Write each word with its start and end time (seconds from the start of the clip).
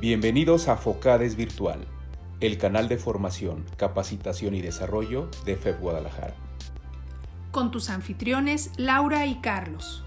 Bienvenidos 0.00 0.68
a 0.68 0.76
Focades 0.76 1.36
Virtual, 1.36 1.78
el 2.40 2.58
canal 2.58 2.88
de 2.88 2.98
formación, 2.98 3.64
capacitación 3.76 4.54
y 4.54 4.60
desarrollo 4.60 5.30
de 5.46 5.56
FEB 5.56 5.80
Guadalajara. 5.80 6.34
Con 7.52 7.70
tus 7.70 7.88
anfitriones 7.88 8.72
Laura 8.76 9.24
y 9.26 9.36
Carlos. 9.36 10.04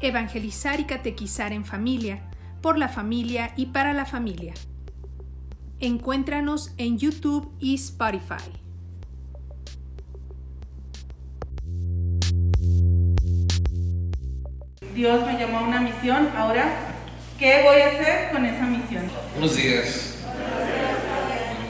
Evangelizar 0.00 0.80
y 0.80 0.84
catequizar 0.84 1.52
en 1.52 1.64
familia, 1.64 2.22
por 2.62 2.78
la 2.78 2.88
familia 2.88 3.52
y 3.54 3.66
para 3.66 3.92
la 3.92 4.06
familia. 4.06 4.54
Encuéntranos 5.78 6.72
en 6.78 6.98
YouTube 6.98 7.52
y 7.60 7.74
Spotify. 7.74 8.50
Dios 14.94 15.26
me 15.26 15.38
llamó 15.38 15.58
a 15.58 15.62
una 15.68 15.80
misión, 15.82 16.28
ahora, 16.34 16.95
¿qué 17.38 17.62
voy 17.62 17.80
a 17.80 17.88
hacer 17.88 18.30
con 18.32 18.44
esa 18.44 18.64
misión? 18.64 19.10
Buenos 19.32 19.56
días. 19.56 20.14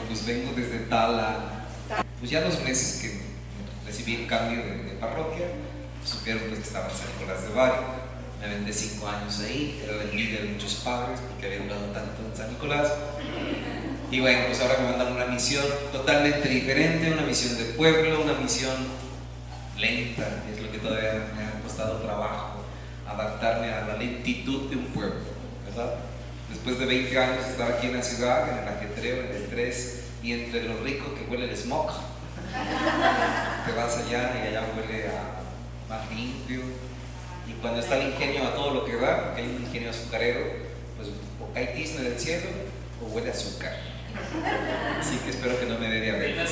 Pues 0.07 0.25
vengo 0.25 0.51
desde 0.55 0.79
Tala. 0.89 1.65
Pues 2.19 2.31
ya 2.31 2.41
dos 2.41 2.61
meses 2.63 3.01
que 3.01 3.21
recibí 3.85 4.15
el 4.15 4.27
cambio 4.27 4.63
de, 4.63 4.83
de 4.83 4.91
parroquia. 4.99 5.47
Supieron 6.03 6.43
pues, 6.43 6.59
que 6.59 6.65
estaba 6.65 6.89
en 6.89 6.95
San 6.95 7.07
Nicolás 7.17 7.43
de 7.43 7.49
Bari. 7.49 7.75
Me 8.39 8.47
vendé 8.47 8.71
cinco 8.71 9.07
años 9.07 9.39
ahí. 9.41 9.81
Era 9.83 9.97
la 9.97 10.03
envidia 10.03 10.41
de 10.41 10.47
muchos 10.49 10.75
padres 10.75 11.19
porque 11.19 11.47
había 11.47 11.59
durado 11.59 11.85
tanto 11.87 12.21
en 12.29 12.37
San 12.37 12.49
Nicolás. 12.49 12.93
Y 14.09 14.21
bueno, 14.21 14.45
pues 14.47 14.61
ahora 14.61 14.75
me 14.79 14.89
mandan 14.89 15.13
una 15.13 15.25
misión 15.25 15.65
totalmente 15.91 16.47
diferente, 16.47 17.11
una 17.11 17.23
misión 17.23 17.57
de 17.57 17.65
pueblo, 17.73 18.21
una 18.21 18.33
misión 18.33 18.73
lenta, 19.77 20.43
es 20.49 20.61
lo 20.61 20.71
que 20.71 20.77
todavía 20.77 21.27
me 21.35 21.43
ha 21.43 21.61
costado 21.61 21.97
trabajo, 21.97 22.63
adaptarme 23.05 23.69
a 23.69 23.85
la 23.85 23.97
lentitud 23.97 24.69
de 24.69 24.77
un 24.77 24.85
pueblo, 24.85 25.19
Después 26.49 26.79
de 26.79 26.85
20 26.85 27.19
años 27.19 27.45
estar 27.45 27.71
aquí 27.71 27.87
en 27.87 27.97
la 27.97 28.03
ciudad, 28.03 28.49
en 28.49 28.63
el 28.63 28.69
ajetreo, 28.69 29.21
en 29.21 29.27
el 29.27 29.43
estrés 29.43 30.03
y 30.23 30.33
entre 30.33 30.63
lo 30.63 30.81
rico 30.81 31.13
que 31.13 31.29
huele 31.29 31.49
el 31.49 31.57
smog, 31.57 31.91
te 33.65 33.71
vas 33.73 33.97
allá 33.97 34.31
y 34.35 34.47
allá 34.47 34.63
huele 34.75 35.05
más 35.89 36.09
limpio. 36.11 36.61
Y 37.47 37.53
cuando 37.61 37.79
está 37.79 37.97
el 37.97 38.09
ingenio 38.11 38.47
a 38.47 38.55
todo 38.55 38.73
lo 38.73 38.85
que 38.85 38.95
da, 38.95 39.25
porque 39.25 39.41
hay 39.41 39.47
un 39.47 39.63
ingenio 39.63 39.89
azucarero, 39.89 40.41
pues 40.97 41.09
o 41.39 41.53
cae 41.53 41.67
tizne 41.67 42.09
del 42.09 42.19
cielo 42.19 42.49
o 43.01 43.13
huele 43.13 43.31
azúcar. 43.31 43.73
Así 44.99 45.17
que 45.17 45.29
espero 45.29 45.59
que 45.59 45.65
no 45.65 45.77
me 45.77 45.89
dé 45.89 46.01
diabetes. 46.01 46.49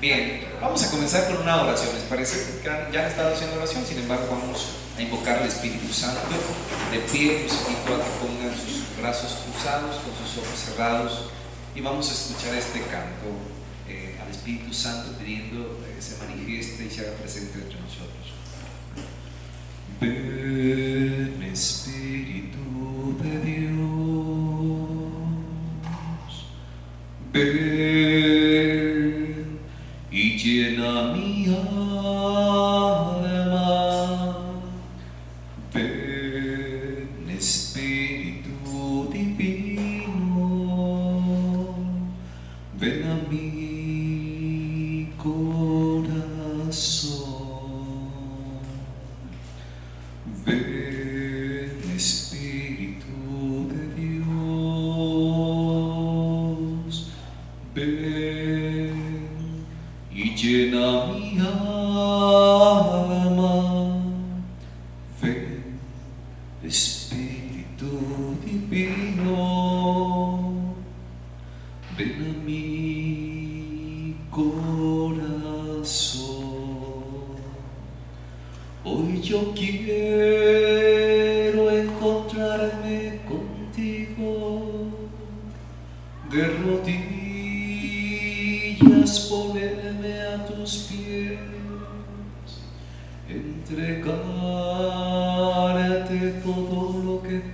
Bien, 0.00 0.42
vamos 0.60 0.84
a 0.84 0.90
comenzar 0.90 1.26
con 1.26 1.42
una 1.42 1.62
oración. 1.62 1.94
¿Les 1.94 2.04
parece? 2.04 2.60
Que 2.62 2.68
ya 2.92 3.00
han 3.00 3.10
estado 3.10 3.34
haciendo 3.34 3.56
oración, 3.56 3.84
sin 3.86 3.98
embargo, 3.98 4.26
vamos 4.30 4.76
a 4.96 5.02
invocar 5.02 5.38
al 5.38 5.48
Espíritu 5.48 5.90
Santo. 5.90 6.20
De 6.92 6.98
pie, 6.98 7.44
los 7.44 7.52
invito 7.52 7.94
a 7.94 8.04
que 8.04 8.10
pongan 8.20 8.54
sus 8.54 8.96
brazos 9.00 9.38
cruzados, 9.44 9.96
con 9.96 10.12
sus 10.26 10.38
ojos 10.38 10.58
cerrados, 10.58 11.30
y 11.74 11.80
vamos 11.80 12.10
a 12.10 12.12
escuchar 12.12 12.54
este 12.54 12.80
canto 12.82 13.26
eh, 13.88 14.18
al 14.22 14.30
Espíritu 14.30 14.72
Santo 14.74 15.16
pidiendo 15.18 15.78
que 15.94 16.02
se 16.02 16.18
manifieste 16.18 16.84
y 16.84 16.90
se 16.90 17.00
haga 17.00 17.16
presente 17.16 17.58
entre 17.58 17.80
nosotros. 17.80 18.34
Ven, 19.98 21.42
Espíritu 21.52 23.16
de 23.22 23.38
Dios. 23.40 23.76
Ven 27.32 28.05
y 30.46 30.60
llena 30.60 31.12
mi 31.12 31.46
alma. 31.46 31.85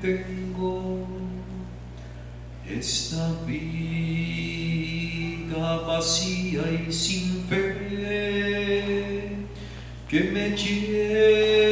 Tengo, 0.03 1.07
esta 2.69 3.33
vida 3.47 4.83
vacía 5.87 6.63
y 6.89 6.93
sin 6.93 7.45
fe 7.49 9.37
que 10.09 10.21
me 10.25 10.51
lleves 10.57 11.72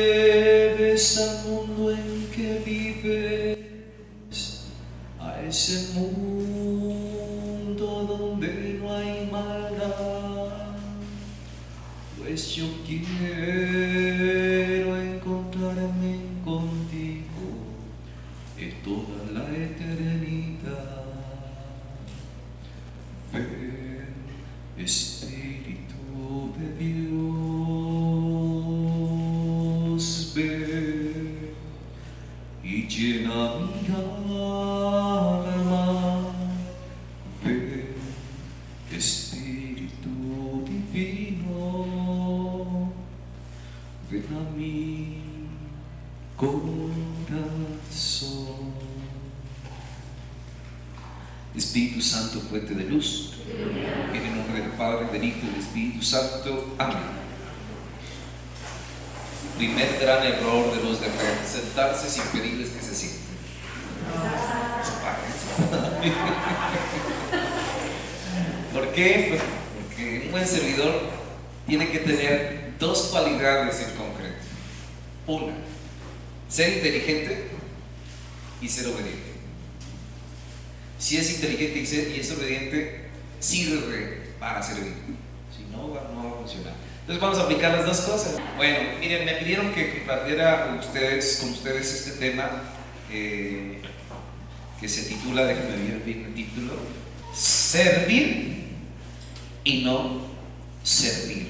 ser 76.60 76.76
inteligente 76.76 77.44
y 78.60 78.68
ser 78.68 78.86
obediente. 78.88 79.30
Si 80.98 81.16
es 81.16 81.30
inteligente 81.36 81.78
y, 81.78 81.86
ser- 81.86 82.08
es 82.08 82.30
obediente, 82.32 83.08
sirve 83.38 84.32
para 84.38 84.62
servir. 84.62 84.92
Si 85.56 85.64
no, 85.72 85.88
no 85.88 86.24
va 86.24 86.30
a 86.30 86.34
funcionar. 86.40 86.74
Entonces 87.00 87.22
vamos 87.22 87.38
a 87.38 87.42
aplicar 87.44 87.72
las 87.72 87.86
dos 87.86 88.00
cosas. 88.02 88.36
Bueno, 88.58 88.78
miren, 89.00 89.24
me 89.24 89.32
pidieron 89.36 89.72
que 89.72 90.00
compartiera 90.00 90.66
con 90.66 90.78
ustedes, 90.80 91.40
este 92.06 92.18
tema 92.18 92.62
eh, 93.10 93.80
que 94.78 94.86
se 94.88 95.04
titula, 95.04 95.46
déjenme 95.46 95.76
ver 95.92 96.02
bien 96.04 96.24
el 96.26 96.34
título, 96.34 96.74
Servir 97.34 98.64
y 99.64 99.82
no 99.82 100.26
servirme. 100.82 101.49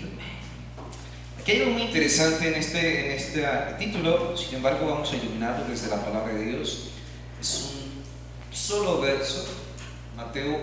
Aquí 1.40 1.52
hay 1.52 1.60
algo 1.60 1.72
muy 1.72 1.82
interesante 1.84 2.48
en 2.48 2.54
este, 2.54 3.06
en 3.06 3.12
este 3.12 3.42
título, 3.78 4.36
sin 4.36 4.56
embargo 4.56 4.86
vamos 4.86 5.10
a 5.10 5.16
iluminarlo 5.16 5.64
desde 5.66 5.88
la 5.88 6.04
palabra 6.04 6.34
de 6.34 6.44
Dios. 6.44 6.90
Es 7.40 7.72
un 7.72 8.54
solo 8.54 9.00
verso, 9.00 9.46
Mateo 10.16 10.58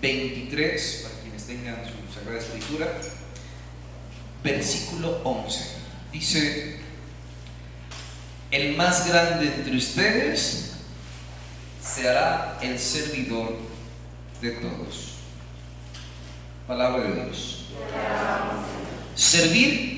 23, 0.00 1.00
para 1.02 1.20
quienes 1.20 1.44
tengan 1.44 1.84
su 1.84 2.14
Sagrada 2.14 2.38
Escritura, 2.38 2.90
versículo 4.42 5.20
11. 5.24 5.64
Dice, 6.10 6.78
el 8.50 8.76
más 8.78 9.06
grande 9.10 9.44
entre 9.44 9.76
ustedes 9.76 10.72
se 11.82 12.08
hará 12.08 12.58
el 12.62 12.78
servidor 12.78 13.58
de 14.40 14.52
todos. 14.52 15.16
Palabra 16.66 17.04
de 17.04 17.24
Dios. 17.24 17.66
Servir 19.14 19.97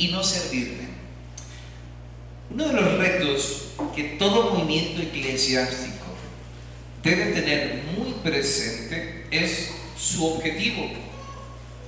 y 0.00 0.08
no 0.08 0.24
servirme. 0.24 0.88
Uno 2.50 2.68
de 2.68 2.72
los 2.72 2.98
retos 2.98 3.64
que 3.94 4.16
todo 4.18 4.54
movimiento 4.54 5.02
eclesiástico 5.02 6.06
debe 7.02 7.32
tener 7.32 7.84
muy 7.96 8.12
presente 8.22 9.26
es 9.30 9.72
su 9.98 10.26
objetivo. 10.26 10.86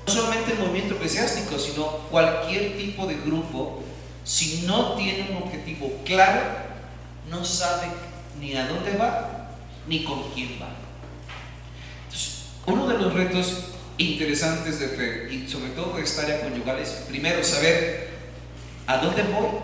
No 0.07 0.13
solamente 0.13 0.53
el 0.53 0.59
movimiento 0.59 0.97
eclesiástico, 0.97 1.59
sino 1.59 1.87
cualquier 2.11 2.77
tipo 2.77 3.07
de 3.07 3.15
grupo, 3.15 3.83
si 4.25 4.65
no 4.67 4.95
tiene 4.95 5.29
un 5.31 5.45
objetivo 5.45 5.91
claro, 6.05 6.43
no 7.31 7.45
sabe 7.45 7.87
ni 8.39 8.55
a 8.55 8.69
dónde 8.69 8.97
va 8.97 9.49
ni 9.89 10.05
con 10.05 10.31
quién 10.35 10.59
va. 10.61 10.69
uno 12.67 12.87
de 12.87 12.99
los 12.99 13.15
retos 13.15 13.72
interesantes 13.99 14.81
de 14.81 14.89
fe 14.89 15.29
y 15.33 15.49
sobre 15.49 15.71
todo 15.71 15.97
de 15.97 16.03
esta 16.03 16.23
área 16.23 16.41
conyugal 16.41 16.79
es 16.79 16.89
primero 17.09 17.43
saber 17.45 18.11
a 18.87 18.99
dónde 18.99 19.23
voy 19.23 19.61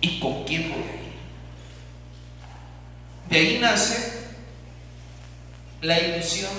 y 0.00 0.20
con 0.20 0.44
quién 0.44 0.70
voy 0.70 0.80
a 0.80 0.94
ir. 0.94 1.10
De 3.30 3.36
ahí 3.36 3.58
nace 3.60 4.20
la 5.82 5.98
ilusión 5.98 6.50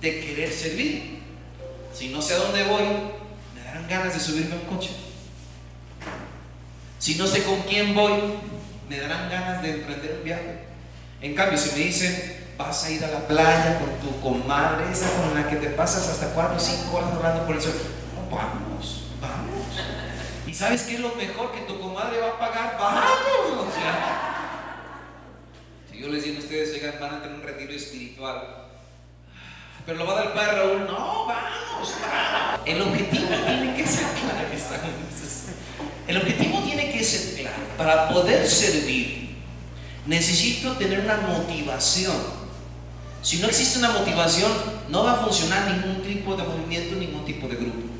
de 0.00 0.20
querer 0.20 0.52
servir. 0.52 1.20
Si 1.92 2.08
no 2.08 2.22
sé 2.22 2.34
a 2.34 2.38
dónde 2.38 2.62
voy, 2.64 2.84
me 3.54 3.62
darán 3.64 3.88
ganas 3.88 4.14
de 4.14 4.20
subirme 4.20 4.54
a 4.54 4.58
un 4.58 4.76
coche. 4.76 4.90
Si 6.98 7.16
no 7.16 7.26
sé 7.26 7.42
con 7.42 7.60
quién 7.62 7.94
voy, 7.94 8.12
me 8.88 8.98
darán 8.98 9.30
ganas 9.30 9.62
de 9.62 9.70
emprender 9.70 10.16
un 10.18 10.24
viaje. 10.24 10.58
En 11.20 11.34
cambio, 11.34 11.58
si 11.58 11.78
me 11.78 11.86
dicen, 11.86 12.39
vas 12.60 12.84
a 12.84 12.90
ir 12.90 13.02
a 13.02 13.08
la 13.08 13.26
playa 13.26 13.78
con 13.78 13.90
tu 14.00 14.20
comadre, 14.20 14.92
esa 14.92 15.08
con 15.16 15.34
la 15.34 15.48
que 15.48 15.56
te 15.56 15.70
pasas 15.70 16.08
hasta 16.08 16.34
4 16.34 16.56
o 16.56 16.60
5 16.60 16.94
horas 16.94 17.10
hablando 17.14 17.46
por 17.46 17.56
el 17.56 17.62
sol, 17.62 17.72
vamos, 18.30 19.06
vamos. 19.18 19.66
¿Y 20.46 20.52
sabes 20.52 20.82
qué 20.82 20.96
es 20.96 21.00
lo 21.00 21.14
mejor 21.14 21.52
que 21.52 21.62
tu 21.62 21.80
comadre 21.80 22.20
va 22.20 22.28
a 22.28 22.38
pagar? 22.38 22.76
Vamos. 22.78 23.72
si 25.90 26.00
yo 26.00 26.08
les 26.08 26.22
digo 26.22 26.36
a 26.36 26.40
ustedes, 26.40 26.74
oigan, 26.74 27.00
van 27.00 27.14
a 27.14 27.22
tener 27.22 27.36
un 27.36 27.42
retiro 27.42 27.72
espiritual, 27.72 28.66
pero 29.86 29.98
lo 29.98 30.06
va 30.06 30.12
a 30.12 30.16
dar 30.16 30.26
el 30.26 30.32
padre 30.32 30.56
Raúl. 30.58 30.86
No, 30.86 31.26
vamos, 31.26 31.94
vamos. 32.02 32.60
El 32.66 32.82
objetivo 32.82 33.26
tiene 33.26 33.74
que 33.74 33.86
ser 33.86 34.06
claro. 34.06 34.48
El 36.06 36.16
objetivo 36.18 36.58
tiene 36.64 36.92
que 36.92 37.04
ser 37.04 37.40
claro. 37.40 37.56
Para 37.78 38.08
poder 38.10 38.46
servir, 38.46 39.36
necesito 40.04 40.76
tener 40.76 41.00
una 41.00 41.16
motivación. 41.16 42.39
Si 43.22 43.38
no 43.38 43.48
existe 43.48 43.78
una 43.78 43.90
motivación, 43.90 44.50
no 44.88 45.04
va 45.04 45.12
a 45.12 45.24
funcionar 45.24 45.70
ningún 45.70 46.02
tipo 46.02 46.34
de 46.36 46.42
movimiento, 46.42 46.96
ningún 46.96 47.24
tipo 47.24 47.46
de 47.48 47.56
grupo. 47.56 47.90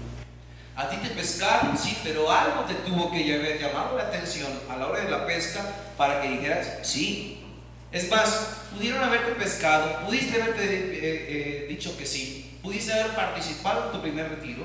A 0.74 0.88
ti 0.88 0.96
te 0.96 1.10
pescaron, 1.10 1.76
sí, 1.76 1.98
pero 2.02 2.30
algo 2.30 2.62
te 2.64 2.74
tuvo 2.74 3.10
que 3.10 3.58
llamado 3.60 3.98
la 3.98 4.04
atención 4.04 4.50
a 4.70 4.76
la 4.78 4.86
hora 4.86 5.00
de 5.04 5.10
la 5.10 5.26
pesca 5.26 5.60
para 5.98 6.22
que 6.22 6.28
dijeras, 6.30 6.78
sí, 6.82 7.44
es 7.92 8.08
más, 8.10 8.60
pudieron 8.74 9.02
haberte 9.02 9.32
pescado, 9.32 10.06
pudiste 10.06 10.40
haberte 10.40 10.64
eh, 10.64 11.00
eh, 11.02 11.66
dicho 11.68 11.96
que 11.98 12.06
sí, 12.06 12.58
pudiste 12.62 12.92
haber 12.94 13.14
participado 13.14 13.86
en 13.86 13.92
tu 13.92 14.00
primer 14.00 14.30
retiro, 14.30 14.64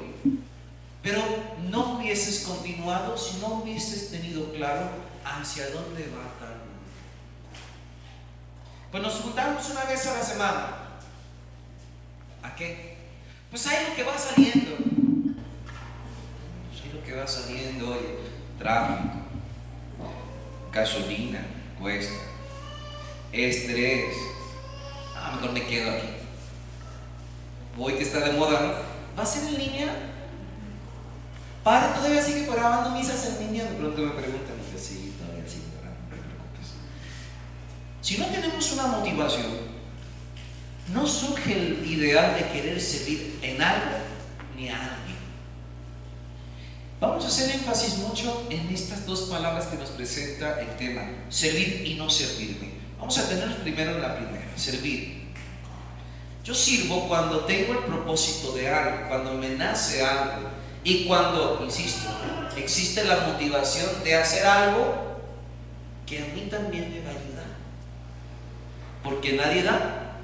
pero 1.02 1.22
no 1.70 1.98
hubieses 1.98 2.46
continuado 2.46 3.18
si 3.18 3.38
no 3.40 3.48
hubieses 3.56 4.12
tenido 4.12 4.54
claro 4.54 4.90
hacia 5.26 5.70
dónde 5.72 6.04
va 6.16 6.40
tal 6.40 6.45
Pues 8.96 9.04
nos 9.04 9.16
juntamos 9.16 9.70
una 9.72 9.84
vez 9.84 10.08
a 10.08 10.14
la 10.14 10.24
semana. 10.24 10.68
¿A 12.42 12.56
qué? 12.56 12.96
Pues 13.50 13.68
hay 13.68 13.90
lo 13.90 13.94
que 13.94 14.04
va 14.04 14.18
saliendo. 14.18 14.72
Hay 16.72 16.92
lo 16.94 17.04
que 17.04 17.14
va 17.14 17.28
saliendo 17.28 17.90
hoy. 17.90 18.06
Tráfico, 18.58 19.16
gasolina, 20.72 21.46
cuesta 21.78 22.14
estrés. 23.34 24.16
Ah, 25.14 25.34
mejor 25.36 25.52
me 25.52 25.66
quedo 25.66 25.92
aquí. 25.92 26.08
Voy 27.76 27.96
que 27.96 28.04
está 28.04 28.22
de 28.22 28.32
moda, 28.32 28.62
¿no? 28.62 28.74
¿Va 29.20 29.24
a 29.24 29.26
ser 29.26 29.44
en 29.44 29.58
línea? 29.58 29.94
Para, 31.66 31.96
todavía 31.96 32.22
sigue 32.22 32.46
grabando 32.46 32.92
misas 32.92 33.26
en 33.26 33.48
línea. 33.48 33.66
De 33.66 33.76
pronto 33.76 34.02
me 34.02 34.12
preguntan, 34.12 34.56
sí, 34.80 35.14
todavía 35.20 35.46
sigue 35.46 35.66
grabando, 35.82 36.00
no 36.00 36.16
te 36.16 36.22
preocupes. 36.22 36.76
Si 38.06 38.20
no 38.20 38.28
tenemos 38.28 38.72
una 38.74 38.86
motivación, 38.86 39.48
no 40.94 41.08
surge 41.08 41.54
el 41.54 41.92
ideal 41.92 42.36
de 42.36 42.52
querer 42.52 42.80
servir 42.80 43.40
en 43.42 43.60
algo 43.60 43.98
ni 44.56 44.70
a 44.70 44.76
alguien. 44.76 45.18
Vamos 47.00 47.26
a 47.26 47.30
hacer 47.30 47.56
énfasis 47.56 47.98
mucho 47.98 48.46
en 48.52 48.70
estas 48.70 49.08
dos 49.08 49.22
palabras 49.22 49.66
que 49.66 49.78
nos 49.78 49.90
presenta 49.90 50.62
el 50.62 50.78
tema, 50.78 51.02
servir 51.30 51.82
y 51.84 51.96
no 51.96 52.08
servirme. 52.08 52.74
Vamos 53.00 53.18
a 53.18 53.28
tener 53.28 53.58
primero 53.64 53.98
la 53.98 54.16
primera, 54.16 54.56
servir. 54.56 55.32
Yo 56.44 56.54
sirvo 56.54 57.08
cuando 57.08 57.40
tengo 57.46 57.74
el 57.74 57.86
propósito 57.86 58.52
de 58.52 58.70
algo, 58.70 59.08
cuando 59.08 59.34
me 59.34 59.50
nace 59.56 60.06
algo 60.06 60.48
y 60.84 61.06
cuando, 61.06 61.60
insisto, 61.66 62.08
existe 62.56 63.04
la 63.04 63.22
motivación 63.22 64.04
de 64.04 64.14
hacer 64.14 64.46
algo 64.46 64.94
que 66.06 66.20
a 66.20 66.26
mí 66.36 66.48
también 66.52 66.92
me 66.92 67.00
va 67.00 67.08
a 67.08 67.14
ayudar. 67.14 67.25
Porque 69.06 69.34
nadie 69.34 69.64
da 69.64 70.18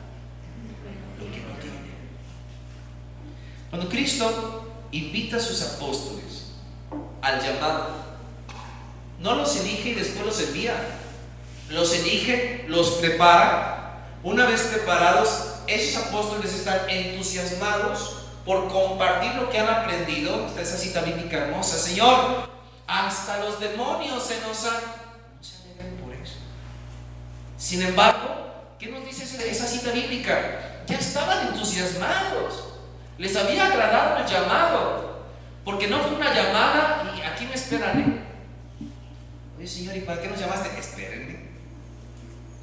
lo 1.18 1.25
que 1.31 1.39
no 1.39 1.56
tiene. 1.62 1.92
Cuando 3.69 3.88
Cristo 3.88 4.74
invita 4.92 5.38
a 5.38 5.39
sus 5.39 5.62
apóstoles 5.62 6.51
al 7.22 7.39
llamado, 7.39 7.95
no 9.19 9.36
los 9.36 9.56
elige 9.56 9.92
y 9.92 9.94
después 9.94 10.25
los 10.25 10.42
envía 10.42 10.74
los 11.72 11.94
elige, 11.94 12.65
los 12.67 12.91
prepara. 12.91 14.08
Una 14.24 14.46
vez 14.46 14.62
preparados, 14.63 15.29
esos 15.67 16.06
apóstoles 16.06 16.53
están 16.53 16.89
entusiasmados 16.89 18.17
por 18.46 18.67
compartir 18.67 19.34
lo 19.36 19.50
que 19.50 19.60
han 19.60 19.70
aprendido. 19.70 20.48
Está 20.48 20.62
esa 20.62 20.77
cita 20.77 21.01
bíblica 21.01 21.38
hermosa. 21.38 21.77
Señor, 21.77 22.50
hasta 22.88 23.39
los 23.39 23.60
demonios 23.60 24.24
se 24.24 24.39
nos 24.41 24.65
han... 24.65 24.82
No 25.79 26.06
por 26.06 26.13
eso. 26.13 26.36
Sin 27.58 27.82
embargo, 27.82 28.50
¿qué 28.82 28.88
nos 28.88 29.06
dice 29.06 29.24
esa 29.48 29.68
cita 29.68 29.92
bíblica? 29.92 30.82
Ya 30.88 30.98
estaban 30.98 31.50
entusiasmados. 31.50 32.64
Les 33.20 33.36
había 33.36 33.68
agradado 33.68 34.18
el 34.18 34.26
llamado. 34.26 35.22
Porque 35.64 35.88
no 35.88 36.00
fue 36.00 36.16
una 36.16 36.34
llamada 36.34 37.14
y 37.16 37.22
aquí 37.22 37.46
me 37.46 37.54
esperan. 37.54 38.26
Oye, 39.56 39.68
Señor, 39.68 39.96
¿y 39.96 40.00
para 40.00 40.20
qué 40.20 40.30
nos 40.30 40.40
llamaste? 40.40 40.80
Espérenme. 40.80 41.52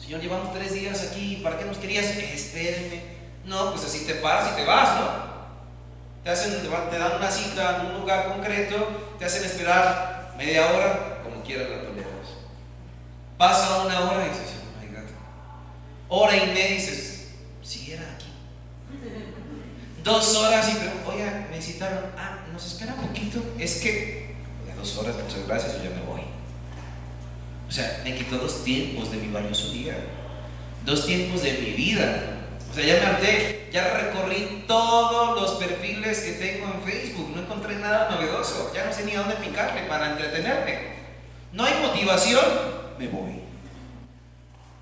Señor, 0.01 0.21
llevamos 0.21 0.53
tres 0.53 0.75
días 0.75 1.09
aquí, 1.09 1.41
¿para 1.45 1.57
qué 1.57 1.65
nos 1.65 1.79
querías? 1.79 2.07
Espérenme. 2.07 3.01
No, 3.45 3.71
pues 3.71 3.85
así 3.85 4.05
te 4.05 4.15
paras 4.15 4.51
y 4.53 4.57
te 4.57 4.65
vas, 4.65 4.99
¿no? 4.99 5.29
Te, 6.25 6.31
hacen, 6.31 6.61
te 6.61 6.99
dan 6.99 7.17
una 7.17 7.31
cita 7.31 7.79
en 7.81 7.87
un 7.87 8.01
lugar 8.01 8.27
concreto, 8.35 9.15
te 9.21 9.25
hacen 9.25 9.45
esperar 9.45 10.35
media 10.37 10.67
hora, 10.73 11.21
como 11.23 11.45
quieras 11.45 11.71
la 11.71 11.83
toleras. 11.83 12.09
Pasa 13.39 13.85
una 13.85 14.01
hora 14.01 14.27
y 14.27 14.31
dices. 14.31 14.58
Hora 16.09 16.37
y 16.37 16.47
media 16.47 16.69
dices, 16.69 17.29
si 17.63 17.93
era 17.93 18.03
aquí. 18.15 18.27
Dos 20.03 20.37
horas 20.37 20.69
y 20.71 20.77
pregunto, 20.77 21.11
oye, 21.11 21.31
me 21.51 21.61
citaron, 21.61 22.05
ah, 22.17 22.39
nos 22.53 22.67
espera 22.67 22.95
un 22.95 23.09
poquito. 23.09 23.43
Es 23.59 23.81
que, 23.81 24.37
dos 24.77 24.97
horas, 24.97 25.17
muchas 25.23 25.47
gracias, 25.47 25.75
yo 25.77 25.85
ya 25.85 25.91
me 25.91 26.03
voy. 26.03 26.23
O 27.69 27.71
sea, 27.71 28.01
me 28.05 28.17
quitó 28.17 28.39
dos 28.39 28.65
tiempos 28.65 29.11
de 29.11 29.19
mi 29.19 29.31
valioso 29.31 29.71
día, 29.71 29.97
dos 30.87 31.05
tiempos 31.05 31.43
de 31.43 31.53
mi 31.53 31.73
vida. 31.73 32.47
O 32.71 32.75
sea, 32.75 32.87
ya 32.87 33.01
me 33.01 33.07
harté, 33.07 33.69
ya 33.71 33.99
recorrí 33.99 34.65
todos 34.67 35.39
los 35.39 35.53
perfiles 35.63 36.21
que 36.21 36.33
tengo 36.33 36.73
en 36.73 36.83
Facebook, 36.83 37.33
no 37.35 37.43
encontré 37.43 37.77
nada 37.77 38.11
novedoso, 38.11 38.73
ya 38.75 38.87
no 38.87 38.93
sé 38.93 39.05
ni 39.05 39.13
a 39.13 39.21
dónde 39.21 39.37
picarle 39.37 39.83
para 39.83 40.13
entretenerme. 40.13 40.97
No 41.53 41.65
hay 41.65 41.75
motivación, 41.83 42.45
me 42.99 43.09
voy. 43.09 43.48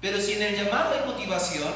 Pero 0.06 0.20
si 0.20 0.34
en 0.34 0.42
el 0.42 0.56
llamado 0.56 0.94
hay 0.94 1.04
motivación, 1.04 1.68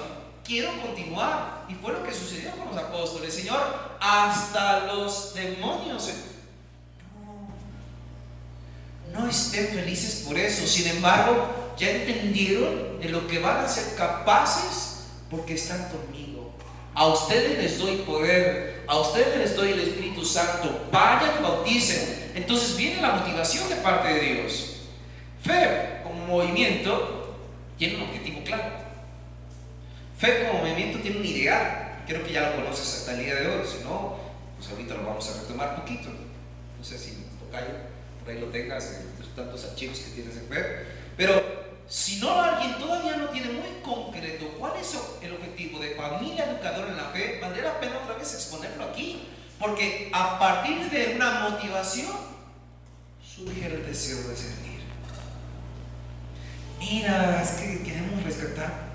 quiero 0.44 0.70
continuar. 0.80 1.64
Y 1.68 1.74
fue 1.74 1.92
lo 1.92 2.04
que 2.04 2.14
sucedió 2.14 2.52
con 2.52 2.68
los 2.68 2.76
apóstoles. 2.76 3.34
Señor, 3.34 3.58
hasta 3.98 4.86
los 4.86 5.34
demonios 5.34 6.10
no 9.12 9.28
estén 9.28 9.66
felices 9.70 10.26
por 10.28 10.38
eso. 10.38 10.64
Sin 10.64 10.86
embargo, 10.86 11.44
ya 11.76 11.90
entendieron 11.90 13.00
de 13.00 13.08
lo 13.08 13.26
que 13.26 13.40
van 13.40 13.64
a 13.64 13.68
ser 13.68 13.96
capaces 13.96 15.06
porque 15.28 15.54
están 15.54 15.88
conmigo. 15.88 16.54
A 16.94 17.08
ustedes 17.08 17.58
les 17.58 17.80
doy 17.80 17.96
poder, 17.96 18.84
a 18.86 18.96
ustedes 19.00 19.38
les 19.38 19.56
doy 19.56 19.72
el 19.72 19.80
Espíritu 19.80 20.24
Santo. 20.24 20.86
Vayan 20.92 21.32
y 21.40 21.42
bauticen. 21.42 22.30
Entonces 22.36 22.76
viene 22.76 23.02
la 23.02 23.10
motivación 23.10 23.68
de 23.68 23.74
parte 23.74 24.14
de 24.14 24.20
Dios. 24.20 24.76
Fe 25.42 25.98
como 26.04 26.26
movimiento 26.26 27.19
tiene 27.80 27.96
un 27.96 28.02
objetivo 28.02 28.44
claro. 28.44 28.74
Fe 30.18 30.44
como 30.44 30.58
movimiento 30.58 30.98
tiene 30.98 31.16
un 31.16 31.24
ideal. 31.24 32.02
Creo 32.06 32.22
que 32.22 32.34
ya 32.34 32.50
lo 32.50 32.56
conoces 32.56 32.98
hasta 33.00 33.12
el 33.14 33.24
día 33.24 33.34
de 33.36 33.46
hoy. 33.46 33.66
Si 33.66 33.82
no, 33.82 34.18
pues 34.58 34.70
ahorita 34.70 34.94
lo 34.96 35.06
vamos 35.06 35.30
a 35.30 35.40
retomar 35.40 35.76
poquito. 35.76 36.10
No 36.10 36.84
sé 36.84 36.98
si 36.98 37.24
tocayo, 37.40 37.72
por 38.22 38.30
ahí 38.30 38.38
lo 38.38 38.48
tengas, 38.48 39.00
en 39.00 39.34
tantos 39.34 39.64
archivos 39.64 39.98
que 39.98 40.10
tienes 40.10 40.36
en 40.36 40.48
fe. 40.48 40.62
Pero 41.16 41.42
si 41.88 42.20
no 42.20 42.38
alguien 42.38 42.78
todavía 42.78 43.16
no 43.16 43.30
tiene 43.30 43.48
muy 43.48 43.80
concreto 43.82 44.46
cuál 44.58 44.74
es 44.78 44.94
el 45.22 45.32
objetivo 45.32 45.78
de 45.78 45.94
familia 45.94 46.50
educadora 46.50 46.90
en 46.90 46.98
la 46.98 47.08
fe, 47.08 47.38
valdría 47.40 47.64
la 47.64 47.80
pena 47.80 48.00
otra 48.04 48.16
vez 48.16 48.34
exponerlo 48.34 48.84
aquí. 48.84 49.26
Porque 49.58 50.10
a 50.12 50.38
partir 50.38 50.90
de 50.90 51.14
una 51.16 51.48
motivación 51.48 52.12
surge 53.24 53.64
el 53.64 53.86
deseo 53.86 54.28
de 54.28 54.36
servir. 54.36 54.59
Mira, 56.90 57.40
es 57.40 57.50
que 57.50 57.82
queremos 57.82 58.22
rescatar. 58.24 58.90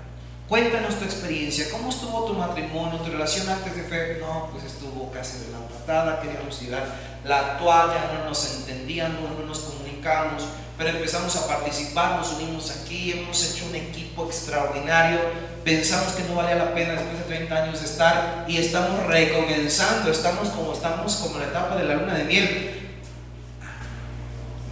Cuéntanos 0.48 0.96
tu 0.96 1.04
experiencia, 1.04 1.66
¿cómo 1.72 1.88
estuvo 1.88 2.26
tu 2.26 2.34
matrimonio, 2.34 3.00
tu 3.00 3.10
relación 3.10 3.48
antes 3.48 3.74
de 3.74 3.82
fe? 3.82 4.18
No, 4.20 4.50
pues 4.52 4.64
estuvo 4.64 5.10
casi 5.10 5.38
de 5.38 5.52
la 5.52 5.66
patada, 5.66 6.20
queríamos 6.20 6.58
tirar 6.58 6.86
la 7.24 7.58
toalla, 7.58 8.12
no 8.14 8.28
nos 8.28 8.58
entendíamos, 8.58 9.30
no 9.36 9.44
nos 9.46 9.58
comunicamos 9.60 10.44
pero 10.78 10.90
empezamos 10.90 11.34
a 11.36 11.46
participar, 11.46 12.18
nos 12.18 12.34
unimos 12.34 12.70
aquí, 12.70 13.12
hemos 13.12 13.42
hecho 13.50 13.66
un 13.66 13.74
equipo 13.74 14.26
extraordinario, 14.26 15.20
pensamos 15.64 16.12
que 16.12 16.22
no 16.24 16.34
valía 16.34 16.56
la 16.56 16.74
pena 16.74 16.92
después 16.92 17.18
de 17.18 17.36
30 17.36 17.62
años 17.62 17.80
de 17.80 17.86
estar 17.86 18.44
y 18.46 18.58
estamos 18.58 19.06
recomenzando, 19.06 20.10
estamos 20.10 20.50
como 20.50 20.74
estamos 20.74 21.14
como 21.16 21.36
en 21.36 21.42
la 21.42 21.46
etapa 21.46 21.76
de 21.76 21.84
la 21.84 21.94
luna 21.94 22.14
de 22.14 22.24
miel. 22.24 22.72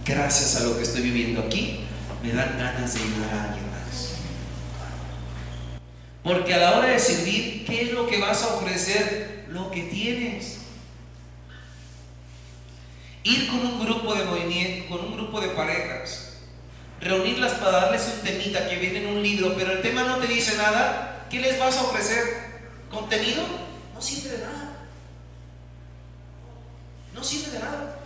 Gracias 0.05 0.57
a 0.57 0.65
lo 0.65 0.77
que 0.77 0.83
estoy 0.83 1.01
viviendo 1.01 1.41
aquí, 1.41 1.84
me 2.25 2.33
dan 2.33 2.57
ganas 2.57 2.93
de 2.93 3.01
ayudar 3.01 3.33
a 3.33 3.43
alguien 3.43 3.69
más. 3.69 4.15
Porque 6.23 6.53
a 6.55 6.57
la 6.57 6.77
hora 6.77 6.87
de 6.87 6.99
servir, 6.99 7.65
¿qué 7.65 7.83
es 7.83 7.91
lo 7.93 8.07
que 8.07 8.19
vas 8.19 8.41
a 8.43 8.55
ofrecer? 8.55 9.45
Lo 9.49 9.69
que 9.69 9.83
tienes 9.83 10.57
ir 13.23 13.47
con 13.47 13.59
un 13.59 13.85
grupo 13.85 14.13
de 14.15 14.23
movimiento, 14.23 14.89
con 14.89 15.05
un 15.05 15.17
grupo 15.17 15.39
de 15.39 15.49
parejas, 15.49 16.37
reunirlas 16.99 17.53
para 17.53 17.71
darles 17.71 18.07
un 18.15 18.23
temita 18.23 18.67
que 18.69 18.77
viene 18.77 18.99
en 18.99 19.07
un 19.07 19.23
libro, 19.23 19.53
pero 19.55 19.71
el 19.71 19.81
tema 19.81 20.03
no 20.03 20.17
te 20.17 20.27
dice 20.27 20.57
nada, 20.57 21.25
¿qué 21.29 21.39
les 21.39 21.59
vas 21.59 21.77
a 21.77 21.83
ofrecer? 21.83 22.23
¿Contenido? 22.89 23.43
No 23.93 24.01
sirve 24.01 24.37
de 24.37 24.43
nada. 24.43 24.87
No 27.13 27.23
sirve 27.23 27.51
de 27.51 27.59
nada. 27.59 27.99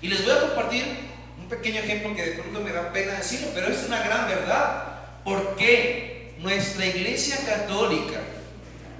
Y 0.00 0.08
les 0.08 0.24
voy 0.24 0.32
a 0.32 0.40
compartir 0.40 1.05
un 1.46 1.48
pequeño 1.48 1.80
ejemplo 1.80 2.12
que 2.16 2.24
de 2.24 2.32
pronto 2.32 2.60
me 2.60 2.72
da 2.72 2.92
pena 2.92 3.12
decirlo, 3.12 3.48
pero 3.54 3.68
es 3.68 3.84
una 3.86 4.02
gran 4.02 4.26
verdad. 4.26 4.98
Porque 5.24 6.34
nuestra 6.38 6.86
iglesia 6.86 7.36
católica 7.46 8.20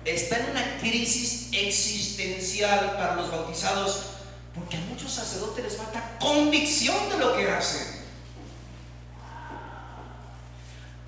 está 0.04 0.38
en 0.38 0.50
una 0.50 0.78
crisis 0.78 1.48
existencial 1.52 2.92
para 2.92 3.16
los 3.16 3.30
bautizados 3.32 4.12
porque 4.54 4.76
a 4.76 4.80
muchos 4.80 5.12
sacerdotes 5.12 5.64
les 5.64 5.76
falta 5.76 6.16
convicción 6.20 6.96
de 7.10 7.18
lo 7.18 7.36
que 7.36 7.50
hacen. 7.50 7.96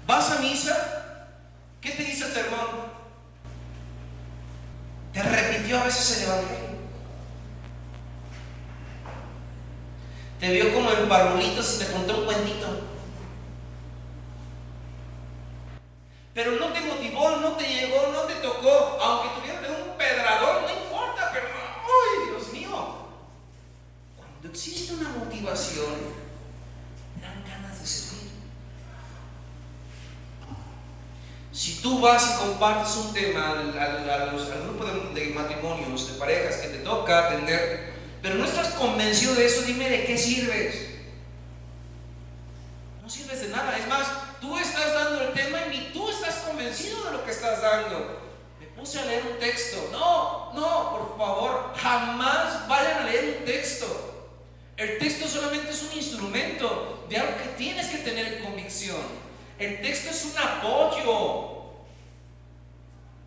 ¿Vas 0.07 0.31
a 0.33 0.41
misa? 0.41 1.27
¿Qué 1.81 1.93
te 1.93 2.03
dice 2.03 2.27
el 2.27 2.33
sermón? 2.33 2.99
Te 5.13 5.23
repitió 5.23 5.81
a 5.81 5.85
veces 5.85 6.19
el 6.19 6.25
Evangelio. 6.25 6.68
Te 10.41 10.51
vio 10.53 10.73
como 10.73 10.91
en 10.91 11.09
parvulitos 11.09 11.77
y 11.77 11.85
te 11.85 11.93
contó 11.93 12.19
un 12.19 12.25
cuentito. 12.27 12.89
pero 16.39 16.53
no 16.53 16.67
te 16.69 16.81
motivó, 16.83 17.39
no 17.39 17.55
te 17.55 17.67
llegó, 17.67 18.13
no 18.13 18.21
te 18.21 18.35
tocó, 18.35 18.97
aunque 19.03 19.41
tuvieras 19.41 19.71
un 19.85 19.99
pedrador, 19.99 20.63
no 20.63 20.85
importa, 20.85 21.31
pero 21.33 21.49
¡ay, 21.49 22.31
Dios 22.31 22.53
mío! 22.53 23.09
Cuando 24.17 24.49
existe 24.49 24.95
una 24.95 25.09
motivación, 25.09 25.97
dan 27.21 27.43
ganas 27.45 27.81
de 27.81 27.85
servir. 27.89 28.31
Si 31.51 31.83
tú 31.83 32.01
vas 32.01 32.37
y 32.37 32.39
compartes 32.39 32.95
un 32.95 33.13
tema 33.13 33.51
al, 33.51 34.63
grupo 34.63 34.85
de, 34.85 35.21
de, 35.21 35.35
matrimonios, 35.35 36.07
de 36.07 36.19
parejas 36.21 36.59
que 36.59 36.69
te 36.69 36.79
toca 36.85 37.27
atender, 37.27 37.88
pero 38.23 38.35
no 38.35 38.45
estás 38.45 38.75
convencido 38.75 39.35
de 39.35 39.47
eso, 39.47 39.63
dime 39.63 39.89
de 39.89 40.05
qué 40.05 40.19
sirves. 40.19 40.89
No 43.03 43.09
sirves 43.09 43.41
de 43.43 43.49
nada. 43.49 43.77
Es 43.79 43.87
más, 43.87 44.07
tú 44.41 44.59
estás 44.59 44.93
dando 44.93 45.23
el 45.23 45.33
tema 45.33 45.59
y 45.67 45.79
ni 45.79 45.93
tú 45.93 46.11
estás 46.11 46.37
convencido 46.47 47.05
de 47.05 47.13
lo 47.13 47.25
que 47.25 47.31
estás 47.31 47.63
dando. 47.63 48.21
Me 48.61 48.67
puse 48.67 48.99
a 48.99 49.05
leer 49.05 49.23
un 49.33 49.39
texto. 49.39 49.89
No, 49.93 50.53
no, 50.53 50.91
por 50.91 51.17
favor, 51.17 51.73
jamás 51.77 52.69
vayan 52.69 53.03
a 53.03 53.05
leer 53.05 53.39
un 53.39 53.45
texto. 53.45 54.09
El 54.77 54.99
texto 54.99 55.27
solamente 55.27 55.71
es 55.71 55.83
un 55.83 55.97
instrumento 55.97 57.07
de 57.09 57.17
algo 57.17 57.37
que 57.37 57.49
tienes 57.57 57.87
que 57.89 57.99
tener 57.99 58.43
convicción. 58.43 59.01
El 59.59 59.81
texto 59.81 60.11
es 60.11 60.25
un 60.25 60.39
apoyo 60.39 61.49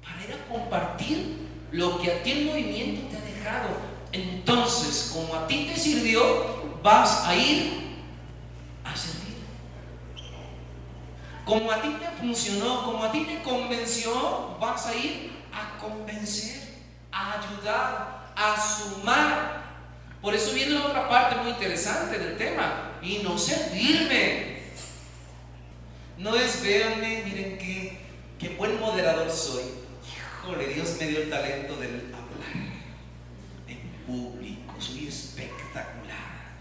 para 0.01 0.23
ir 0.23 0.33
a 0.33 0.49
compartir 0.49 1.49
lo 1.71 1.99
que 2.01 2.11
a 2.11 2.23
ti 2.23 2.31
el 2.31 2.45
movimiento 2.45 3.09
te 3.09 3.17
ha 3.17 3.21
dejado. 3.21 3.90
Entonces, 4.11 5.11
como 5.13 5.33
a 5.35 5.47
ti 5.47 5.69
te 5.71 5.79
sirvió, 5.79 6.79
vas 6.83 7.25
a 7.25 7.35
ir 7.35 7.95
a 8.83 8.95
servir. 8.95 9.37
Como 11.45 11.71
a 11.71 11.81
ti 11.81 11.95
te 11.99 12.07
funcionó, 12.19 12.83
como 12.83 13.03
a 13.03 13.11
ti 13.11 13.25
te 13.25 13.41
convenció, 13.41 14.57
vas 14.59 14.87
a 14.87 14.95
ir 14.95 15.31
a 15.53 15.77
convencer, 15.79 16.61
a 17.11 17.39
ayudar, 17.39 18.33
a 18.35 18.55
sumar. 18.59 19.61
Por 20.21 20.35
eso 20.35 20.53
viene 20.53 20.71
la 20.71 20.85
otra 20.85 21.09
parte 21.09 21.37
muy 21.37 21.51
interesante 21.51 22.19
del 22.19 22.37
tema. 22.37 22.91
Y 23.01 23.19
no 23.19 23.37
servirme. 23.37 24.61
No 26.17 26.35
es, 26.35 26.61
véanme, 26.61 27.23
miren 27.25 27.57
qué, 27.57 28.55
buen 28.57 28.79
moderador 28.79 29.31
soy. 29.31 29.63
Híjole, 30.43 30.67
Dios 30.67 30.97
me 30.99 31.07
dio 31.07 31.21
el 31.21 31.29
talento 31.29 31.75
del 31.77 32.13
hablar 32.13 32.70
espectacular. 35.11 36.55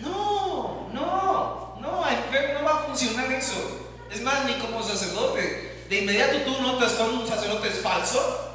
No, 0.00 0.88
no, 0.92 1.78
no, 1.80 2.04
no 2.04 2.64
va 2.64 2.80
a 2.80 2.82
funcionar 2.84 3.30
eso. 3.32 3.88
Es 4.10 4.22
más, 4.22 4.44
ni 4.46 4.54
como 4.54 4.82
sacerdote. 4.82 5.84
De 5.88 6.00
inmediato 6.00 6.42
tú 6.42 6.62
notas 6.62 6.92
cuando 6.92 7.20
un 7.20 7.28
sacerdote 7.28 7.68
es 7.68 7.80
falso 7.80 8.48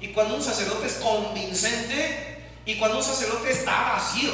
y 0.00 0.08
cuando 0.08 0.36
un 0.36 0.42
sacerdote 0.42 0.86
es 0.86 0.94
convincente 0.94 2.42
y 2.66 2.78
cuando 2.78 2.98
un 2.98 3.04
sacerdote 3.04 3.50
está 3.50 3.94
vacío. 3.94 4.32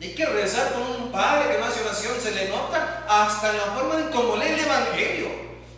Hay 0.00 0.14
que 0.14 0.26
rezar 0.26 0.72
con 0.72 0.82
un 0.82 1.12
padre 1.12 1.52
que 1.52 1.58
más 1.58 1.76
oración 1.76 2.14
se 2.22 2.32
le 2.32 2.48
nota 2.48 3.04
hasta 3.08 3.50
en 3.50 3.58
la 3.58 3.64
forma 3.64 3.96
de 3.96 4.10
cómo 4.10 4.36
lee 4.36 4.48
el 4.48 4.60
Evangelio. 4.60 5.28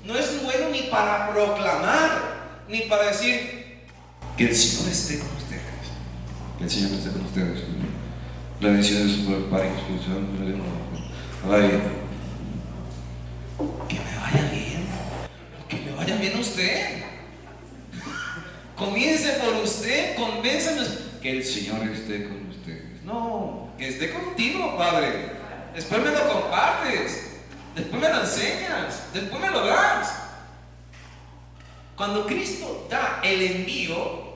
No 0.04 0.16
es 0.16 0.42
bueno 0.42 0.70
ni 0.70 0.82
para 0.82 1.30
proclamar, 1.32 2.64
ni 2.68 2.82
para 2.82 3.06
decir 3.06 3.84
que 4.36 4.44
el 4.44 4.56
Señor 4.56 4.88
esté 4.90 5.18
con 5.18 5.36
ustedes. 5.36 5.67
Que 6.58 6.64
el 6.64 6.70
Señor 6.70 6.90
esté 6.92 7.10
con 7.10 7.24
ustedes. 7.24 7.60
La 8.60 8.68
bendición 8.70 9.06
de 9.06 9.14
su 9.14 9.48
Padre 9.48 9.68
Espíritu 9.68 10.10
que 13.88 13.94
me 13.94 14.18
vaya 14.18 14.50
bien, 14.50 14.86
que 15.68 15.76
me 15.76 15.92
vaya 15.92 16.16
bien 16.16 16.36
a 16.36 16.40
usted. 16.40 17.04
Comience 18.76 19.32
por 19.34 19.54
usted, 19.62 20.16
convénzanos 20.16 20.88
que 21.22 21.38
el 21.38 21.44
Señor 21.44 21.82
esté 21.88 22.24
con 22.24 22.48
ustedes. 22.48 23.02
No, 23.04 23.70
que 23.78 23.88
esté 23.88 24.12
contigo, 24.12 24.76
Padre. 24.76 25.32
Después 25.74 26.02
me 26.02 26.10
lo 26.10 26.28
compartes, 26.28 27.40
después 27.76 28.02
me 28.02 28.08
lo 28.08 28.20
enseñas, 28.20 29.04
después 29.14 29.40
me 29.40 29.50
lo 29.50 29.64
das. 29.64 30.12
Cuando 31.96 32.26
Cristo 32.26 32.86
da 32.90 33.20
el 33.22 33.42
envío, 33.42 34.27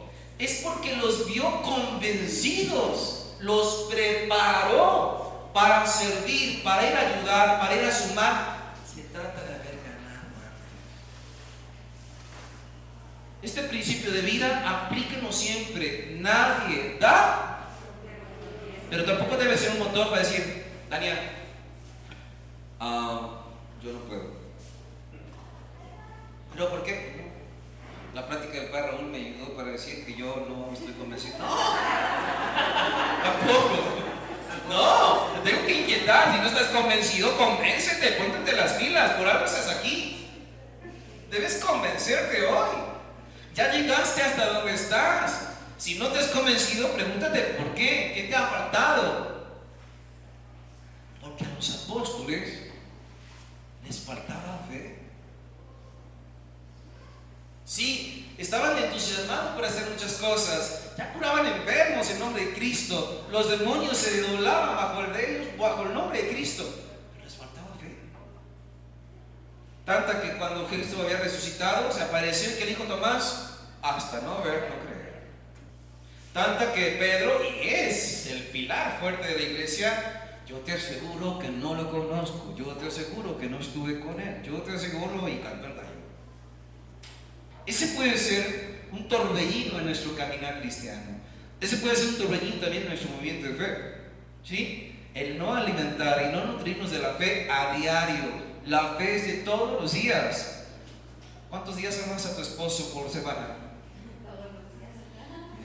es 0.44 0.61
porque 0.62 0.96
los 0.96 1.26
vio 1.26 1.62
convencidos, 1.62 3.34
los 3.40 3.88
preparó 3.90 5.50
para 5.52 5.87
servir, 5.87 6.62
para 6.62 6.88
ir 6.88 6.96
a 6.96 7.00
ayudar, 7.00 7.61
para 7.61 7.76
ir 7.76 7.84
a 7.84 7.92
sumar 7.92 8.62
trata 9.12 9.42
de 9.42 9.54
haber 9.54 9.76
ganado 9.84 10.28
Este 13.42 13.62
principio 13.64 14.11
de 14.11 14.22
vida 14.22 14.87
aplíquenos 14.87 15.37
siempre. 15.37 16.16
Nadie 16.18 16.96
da, 16.99 17.68
pero 18.88 19.04
tampoco 19.04 19.37
debe 19.37 19.56
ser 19.56 19.72
un 19.72 19.80
motor 19.80 20.11
para 20.11 20.22
decir, 20.22 20.64
Daniel, 20.88 21.18
ah, 22.80 23.42
yo 23.82 23.92
no 23.92 23.99
puedo. 24.00 24.42
No, 26.56 26.68
¿por 26.68 26.84
qué? 26.84 27.12
La 28.14 28.26
plática 28.26 28.61
del 28.61 28.69
padre 28.69 28.92
Raúl 28.92 29.07
me 29.07 29.16
ayudó 29.16 29.54
para 29.57 29.71
decir 29.71 30.04
que 30.04 30.14
yo 30.14 30.47
no 30.47 30.71
estoy 30.73 30.92
convencido. 30.92 31.38
No, 31.38 31.57
tampoco. 33.23 33.78
No, 34.69 35.42
te 35.42 35.50
tengo 35.50 35.66
que 35.66 35.81
inquietar. 35.81 36.35
Si 36.35 36.40
no 36.40 36.47
estás 36.47 36.66
convencido, 36.69 37.37
convéncete, 37.38 38.12
póntete 38.12 38.52
las 38.54 38.73
pilas. 38.73 39.12
Por 39.12 39.26
algo 39.26 39.47
estás 39.47 39.69
aquí. 39.76 40.28
Debes 41.31 41.64
convencerte 41.64 42.45
hoy. 42.45 42.69
Ya 43.54 43.73
llegaste 43.73 44.23
hasta 44.23 44.52
donde 44.52 44.75
estás. 44.75 45.49
Si 45.78 45.99
no 45.99 46.09
te 46.09 46.19
has 46.19 46.28
convencido, 46.28 46.92
pregúntate 46.92 47.40
por 47.40 47.75
qué. 47.75 48.12
¿Qué 48.14 48.26
te 48.28 48.37
ha 48.37 48.47
faltado? 48.47 49.47
Porque 51.23 51.45
a 51.45 51.49
los 51.49 51.85
apóstoles 51.85 52.71
les 53.83 54.00
faltaba 54.00 54.66
fe. 54.71 54.99
Sí, 57.73 58.35
estaban 58.37 58.76
entusiasmados 58.76 59.55
por 59.55 59.64
hacer 59.64 59.88
muchas 59.88 60.12
cosas. 60.17 60.93
Ya 60.99 61.11
curaban 61.14 61.47
enfermos 61.47 62.11
en 62.11 62.19
nombre 62.19 62.45
de 62.45 62.52
Cristo. 62.52 63.26
Los 63.31 63.49
demonios 63.49 63.97
se 63.97 64.21
doblaban 64.21 64.76
bajo 64.76 65.00
el, 65.00 65.12
de 65.14 65.37
ellos, 65.38 65.57
bajo 65.57 65.85
el 65.85 65.95
nombre 65.95 66.23
de 66.23 66.29
Cristo. 66.29 66.64
Pero 67.14 67.25
les 67.25 67.35
faltaba 67.35 67.69
fe. 67.81 67.97
Tanta 69.87 70.21
que 70.21 70.37
cuando 70.37 70.67
Cristo 70.67 71.00
había 71.00 71.17
resucitado, 71.17 71.91
se 71.91 72.02
apareció 72.02 72.50
y 72.50 72.59
que 72.59 72.67
dijo 72.67 72.85
Tomás, 72.85 73.61
hasta 73.81 74.21
no 74.21 74.43
ver, 74.43 74.69
no 74.69 74.85
creer. 74.85 75.23
Tanta 76.35 76.75
que 76.75 76.97
Pedro, 76.99 77.41
y 77.43 77.69
es 77.69 78.26
el 78.26 78.43
pilar 78.49 78.99
fuerte 79.00 79.29
de 79.29 79.37
la 79.37 79.43
iglesia, 79.45 80.41
yo 80.47 80.59
te 80.59 80.73
aseguro 80.73 81.38
que 81.38 81.49
no 81.49 81.75
lo 81.75 81.91
conozco, 81.91 82.55
yo 82.55 82.67
te 82.75 82.88
aseguro 82.88 83.38
que 83.38 83.47
no 83.47 83.61
estuve 83.61 83.99
con 83.99 84.21
él, 84.21 84.43
yo 84.43 84.61
te 84.61 84.73
aseguro 84.73 85.26
y 85.26 85.38
canto 85.38 85.69
el. 85.69 85.91
Ese 87.66 87.88
puede 87.88 88.16
ser 88.19 88.87
un 88.92 89.09
torbellino 89.09 89.78
en 89.78 89.87
nuestro 89.87 90.14
caminar 90.16 90.61
cristiano. 90.61 91.21
Ese 91.61 91.78
puede 91.78 91.97
ser 91.97 92.09
un 92.09 92.19
torbellino 92.19 92.57
también 92.57 92.83
en 92.83 92.88
nuestro 92.88 93.11
movimiento 93.11 93.49
de 93.49 93.54
fe. 93.54 93.95
¿Sí? 94.45 94.99
El 95.14 95.38
no 95.38 95.54
alimentar 95.54 96.28
y 96.28 96.33
no 96.33 96.45
nutrirnos 96.45 96.90
de 96.90 96.99
la 96.99 97.14
fe 97.14 97.49
a 97.50 97.75
diario. 97.76 98.52
La 98.66 98.95
fe 98.95 99.16
es 99.16 99.26
de 99.26 99.33
todos 99.45 99.81
los 99.81 99.92
días. 99.92 100.64
¿Cuántos 101.50 101.76
días 101.76 102.02
amas 102.07 102.26
a 102.26 102.35
tu 102.35 102.42
esposo 102.42 102.92
por 102.92 103.09
semana? 103.11 103.59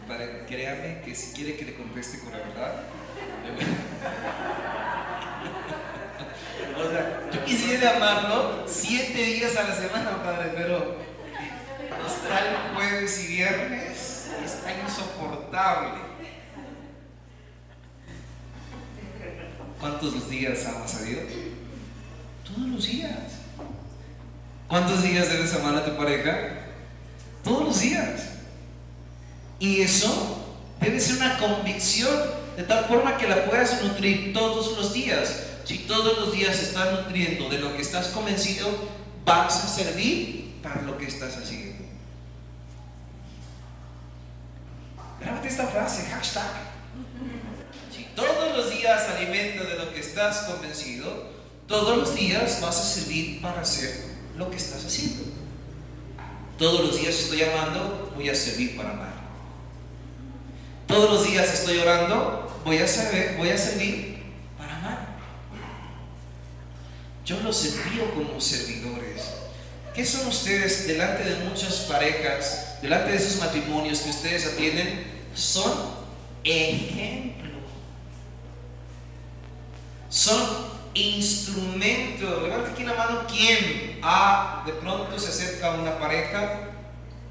Para, 0.08 0.46
créame 0.46 1.02
que 1.02 1.16
si 1.16 1.34
quiere 1.34 1.58
que 1.58 1.66
le 1.66 1.76
conteste 1.76 2.20
con 2.20 2.32
la 2.32 2.38
verdad. 2.38 2.84
o 6.78 6.90
sea, 6.90 7.30
yo 7.34 7.46
quisiera 7.46 7.98
amarlo 7.98 8.64
siete 8.66 9.22
días 9.22 9.58
a 9.58 9.64
la 9.64 9.76
semana, 9.76 10.24
padre, 10.24 10.54
pero 10.56 11.07
jueves 12.76 13.24
y 13.24 13.28
viernes 13.28 14.30
está 14.44 14.74
insoportable. 14.84 16.08
¿Cuántos 19.80 20.30
días 20.30 20.66
amas 20.66 20.96
a 20.96 21.04
Dios? 21.04 21.24
Todos 22.44 22.68
los 22.70 22.88
días. 22.88 23.18
¿Cuántos 24.68 25.04
días 25.04 25.30
debes 25.30 25.54
amar 25.54 25.76
a 25.76 25.86
tu 25.86 25.96
pareja? 25.96 26.38
Todos 27.44 27.66
los 27.66 27.80
días. 27.80 28.30
Y 29.60 29.82
eso 29.82 30.56
debe 30.80 31.00
ser 31.00 31.18
una 31.18 31.38
convicción 31.38 32.14
de 32.56 32.64
tal 32.64 32.86
forma 32.86 33.18
que 33.18 33.28
la 33.28 33.46
puedas 33.46 33.84
nutrir 33.84 34.34
todos 34.34 34.78
los 34.78 34.94
días. 34.94 35.44
Si 35.64 35.80
todos 35.80 36.18
los 36.20 36.32
días 36.32 36.60
estás 36.60 36.92
nutriendo 36.92 37.50
de 37.50 37.60
lo 37.60 37.76
que 37.76 37.82
estás 37.82 38.08
convencido, 38.08 38.70
vas 39.26 39.64
a 39.64 39.68
servir 39.68 40.56
para 40.64 40.82
lo 40.82 40.98
que 40.98 41.06
estás 41.06 41.38
haciendo. 41.38 41.87
Esta 45.48 45.66
frase, 45.66 46.04
hashtag. 46.12 46.44
Si 47.96 48.04
todos 48.16 48.58
los 48.58 48.70
días 48.70 49.08
alimenta 49.16 49.64
de 49.64 49.76
lo 49.76 49.94
que 49.94 50.02
estás 50.02 50.40
convencido, 50.40 51.32
todos 51.68 51.98
los 51.98 52.16
días 52.16 52.60
vas 52.62 52.78
a 52.78 52.84
servir 52.84 53.42
para 53.42 53.62
hacer 53.62 53.96
lo 54.36 54.52
que 54.52 54.58
estás 54.58 54.84
haciendo. 54.84 55.24
Todos 56.58 56.82
los 56.82 57.00
días 57.00 57.16
estoy 57.16 57.44
amando, 57.44 58.12
voy 58.14 58.28
a 58.28 58.36
servir 58.36 58.76
para 58.76 58.92
amar. 58.92 59.14
Todos 60.86 61.12
los 61.12 61.26
días 61.26 61.54
estoy 61.54 61.78
orando, 61.78 62.62
voy 62.66 62.80
a 62.80 62.88
servir, 62.88 63.38
voy 63.38 63.50
a 63.50 63.58
servir 63.58 64.24
para 64.58 64.76
amar. 64.76 65.08
Yo 67.24 67.40
los 67.40 67.66
envío 67.66 68.14
como 68.14 68.42
servidores. 68.42 69.24
¿Qué 69.96 70.06
son 70.06 70.28
ustedes 70.28 70.88
delante 70.88 71.24
de 71.24 71.46
muchas 71.46 71.86
parejas, 71.90 72.82
delante 72.82 73.12
de 73.12 73.18
esos 73.18 73.40
matrimonios 73.40 74.02
que 74.02 74.10
ustedes 74.10 74.46
atienden? 74.46 75.17
Son 75.38 75.72
ejemplo. 76.44 77.60
Son 80.10 80.68
instrumento. 80.96 82.42
Levanta 82.42 82.72
aquí 82.72 82.84
la 82.84 82.96
mano 82.96 83.22
quién 83.28 84.00
ah, 84.02 84.64
de 84.66 84.74
pronto 84.74 85.20
se 85.20 85.30
acerca 85.30 85.68
a 85.68 85.80
una 85.80 86.00
pareja 86.00 86.70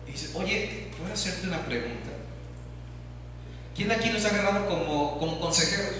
y 0.06 0.12
dice, 0.12 0.30
oye, 0.34 0.88
¿puedo 0.96 1.12
hacerte 1.12 1.48
una 1.48 1.58
pregunta? 1.58 2.10
¿Quién 3.74 3.90
aquí 3.90 4.10
nos 4.10 4.24
ha 4.24 4.28
agarrado 4.28 4.68
como, 4.68 5.18
como 5.18 5.40
consejeros? 5.40 5.96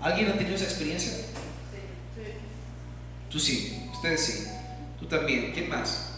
¿Alguien 0.00 0.30
ha 0.30 0.38
tenido 0.38 0.56
esa 0.56 0.64
experiencia? 0.64 1.12
Tú 3.30 3.38
sí, 3.38 3.88
ustedes 3.92 4.24
sí. 4.24 4.48
Tú 4.98 5.06
también. 5.06 5.52
¿Quién 5.52 5.68
más? 5.68 6.08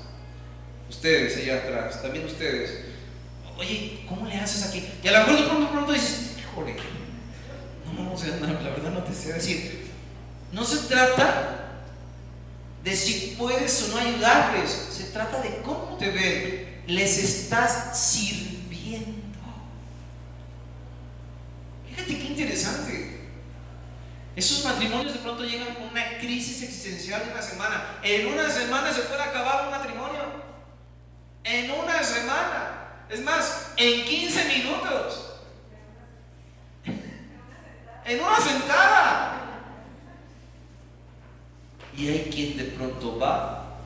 Ustedes 0.88 1.37
allá 1.38 1.57
atrás, 1.57 2.00
también 2.00 2.26
ustedes. 2.26 2.93
Oye, 3.58 4.04
¿cómo 4.08 4.26
le 4.26 4.36
haces 4.36 4.68
aquí? 4.68 4.84
Y 5.02 5.08
a 5.08 5.12
lo 5.12 5.18
mejor 5.26 5.40
de 5.40 5.48
pronto, 5.48 5.70
pronto 5.70 5.92
dices, 5.92 6.36
híjole, 6.38 6.76
no, 7.86 8.02
no, 8.04 8.12
o 8.12 8.18
sea, 8.18 8.36
no, 8.36 8.46
la 8.46 8.70
verdad 8.70 8.90
no 8.90 9.04
te 9.04 9.14
sé 9.14 9.32
decir. 9.32 9.90
No 10.52 10.64
se 10.64 10.88
trata 10.88 11.64
de 12.82 12.96
si 12.96 13.34
puedes 13.38 13.82
o 13.82 13.88
no 13.88 13.98
ayudarles, 13.98 14.70
se 14.70 15.04
trata 15.04 15.40
de 15.40 15.62
cómo 15.62 15.96
te 15.98 16.10
ven. 16.10 16.82
Les 16.86 17.18
estás 17.18 17.98
sirviendo. 17.98 19.14
Fíjate 21.88 22.18
qué 22.18 22.24
interesante. 22.24 23.20
Esos 24.36 24.64
matrimonios 24.64 25.14
de 25.14 25.20
pronto 25.20 25.44
llegan 25.44 25.74
con 25.74 25.84
una 25.84 26.18
crisis 26.18 26.62
existencial 26.62 27.24
de 27.24 27.32
una 27.32 27.42
semana. 27.42 27.98
En 28.02 28.26
una 28.26 28.50
semana 28.50 28.92
se 28.92 29.02
puede 29.02 29.22
acabar 29.22 29.66
un 29.66 29.70
matrimonio. 29.70 30.22
En 31.44 31.70
una 31.70 32.02
semana. 32.02 32.73
Es 33.10 33.20
más, 33.20 33.72
en 33.76 34.04
15 34.04 34.44
minutos. 34.44 35.30
En 38.04 38.20
una 38.20 38.38
sentada. 38.38 39.40
Y 41.96 42.08
hay 42.08 42.30
quien 42.32 42.56
de 42.56 42.64
pronto 42.64 43.18
va, 43.18 43.76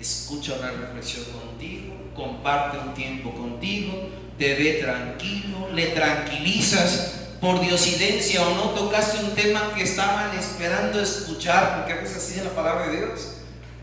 escucha 0.00 0.54
una 0.58 0.70
reflexión 0.72 1.24
contigo, 1.26 1.94
comparte 2.14 2.78
un 2.78 2.94
tiempo 2.94 3.32
contigo, 3.32 4.08
te 4.36 4.54
ve 4.56 4.80
tranquilo, 4.82 5.68
le 5.72 5.86
tranquilizas, 5.88 7.24
por 7.44 7.60
diosidencia 7.60 8.42
o 8.42 8.54
no 8.54 8.70
tocaste 8.70 9.22
un 9.22 9.34
tema 9.34 9.74
que 9.74 9.82
estaban 9.82 10.36
esperando 10.36 10.98
escuchar, 10.98 11.76
porque 11.76 11.92
a 11.92 11.96
veces 11.96 12.16
así 12.16 12.38
es 12.38 12.44
la 12.44 12.52
palabra 12.52 12.88
de 12.88 12.96
Dios. 12.96 13.34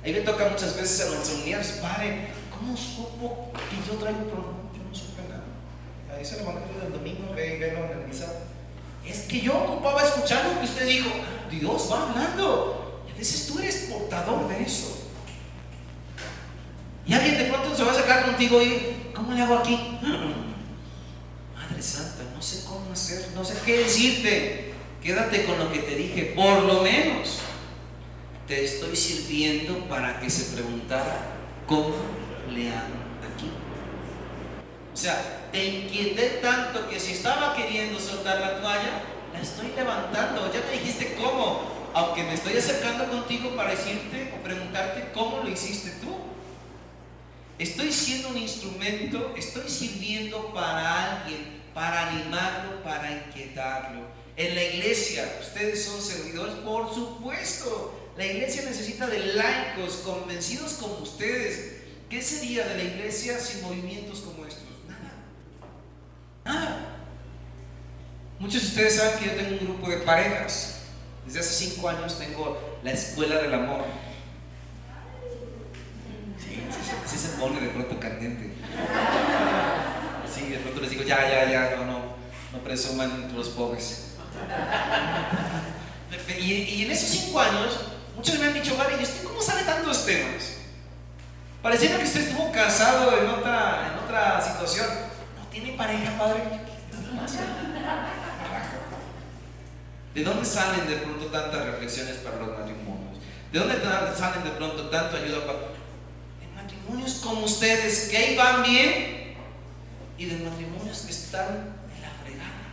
Ahí 0.04 0.14
me 0.14 0.22
toca 0.22 0.50
muchas 0.50 0.76
veces 0.76 1.06
en 1.06 1.14
las 1.14 1.30
reuniones, 1.30 1.68
padre, 1.80 2.30
¿cómo 2.50 2.76
supo 2.76 3.52
que 3.70 3.76
yo 3.88 4.00
traigo 4.00 4.20
un 4.20 4.30
problema? 4.30 4.58
Yo 4.76 4.84
no 4.90 4.96
supe 4.96 5.22
nada. 5.30 5.44
Se 6.24 6.38
lo 6.38 6.44
mandé 6.44 6.62
el 6.86 6.94
domingo, 6.94 7.34
ve, 7.36 7.58
ve 7.58 7.70
en 7.70 8.00
el 8.00 8.08
misa. 8.08 8.32
Es 9.06 9.22
que 9.22 9.42
yo 9.42 9.58
ocupaba 9.58 10.04
escuchar 10.04 10.46
lo 10.46 10.60
que 10.60 10.66
usted 10.66 10.86
dijo. 10.86 11.10
Dios 11.50 11.90
va 11.92 12.10
hablando. 12.10 13.04
Y 13.08 13.12
a 13.12 13.16
veces 13.16 13.48
tú 13.48 13.60
eres 13.60 13.88
portador 13.92 14.48
de 14.48 14.64
eso. 14.64 15.10
Y 17.06 17.14
alguien 17.14 17.38
de 17.38 17.46
pronto 17.46 17.76
se 17.76 17.84
va 17.84 17.92
a 17.92 17.96
sacar 17.96 18.26
contigo 18.26 18.62
y, 18.62 19.12
¿cómo 19.14 19.34
le 19.34 19.42
hago 19.42 19.58
aquí? 19.58 19.76
Madre 21.56 21.82
Santa, 21.82 22.24
no 22.36 22.42
sé 22.42 22.66
cómo 22.66 22.92
hacer, 22.94 23.30
no 23.34 23.44
sé 23.44 23.56
qué 23.66 23.80
decirte. 23.80 24.74
Quédate 25.02 25.46
con 25.46 25.58
lo 25.58 25.72
que 25.72 25.80
te 25.80 25.96
dije, 25.96 26.34
por 26.36 26.62
lo 26.62 26.84
menos 26.84 27.40
te 28.48 28.64
estoy 28.64 28.96
sirviendo 28.96 29.88
para 29.90 30.20
que 30.20 30.30
se 30.30 30.54
preguntara 30.56 31.22
cómo 31.66 31.96
le 32.52 32.70
hago 32.70 33.01
sea, 35.02 35.50
te 35.52 35.66
inquieté 35.66 36.40
tanto 36.42 36.88
que 36.88 37.00
si 37.00 37.14
estaba 37.14 37.56
queriendo 37.56 38.00
soltar 38.00 38.40
la 38.40 38.62
toalla, 38.62 39.02
la 39.34 39.42
estoy 39.42 39.74
levantando. 39.76 40.52
Ya 40.54 40.62
me 40.70 40.80
dijiste 40.80 41.16
cómo, 41.16 41.90
aunque 41.94 42.24
me 42.24 42.36
estoy 42.36 42.58
acercando 42.58 43.10
contigo 43.10 43.56
para 43.56 43.72
decirte 43.72 44.32
o 44.38 44.44
preguntarte 44.44 45.12
cómo 45.12 45.40
lo 45.40 45.50
hiciste 45.50 45.90
tú. 46.02 46.16
Estoy 47.58 47.92
siendo 47.92 48.30
un 48.30 48.38
instrumento, 48.38 49.34
estoy 49.36 49.70
sirviendo 49.70 50.54
para 50.54 51.22
alguien, 51.22 51.62
para 51.74 52.10
animarlo, 52.10 52.84
para 52.84 53.12
inquietarlo. 53.12 54.02
En 54.38 54.56
la 54.56 54.64
iglesia, 54.64 55.38
ustedes 55.42 55.84
son 55.84 56.02
servidores, 56.02 56.56
por 56.64 56.94
supuesto. 56.94 57.98
La 58.18 58.26
iglesia 58.26 58.64
necesita 58.64 59.08
de 59.08 59.34
laicos 59.34 60.02
convencidos 60.04 60.74
como 60.74 60.98
ustedes, 60.98 61.82
¿Qué 62.10 62.22
sería 62.22 62.68
de 62.68 62.76
la 62.76 62.84
iglesia 62.84 63.40
sin 63.40 63.62
movimientos 63.62 64.20
como. 64.20 64.41
Nada. 66.52 66.78
Muchos 68.40 68.62
de 68.62 68.68
ustedes 68.68 68.96
saben 68.98 69.20
que 69.20 69.26
yo 69.26 69.32
tengo 69.34 69.52
un 69.52 69.60
grupo 69.60 69.90
de 69.90 69.98
parejas. 69.98 70.82
Desde 71.26 71.40
hace 71.40 71.66
cinco 71.66 71.88
años 71.88 72.18
tengo 72.18 72.80
la 72.84 72.92
escuela 72.92 73.36
del 73.38 73.54
amor. 73.54 73.86
Sí, 76.38 76.62
sí, 77.06 77.18
se 77.18 77.30
pone 77.38 77.62
de 77.62 77.70
pronto 77.70 78.00
candente. 78.00 78.54
Sí, 80.34 80.50
de 80.50 80.58
pronto 80.58 80.82
les 80.82 80.90
digo, 80.90 81.04
ya, 81.04 81.22
ya, 81.30 81.50
ya, 81.50 81.76
no, 81.78 81.86
no, 81.86 82.00
no 82.52 82.60
presuman 82.64 83.32
los 83.36 83.50
pobres. 83.50 84.16
Y, 86.40 86.54
y, 86.54 86.86
en 86.86 86.92
esos 86.92 87.10
cinco 87.10 87.40
años, 87.40 87.80
muchos 88.16 88.40
me 88.40 88.48
han 88.48 88.54
dicho, 88.54 88.76
vale, 88.76 88.96
¿y 89.00 89.04
usted 89.04 89.24
cómo 89.24 89.42
sabe 89.42 89.64
tantos 89.64 90.06
temas? 90.06 90.58
Pareciera 91.62 91.98
que 91.98 92.06
usted 92.06 92.28
estuvo 92.28 92.52
casado 92.52 93.18
en 93.20 93.30
otra, 93.30 93.94
en 93.94 94.04
otra 94.04 94.42
situación. 94.42 95.11
¿No 95.52 95.58
tiene 95.58 95.78
pareja, 95.78 96.18
padre? 96.18 96.44
¿De 100.16 100.24
dónde 100.24 100.46
salen 100.46 100.88
de 100.88 100.96
pronto 100.96 101.26
tantas 101.26 101.66
reflexiones 101.66 102.16
para 102.20 102.38
los 102.38 102.58
matrimonios? 102.58 103.18
¿De 103.52 103.60
dónde 103.60 103.76
salen 104.18 104.46
de 104.46 104.52
pronto 104.52 104.90
tanto 104.90 105.18
ayuda 105.18 105.46
para... 105.46 105.60
De 105.60 106.48
matrimonios 106.56 107.16
como 107.16 107.44
ustedes, 107.44 108.08
que 108.10 108.16
ahí 108.16 108.38
van 108.38 108.64
bien, 108.64 109.36
y 110.18 110.26
de 110.28 110.38
matrimonios 110.38 111.00
que 111.00 111.12
están 111.12 111.76
en 111.98 112.02
la 112.02 112.12
fregada. 112.24 112.72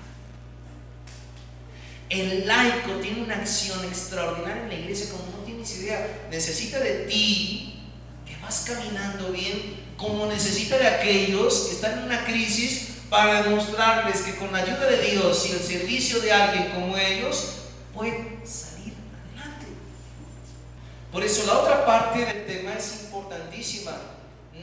El 2.11 2.47
laico 2.47 2.93
tiene 3.03 3.23
una 3.23 3.39
acción 3.39 3.85
extraordinaria 3.87 4.63
en 4.63 4.69
la 4.69 4.75
iglesia 4.75 5.11
como 5.11 5.37
no 5.37 5.39
tienes 5.45 5.77
idea. 5.81 6.29
Necesita 6.31 6.79
de 6.79 7.07
ti, 7.07 7.83
que 8.25 8.37
vas 8.37 8.67
caminando 8.69 9.33
bien, 9.33 9.88
como 9.99 10.27
necesita 10.27 10.79
de 10.79 10.87
aquellos 10.87 11.67
que 11.67 11.75
están 11.75 11.99
en 11.99 12.05
una 12.05 12.25
crisis 12.25 12.89
para 13.11 13.43
demostrarles 13.43 14.21
que 14.21 14.37
con 14.37 14.53
la 14.53 14.59
ayuda 14.59 14.87
de 14.87 15.11
Dios 15.11 15.47
y 15.47 15.53
el 15.53 15.61
servicio 15.61 16.21
de 16.21 16.33
alguien 16.33 16.71
como 16.71 16.97
ellos 16.97 17.55
pueden 17.93 18.41
salir 18.45 18.95
adelante. 19.35 19.67
Por 21.11 21.25
eso 21.25 21.47
la 21.47 21.59
otra 21.59 21.85
parte 21.85 22.25
del 22.25 22.47
tema 22.47 22.75
es 22.75 23.03
importantísima. 23.05 23.93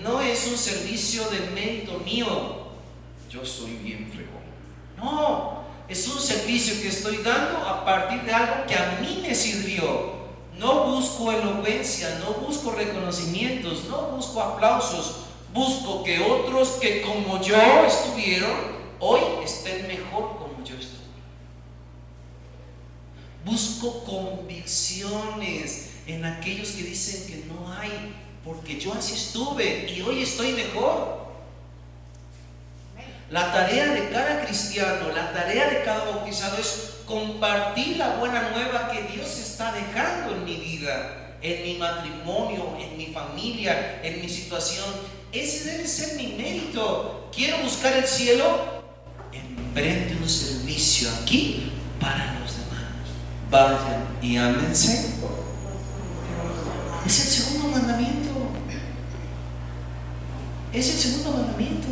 No 0.01 0.21
es 0.21 0.47
un 0.47 0.57
servicio 0.57 1.29
de 1.29 1.39
mérito 1.51 1.99
mío. 1.99 2.67
Yo 3.29 3.45
soy 3.45 3.71
bien 3.71 4.09
fregón. 4.09 4.43
No, 4.97 5.65
es 5.89 6.07
un 6.07 6.19
servicio 6.19 6.81
que 6.81 6.87
estoy 6.87 7.17
dando 7.17 7.57
a 7.57 7.83
partir 7.83 8.21
de 8.21 8.31
algo 8.31 8.65
que 8.67 8.75
a 8.75 8.99
mí 9.01 9.19
me 9.21 9.35
sirvió. 9.35 10.15
No 10.57 10.85
busco 10.85 11.33
elocuencia, 11.33 12.19
no 12.19 12.45
busco 12.45 12.71
reconocimientos, 12.71 13.85
no 13.89 14.11
busco 14.11 14.41
aplausos, 14.41 15.24
Busco 15.55 16.03
que 16.03 16.19
otros 16.19 16.67
que 16.81 17.01
como 17.01 17.41
yo 17.41 17.85
estuvieron, 17.87 18.75
hoy 18.99 19.21
estén 19.41 19.87
mejor 19.87 20.37
como 20.37 20.61
yo 20.65 20.75
estuve. 20.75 20.99
Busco 23.45 24.03
convicciones 24.03 25.91
en 26.07 26.25
aquellos 26.25 26.71
que 26.71 26.83
dicen 26.83 27.25
que 27.27 27.45
no 27.45 27.71
hay, 27.71 28.13
porque 28.43 28.77
yo 28.77 28.93
así 28.95 29.13
estuve 29.13 29.89
y 29.89 30.01
hoy 30.01 30.23
estoy 30.23 30.51
mejor. 30.51 31.25
La 33.29 33.53
tarea 33.53 33.93
de 33.93 34.09
cada 34.09 34.43
cristiano, 34.43 35.07
la 35.15 35.31
tarea 35.31 35.69
de 35.69 35.83
cada 35.83 36.03
bautizado 36.03 36.57
es 36.57 36.97
compartir 37.05 37.95
la 37.95 38.17
buena 38.17 38.49
nueva 38.49 38.91
que 38.91 39.03
Dios 39.03 39.39
está 39.39 39.71
dejando 39.71 40.35
en 40.35 40.43
mi 40.43 40.57
vida, 40.57 41.37
en 41.41 41.63
mi 41.63 41.77
matrimonio, 41.77 42.75
en 42.77 42.97
mi 42.97 43.05
familia, 43.05 44.01
en 44.03 44.19
mi 44.19 44.27
situación 44.27 45.14
ese 45.39 45.71
debe 45.71 45.87
ser 45.87 46.15
mi 46.17 46.27
mérito. 46.33 47.29
Quiero 47.33 47.59
buscar 47.59 47.93
el 47.93 48.05
cielo. 48.05 48.83
Emprende 49.31 50.15
un 50.21 50.29
servicio 50.29 51.09
aquí 51.21 51.71
para 51.99 52.39
los 52.39 52.51
demás. 52.57 52.85
Vayan 53.49 54.07
y 54.21 54.37
ámense. 54.37 55.15
Es 57.05 57.19
el 57.19 57.27
segundo 57.27 57.67
mandamiento. 57.69 58.31
Es 60.73 60.89
el 60.89 60.99
segundo 60.99 61.31
mandamiento. 61.31 61.87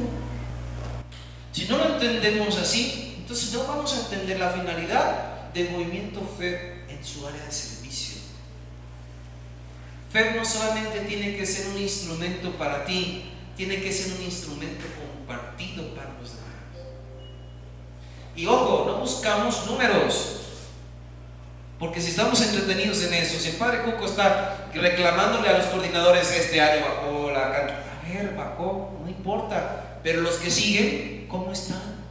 Si 1.52 1.66
no 1.66 1.78
lo 1.78 1.94
entendemos 1.94 2.58
así, 2.58 3.16
entonces 3.20 3.54
no 3.54 3.66
vamos 3.66 3.94
a 3.94 4.00
entender 4.02 4.40
la 4.40 4.50
finalidad 4.50 5.52
del 5.54 5.70
movimiento 5.70 6.22
fe 6.38 6.84
en 6.90 7.04
su 7.06 7.26
área 7.28 7.46
de 7.46 7.52
servicio. 7.52 8.18
Fe 10.12 10.36
no 10.36 10.44
solamente 10.44 11.02
tiene 11.02 11.38
que 11.38 11.46
ser 11.46 11.68
un 11.70 11.82
instrumento 11.82 12.52
para 12.58 12.86
ti, 12.86 13.33
tiene 13.56 13.82
que 13.82 13.92
ser 13.92 14.14
un 14.14 14.24
instrumento 14.24 14.86
compartido 14.98 15.94
para 15.96 16.10
los 16.20 16.32
demás. 16.32 16.44
Y 18.36 18.46
ojo, 18.46 18.86
no 18.88 18.98
buscamos 18.98 19.66
números. 19.68 20.40
Porque 21.80 22.02
si 22.02 22.12
estamos 22.12 22.42
entretenidos 22.42 23.04
en 23.04 23.14
eso, 23.14 23.40
si 23.40 23.50
el 23.50 23.56
padre 23.58 23.84
Cuco 23.84 24.06
está 24.06 24.70
reclamándole 24.74 25.50
a 25.50 25.58
los 25.58 25.68
coordinadores 25.68 26.32
este 26.32 26.62
año 26.62 26.86
bajó 26.86 27.32
la 27.32 27.48
a 27.48 28.08
ver, 28.08 28.36
bajó, 28.36 29.00
no 29.04 29.10
importa. 29.10 30.00
Pero 30.02 30.22
los 30.22 30.36
que 30.36 30.50
siguen, 30.50 31.28
¿cómo 31.30 31.52
están? 31.52 32.04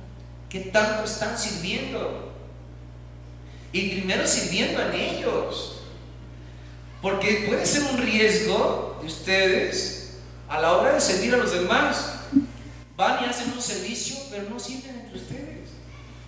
¿Qué 0.49 0.61
tanto 0.61 1.05
están 1.05 1.39
sirviendo? 1.39 2.33
Y 3.73 3.89
primero 3.91 4.27
sirviendo 4.27 4.81
en 4.83 4.93
ellos. 4.95 5.81
Porque 7.01 7.47
puede 7.49 7.67
ser 7.67 7.83
un 7.85 7.99
riesgo 7.99 8.99
de 9.01 9.07
ustedes 9.07 10.02
a 10.53 10.61
la 10.61 10.77
hora 10.77 10.93
de 10.93 11.01
servir 11.01 11.33
a 11.35 11.39
los 11.39 11.51
demás, 11.51 12.21
van 12.95 13.25
y 13.25 13.27
hacen 13.27 13.53
un 13.53 13.63
servicio, 13.63 14.17
pero 14.31 14.51
no 14.51 14.61
sirven 14.61 15.01
entre 15.01 15.19
ustedes. 15.19 15.71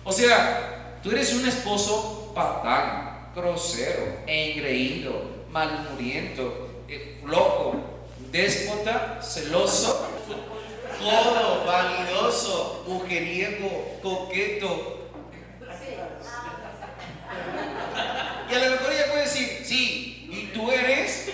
O 0.03 0.11
sea, 0.11 0.99
tú 1.03 1.11
eres 1.11 1.31
un 1.33 1.47
esposo 1.47 2.31
patán, 2.33 3.29
grosero, 3.35 4.17
engreído, 4.25 5.45
malmuriento, 5.51 6.83
eh, 6.87 7.21
loco, 7.23 7.75
déspota, 8.31 9.21
celoso, 9.21 10.09
codo, 10.99 11.63
vanidoso, 11.67 12.83
mujeriego, 12.87 13.99
coqueto. 14.01 15.11
Y 18.49 18.55
a 18.55 18.59
lo 18.65 18.71
mejor 18.71 18.91
ella 18.91 19.11
puede 19.11 19.23
decir, 19.23 19.61
sí, 19.63 20.29
¿y 20.31 20.51
tú 20.51 20.71
eres? 20.71 21.29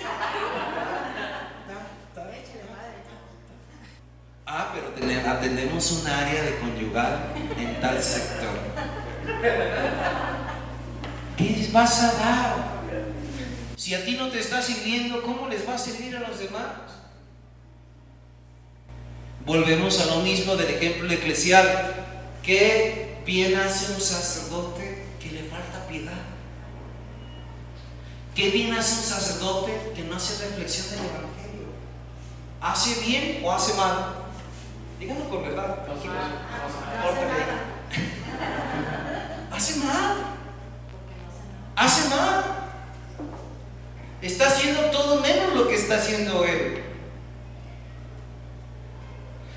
Ah, 4.54 4.70
pero 4.74 4.88
atendemos 5.30 5.92
un 5.94 6.08
área 6.08 6.44
de 6.44 6.60
conyugal 6.60 7.32
en 7.58 7.80
tal 7.80 8.04
sector. 8.04 8.50
¿Qué 11.38 11.44
les 11.52 11.72
vas 11.72 12.04
a 12.04 12.12
dar? 12.12 12.56
Si 13.78 13.96
a 13.96 14.04
ti 14.04 14.18
no 14.18 14.30
te 14.30 14.40
está 14.40 14.62
sirviendo, 14.62 15.22
¿cómo 15.22 15.48
les 15.48 15.66
va 15.66 15.76
a 15.76 15.78
servir 15.78 16.18
a 16.18 16.28
los 16.28 16.38
demás? 16.38 16.66
Volvemos 19.46 20.02
a 20.02 20.08
lo 20.08 20.18
mismo 20.18 20.58
del 20.58 20.76
ejemplo 20.76 21.10
eclesial. 21.10 21.94
¿Qué 22.44 23.22
bien 23.26 23.56
hace 23.56 23.94
un 23.94 24.02
sacerdote 24.02 25.06
que 25.22 25.32
le 25.32 25.44
falta 25.44 25.88
piedad? 25.88 26.12
¿Qué 28.36 28.50
bien 28.50 28.74
hace 28.74 29.00
un 29.00 29.06
sacerdote 29.06 29.94
que 29.96 30.04
no 30.04 30.18
hace 30.18 30.46
reflexión 30.46 30.90
del 30.90 31.06
Evangelio? 31.06 31.68
¿Hace 32.60 33.00
bien 33.06 33.40
o 33.46 33.52
hace 33.54 33.76
mal? 33.76 34.21
Díganlo 35.02 35.28
con 35.30 35.44
verdad. 35.44 35.80
Hace 39.52 39.80
mal. 39.80 40.18
Hace 41.76 42.10
mal. 42.10 42.44
Está 44.22 44.46
haciendo 44.46 44.92
todo 44.92 45.20
menos 45.20 45.56
lo 45.56 45.68
que 45.68 45.74
está 45.74 45.96
haciendo 45.96 46.46
él. 46.46 46.84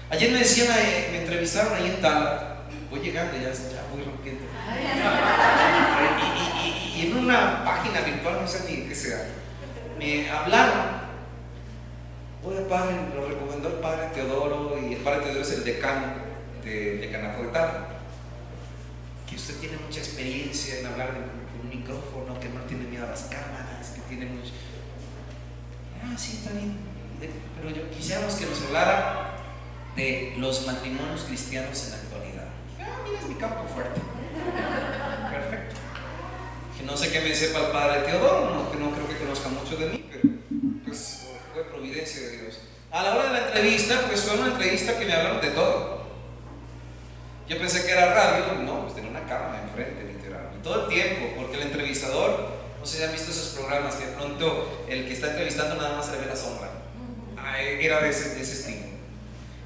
Ayer 0.09 0.33
me 0.33 0.38
decían, 0.38 0.74
eh, 0.78 1.09
me 1.12 1.18
entrevistaron 1.18 1.74
ahí 1.74 1.88
en 1.88 2.00
Tala. 2.00 2.62
Voy 2.90 3.00
llegando, 3.00 3.37
ya, 3.37 3.52
ya 3.52 3.85
voy 3.92 4.02
rompiendo. 4.02 4.44
Y, 6.64 7.00
y, 7.00 7.07
en 7.07 7.18
una 7.18 7.64
página 7.64 8.00
virtual, 8.00 8.38
no 8.40 8.48
sé 8.48 8.64
ni 8.70 8.88
qué 8.88 8.94
sea, 8.94 9.26
me 9.98 10.30
hablaron 10.30 11.04
Oye, 12.46 12.61
padre, 12.68 12.96
lo 13.14 13.26
recomendó 13.26 13.68
el 13.68 13.74
padre 13.76 14.09
Teodoro 14.12 14.78
y 14.78 14.92
el 14.92 15.00
padre 15.00 15.20
Teodoro 15.20 15.40
es 15.40 15.52
el 15.52 15.64
decano 15.64 16.12
de, 16.62 16.98
de 16.98 17.11
Que 19.26 19.37
usted 19.37 19.54
tiene 19.61 19.78
mucha 19.78 20.00
experiencia 20.00 20.80
en 20.80 20.87
hablar 20.87 21.14
con 21.14 21.61
un 21.62 21.68
micrófono, 21.70 22.38
que 22.38 22.50
no 22.50 22.61
tiene 22.62 22.85
miedo 22.85 23.07
a 23.07 23.11
las 23.11 23.22
cámaras, 23.22 23.92
que 23.94 24.00
tiene 24.02 24.26
mucho. 24.26 24.52
Ah, 26.02 26.14
sí, 26.18 26.37
está 26.37 26.52
bien. 26.52 26.76
Pero 27.18 27.74
yo 27.74 27.90
quisiéramos 27.90 28.35
que 28.35 28.44
nos 28.44 28.62
hablara 28.64 29.37
de 29.96 30.35
los 30.37 30.66
matrimonios 30.66 31.22
cristianos 31.22 31.85
en 31.85 31.90
la 31.92 31.96
actualidad. 31.96 32.48
Ah, 32.78 32.98
mira, 33.04 33.20
es 33.20 33.26
mi 33.26 33.37
campo 33.37 33.64
fuerte. 33.72 34.00
Perfecto. 35.30 35.76
Que 36.76 36.85
no 36.85 36.94
sé 36.94 37.11
qué 37.11 37.20
me 37.20 37.35
sepa 37.35 37.61
el 37.61 37.72
padre 37.72 38.02
Teodoro, 38.02 38.70
que 38.70 38.78
no 38.78 38.90
creo 38.90 39.09
que 39.09 39.16
conozca 39.16 39.48
mucho 39.48 39.76
de 39.76 39.87
mí, 39.87 40.04
pero 40.11 40.35
pues 40.85 41.28
fue 41.54 41.64
providencia 41.64 42.20
de 42.22 42.42
Dios. 42.42 42.59
A 42.94 43.02
la 43.02 43.12
hora 43.12 43.24
de 43.24 43.33
la 43.33 43.46
entrevista, 43.48 44.02
pues 44.07 44.20
fue 44.20 44.38
una 44.38 44.52
entrevista 44.52 44.96
que 44.96 45.04
me 45.04 45.14
hablaron 45.14 45.40
de 45.40 45.48
todo. 45.48 46.04
Yo 47.48 47.59
pensé 47.59 47.85
que 47.85 47.90
era 47.90 48.14
radio, 48.14 48.62
no, 48.62 48.83
pues 48.83 48.94
tenía 48.94 49.11
una 49.11 49.26
cámara 49.26 49.64
enfrente, 49.64 50.04
literal. 50.04 50.50
Y 50.57 50.62
todo 50.62 50.85
el 50.85 50.88
tiempo, 50.88 51.35
porque 51.35 51.57
el 51.57 51.62
entrevistador, 51.62 52.50
no 52.78 52.87
sé 52.87 52.98
si 52.98 53.02
han 53.02 53.11
visto 53.11 53.33
esos 53.33 53.59
programas 53.59 53.96
que 53.96 54.07
de 54.07 54.12
pronto 54.12 54.87
el 54.88 55.09
que 55.09 55.12
está 55.12 55.30
entrevistando 55.30 55.74
nada 55.74 55.96
más 55.96 56.07
se 56.07 56.12
le 56.12 56.18
ve 56.18 56.26
la 56.26 56.37
sombra. 56.37 56.70
Ah, 57.37 57.61
era 57.61 58.00
de 58.00 58.11
ese, 58.11 58.37
de 58.37 58.42
ese 58.42 58.52
estilo. 58.52 58.87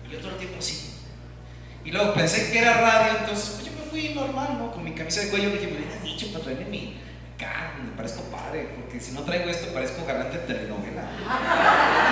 Y 0.06 0.10
yo 0.10 0.20
todo 0.20 0.30
el 0.30 0.38
tiempo 0.38 0.62
sí. 0.62 0.94
Y 1.84 1.90
luego 1.90 2.14
pensé 2.14 2.50
que 2.50 2.58
era 2.58 2.80
radio, 2.80 3.18
entonces 3.20 3.56
pues 3.56 3.66
yo 3.66 3.72
me 3.72 3.90
fui 3.90 4.14
normal, 4.14 4.56
¿no? 4.58 4.72
Con 4.72 4.82
mi 4.82 4.92
camisa 4.92 5.20
de 5.20 5.28
cuello, 5.28 5.50
dije, 5.50 5.66
me 5.66 5.76
hubieras 5.76 6.02
dicho 6.02 6.32
para 6.32 6.44
traerme 6.44 6.64
mi 6.64 6.98
me 7.84 7.96
parezco 7.96 8.22
padre, 8.24 8.68
porque 8.76 9.00
si 9.00 9.12
no 9.12 9.22
traigo 9.22 9.48
esto 9.48 9.72
parezco 9.72 10.04
galante 10.04 10.38
de 10.38 10.44
telenovela. 10.44 11.02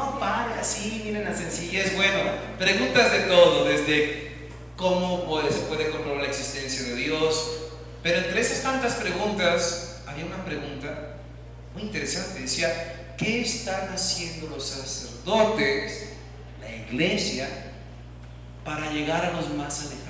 No, 0.00 0.18
padre, 0.18 0.54
así, 0.58 1.02
miren 1.04 1.24
la 1.24 1.36
sencillez. 1.36 1.94
Bueno, 1.94 2.20
preguntas 2.58 3.12
de 3.12 3.20
todo, 3.20 3.66
desde 3.66 4.48
cómo 4.74 5.42
se 5.42 5.58
puede 5.68 5.90
comprobar 5.90 6.22
la 6.22 6.28
existencia 6.28 6.84
de 6.84 6.94
Dios. 6.94 7.50
Pero 8.02 8.20
entre 8.20 8.40
esas 8.40 8.62
tantas 8.62 8.94
preguntas, 8.94 10.00
había 10.06 10.24
una 10.24 10.42
pregunta 10.42 11.16
muy 11.74 11.82
interesante. 11.82 12.40
Decía, 12.40 13.14
¿qué 13.18 13.42
están 13.42 13.90
haciendo 13.92 14.48
los 14.48 14.66
sacerdotes, 14.66 16.12
la 16.62 16.74
iglesia, 16.74 17.46
para 18.64 18.90
llegar 18.90 19.26
a 19.26 19.32
los 19.32 19.50
más 19.50 19.80
alejados? 19.82 20.09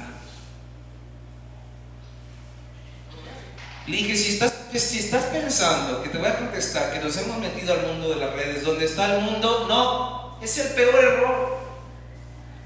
Le 3.86 3.96
dije, 3.96 4.16
si 4.16 4.32
estás, 4.34 4.52
si 4.74 4.98
estás 5.00 5.24
pensando 5.24 6.02
que 6.02 6.10
te 6.10 6.18
voy 6.18 6.28
a 6.28 6.36
contestar 6.38 6.92
que 6.92 7.00
nos 7.00 7.16
hemos 7.16 7.38
metido 7.38 7.72
al 7.74 7.86
mundo 7.86 8.10
de 8.10 8.16
las 8.16 8.32
redes, 8.34 8.64
donde 8.64 8.84
está 8.84 9.16
el 9.16 9.22
mundo, 9.22 9.66
no, 9.68 10.38
es 10.42 10.58
el 10.58 10.68
peor 10.74 10.94
error. 11.02 11.58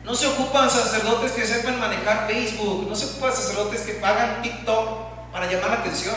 No 0.05 0.15
se 0.15 0.27
ocupan 0.27 0.69
sacerdotes 0.71 1.33
que 1.33 1.47
sepan 1.47 1.81
manejar 1.81 2.27
Facebook, 2.27 2.87
no 2.89 2.95
se 2.95 3.07
ocupan 3.07 3.33
sacerdotes 3.35 3.81
que 3.83 3.95
pagan 3.95 4.43
TikTok 4.43 5.31
para 5.33 5.51
llamar 5.51 5.71
la 5.71 5.77
atención. 5.77 6.17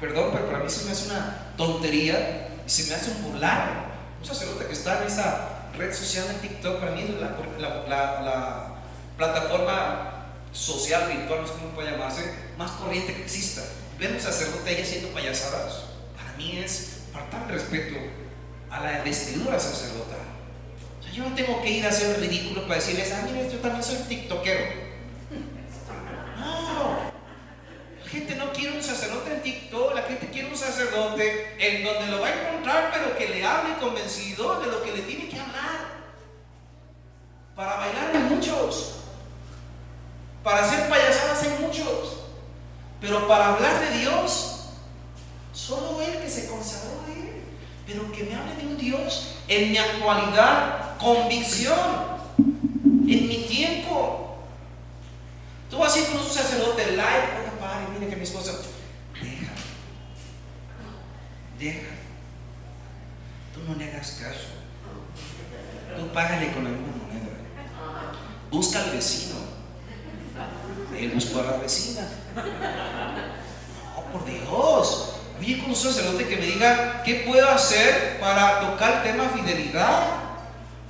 Perdón, 0.00 0.30
pero 0.32 0.46
para 0.46 0.58
mí 0.62 0.70
se 0.70 0.84
me 0.84 0.92
hace 0.92 1.06
una 1.06 1.52
tontería 1.56 2.48
y 2.64 2.70
se 2.70 2.84
me 2.88 2.94
hace 2.94 3.10
un 3.10 3.22
burlar. 3.24 3.88
Un 4.20 4.24
sacerdote 4.26 4.66
que 4.66 4.72
está 4.72 5.00
en 5.00 5.08
esa 5.08 5.48
red 5.76 5.92
social 5.92 6.28
de 6.28 6.34
TikTok, 6.34 6.78
para 6.78 6.92
mí 6.92 7.02
es 7.02 7.10
la, 7.20 7.36
la- 7.58 7.84
la- 7.88 8.22
la 8.22 8.74
plataforma 9.16 10.12
social, 10.52 11.08
virtual, 11.08 11.40
no 11.42 11.46
sé 11.48 11.54
cómo 11.54 11.68
puede 11.74 11.90
llamarse, 11.90 12.32
más 12.56 12.70
corriente 12.72 13.14
que 13.14 13.22
exista. 13.22 13.62
Ver 13.98 14.12
un 14.12 14.20
sacerdote 14.20 14.70
ahí 14.70 14.82
haciendo 14.82 15.08
payasadas, 15.08 15.86
para 16.16 16.32
mí 16.34 16.58
es 16.58 17.00
faltar 17.12 17.50
respeto 17.50 17.96
a 18.70 18.80
la 18.80 19.02
vestidura 19.02 19.58
sacerdotal. 19.58 20.18
Yo 21.12 21.28
no 21.28 21.34
tengo 21.34 21.60
que 21.62 21.70
ir 21.70 21.84
a 21.84 21.88
hacer 21.88 22.20
ridículo 22.20 22.62
para 22.62 22.76
decirles, 22.76 23.12
ah, 23.12 23.26
mire, 23.26 23.50
yo 23.50 23.58
también 23.58 23.82
soy 23.82 23.96
tiktokero. 24.08 24.88
No, 26.38 27.10
la 28.00 28.08
gente 28.08 28.36
no 28.36 28.52
quiere 28.52 28.76
un 28.76 28.82
sacerdote 28.84 29.34
en 29.34 29.42
TikTok, 29.42 29.94
la 29.96 30.02
gente 30.02 30.28
quiere 30.28 30.48
un 30.48 30.56
sacerdote 30.56 31.56
en 31.58 31.82
donde 31.82 32.06
lo 32.06 32.20
va 32.20 32.28
a 32.28 32.40
encontrar, 32.40 32.92
pero 32.92 33.18
que 33.18 33.28
le 33.30 33.44
hable 33.44 33.78
convencido 33.80 34.60
de 34.60 34.66
lo 34.68 34.80
que 34.84 34.92
le 34.92 35.02
tiene 35.02 35.28
que 35.28 35.40
hablar. 35.40 35.98
Para 37.56 37.78
bailar 37.78 38.14
hay 38.14 38.22
muchos, 38.22 39.00
para 40.44 40.64
hacer 40.64 40.88
payasadas 40.88 41.42
hay 41.42 41.58
muchos, 41.60 42.27
pero 43.00 43.28
para 43.28 43.54
hablar 43.54 43.80
de 43.80 43.98
Dios, 43.98 44.70
solo 45.52 46.00
Él 46.02 46.20
que 46.22 46.30
se 46.30 46.48
consagró 46.48 47.02
a 47.06 47.12
Él, 47.12 47.42
pero 47.86 48.10
que 48.12 48.24
me 48.24 48.34
hable 48.34 48.56
de 48.56 48.66
un 48.66 48.76
Dios 48.76 49.36
en 49.46 49.70
mi 49.70 49.78
actualidad, 49.78 50.96
convicción, 50.98 51.78
en 52.38 53.28
mi 53.28 53.46
tiempo. 53.48 54.38
Tú 55.70 55.78
vas 55.78 55.96
a 55.96 56.06
con 56.06 56.18
un 56.18 56.30
sacerdote 56.30 56.92
live, 56.92 57.02
oiga, 57.40 57.52
padre, 57.60 57.86
mire 57.92 58.08
que 58.08 58.16
mi 58.16 58.22
esposa, 58.22 58.52
deja, 59.14 59.52
deja, 61.58 61.88
tú 63.54 63.60
no 63.68 63.74
le 63.74 63.90
hagas 63.90 64.18
caso, 64.22 65.98
tú 65.98 66.08
págale 66.12 66.52
con 66.52 66.64
misma 66.70 66.86
moneda, 66.86 67.28
busca 68.50 68.82
al 68.82 68.90
vecino, 68.92 69.36
él 70.96 71.10
buscó 71.14 71.40
a 71.40 71.44
la 71.44 71.56
vecina. 71.58 72.08
No, 73.94 74.12
por 74.12 74.24
Dios. 74.24 75.14
Oye, 75.38 75.58
con 75.60 75.70
un 75.70 75.76
sacerdote 75.76 76.26
que 76.26 76.36
me 76.36 76.46
diga 76.46 77.02
qué 77.04 77.24
puedo 77.26 77.48
hacer 77.48 78.18
para 78.20 78.60
tocar 78.60 79.06
el 79.06 79.12
tema 79.12 79.28
fidelidad. 79.28 80.28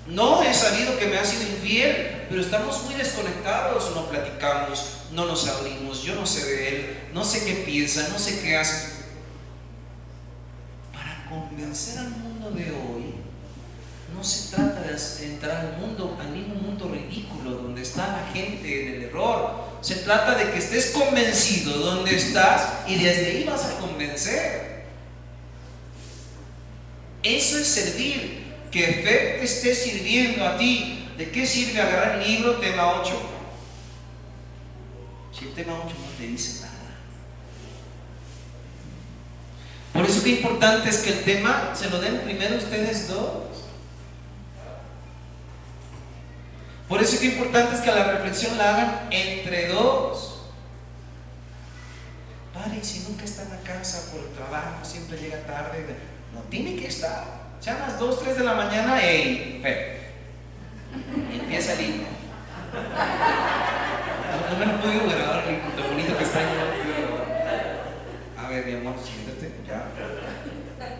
No 0.06 0.42
he 0.42 0.54
sabido 0.54 0.98
que 0.98 1.06
me 1.06 1.18
ha 1.18 1.24
sido 1.24 1.42
infiel, 1.42 2.26
pero 2.30 2.40
estamos 2.40 2.82
muy 2.84 2.94
desconectados, 2.94 3.94
no 3.94 4.06
platicamos, 4.06 5.00
no 5.12 5.26
nos 5.26 5.46
abrimos, 5.48 6.02
yo 6.02 6.14
no 6.14 6.26
sé 6.26 6.46
de 6.46 6.68
él, 6.68 6.98
no 7.12 7.24
sé 7.24 7.44
qué 7.44 7.62
piensa, 7.64 8.08
no 8.08 8.18
sé 8.18 8.40
qué 8.40 8.56
hace. 8.56 9.04
Para 10.94 11.26
convencer 11.28 11.98
al 11.98 12.10
mundo 12.10 12.50
de 12.52 12.70
hoy, 12.70 13.14
no 14.16 14.24
se 14.24 14.56
trata 14.56 14.80
de 14.80 15.26
entrar 15.26 15.56
al 15.58 15.76
mundo, 15.76 16.16
al 16.18 16.30
mismo 16.30 16.54
mundo 16.54 16.88
ridículo 16.88 17.50
donde 17.50 17.82
está 17.82 18.06
la 18.08 18.32
gente 18.32 18.82
en 18.82 18.94
el 18.94 19.02
error. 19.10 19.67
Se 19.80 19.96
trata 19.96 20.34
de 20.34 20.50
que 20.50 20.58
estés 20.58 20.90
convencido 20.90 21.78
donde 21.78 22.16
estás 22.16 22.68
y 22.86 22.96
desde 22.96 23.26
ahí 23.26 23.44
vas 23.44 23.64
a 23.64 23.78
convencer. 23.78 24.84
Eso 27.22 27.58
es 27.58 27.66
servir. 27.66 28.46
Que 28.70 28.86
fe 28.86 29.36
te 29.38 29.44
esté 29.44 29.74
sirviendo 29.74 30.46
a 30.46 30.58
ti. 30.58 31.08
¿De 31.16 31.30
qué 31.30 31.46
sirve 31.46 31.80
agarrar 31.80 32.20
el 32.20 32.28
libro 32.28 32.56
tema 32.56 33.00
8? 33.00 33.12
Si 35.36 35.46
el 35.46 35.54
tema 35.54 35.74
8 35.84 35.94
no 35.98 36.18
te 36.18 36.26
dice 36.26 36.60
nada. 36.60 36.74
Por 39.92 40.04
eso 40.04 40.22
que 40.22 40.30
importante 40.30 40.90
es 40.90 40.98
que 40.98 41.10
el 41.10 41.24
tema 41.24 41.72
se 41.74 41.88
lo 41.88 42.00
den 42.00 42.20
primero 42.20 42.56
ustedes 42.56 43.08
dos. 43.08 43.47
Por 46.88 47.02
eso 47.02 47.20
que 47.20 47.26
importante 47.26 47.74
es 47.74 47.80
que 47.82 47.90
la 47.90 48.04
reflexión 48.12 48.56
la 48.56 48.70
hagan 48.70 49.08
entre 49.10 49.68
dos. 49.68 50.36
Padre, 52.54 52.78
y 52.80 52.84
si 52.84 53.00
nunca 53.00 53.24
está 53.24 53.42
en 53.42 53.50
la 53.50 53.58
casa 53.58 54.10
por 54.10 54.20
el 54.20 54.28
trabajo, 54.30 54.82
siempre 54.82 55.18
llega 55.18 55.38
tarde, 55.46 55.84
no 56.32 56.40
tiene 56.48 56.76
que 56.76 56.86
estar. 56.86 57.24
Sean 57.60 57.78
las 57.80 57.98
2, 57.98 58.20
3 58.20 58.38
de 58.38 58.44
la 58.44 58.54
mañana, 58.54 59.02
¡ey! 59.02 59.60
Empieza 61.32 61.74
el 61.74 61.80
himno. 61.80 62.08
No, 64.50 64.58
me 64.58 64.66
lo 64.66 64.80
puedo 64.80 65.08
grabar, 65.10 65.44
lo 65.76 65.88
bonito 65.88 66.16
que 66.16 66.24
está. 66.24 66.40
yo. 66.40 66.46
A 68.42 68.48
ver, 68.48 68.64
mi 68.64 68.72
amor, 68.74 68.94
siéntate, 69.04 69.52
ya. 69.66 69.84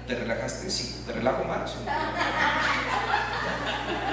¿Te 0.06 0.14
relajaste? 0.14 0.70
Sí, 0.70 1.02
te 1.06 1.12
relajo 1.12 1.44
más. 1.44 1.76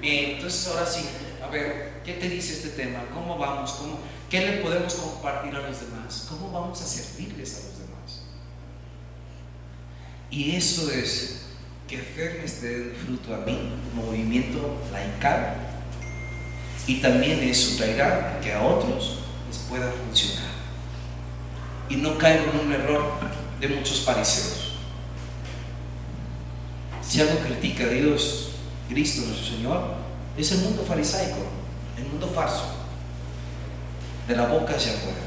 Bien, 0.00 0.30
entonces 0.32 0.68
ahora 0.68 0.86
sí, 0.86 1.04
a 1.42 1.48
ver, 1.48 2.02
¿qué 2.04 2.14
te 2.14 2.28
dice 2.28 2.52
este 2.54 2.68
tema? 2.70 3.00
¿Cómo 3.14 3.38
vamos? 3.38 3.72
¿Cómo, 3.72 3.98
¿Qué 4.30 4.40
le 4.40 4.52
podemos 4.58 4.94
compartir 4.94 5.54
a 5.54 5.68
los 5.68 5.80
demás? 5.80 6.26
¿Cómo 6.28 6.52
vamos 6.52 6.80
a 6.82 6.86
servirles 6.86 7.54
a 7.54 7.68
los 7.68 7.78
demás? 7.78 8.22
Y 10.30 10.54
eso 10.54 10.90
es 10.90 11.46
que 11.88 11.98
Fer 11.98 12.38
me 12.38 12.44
esté 12.44 12.94
fruto 13.04 13.34
a 13.34 13.38
mí, 13.38 13.72
movimiento 13.94 14.76
laical, 14.92 15.54
y 16.86 17.00
también 17.00 17.40
eso 17.40 17.76
traerá 17.76 18.38
que 18.42 18.52
a 18.52 18.62
otros 18.62 19.20
les 19.48 19.58
pueda 19.58 19.90
funcionar. 19.90 20.50
Y 21.88 21.96
no 21.96 22.18
caigo 22.18 22.44
en 22.52 22.66
un 22.66 22.72
error 22.72 23.12
de 23.60 23.68
muchos 23.68 24.00
fariseos. 24.04 24.65
Si 27.08 27.20
algo 27.20 27.38
critica 27.38 27.84
a 27.84 27.88
Dios, 27.88 28.50
Cristo 28.88 29.26
nuestro 29.26 29.56
Señor, 29.56 29.94
es 30.36 30.52
el 30.52 30.58
mundo 30.58 30.84
farisaico, 30.86 31.38
el 31.96 32.04
mundo 32.04 32.26
falso, 32.28 32.64
de 34.26 34.36
la 34.36 34.46
boca 34.46 34.74
hacia 34.74 34.92
afuera. 34.92 35.18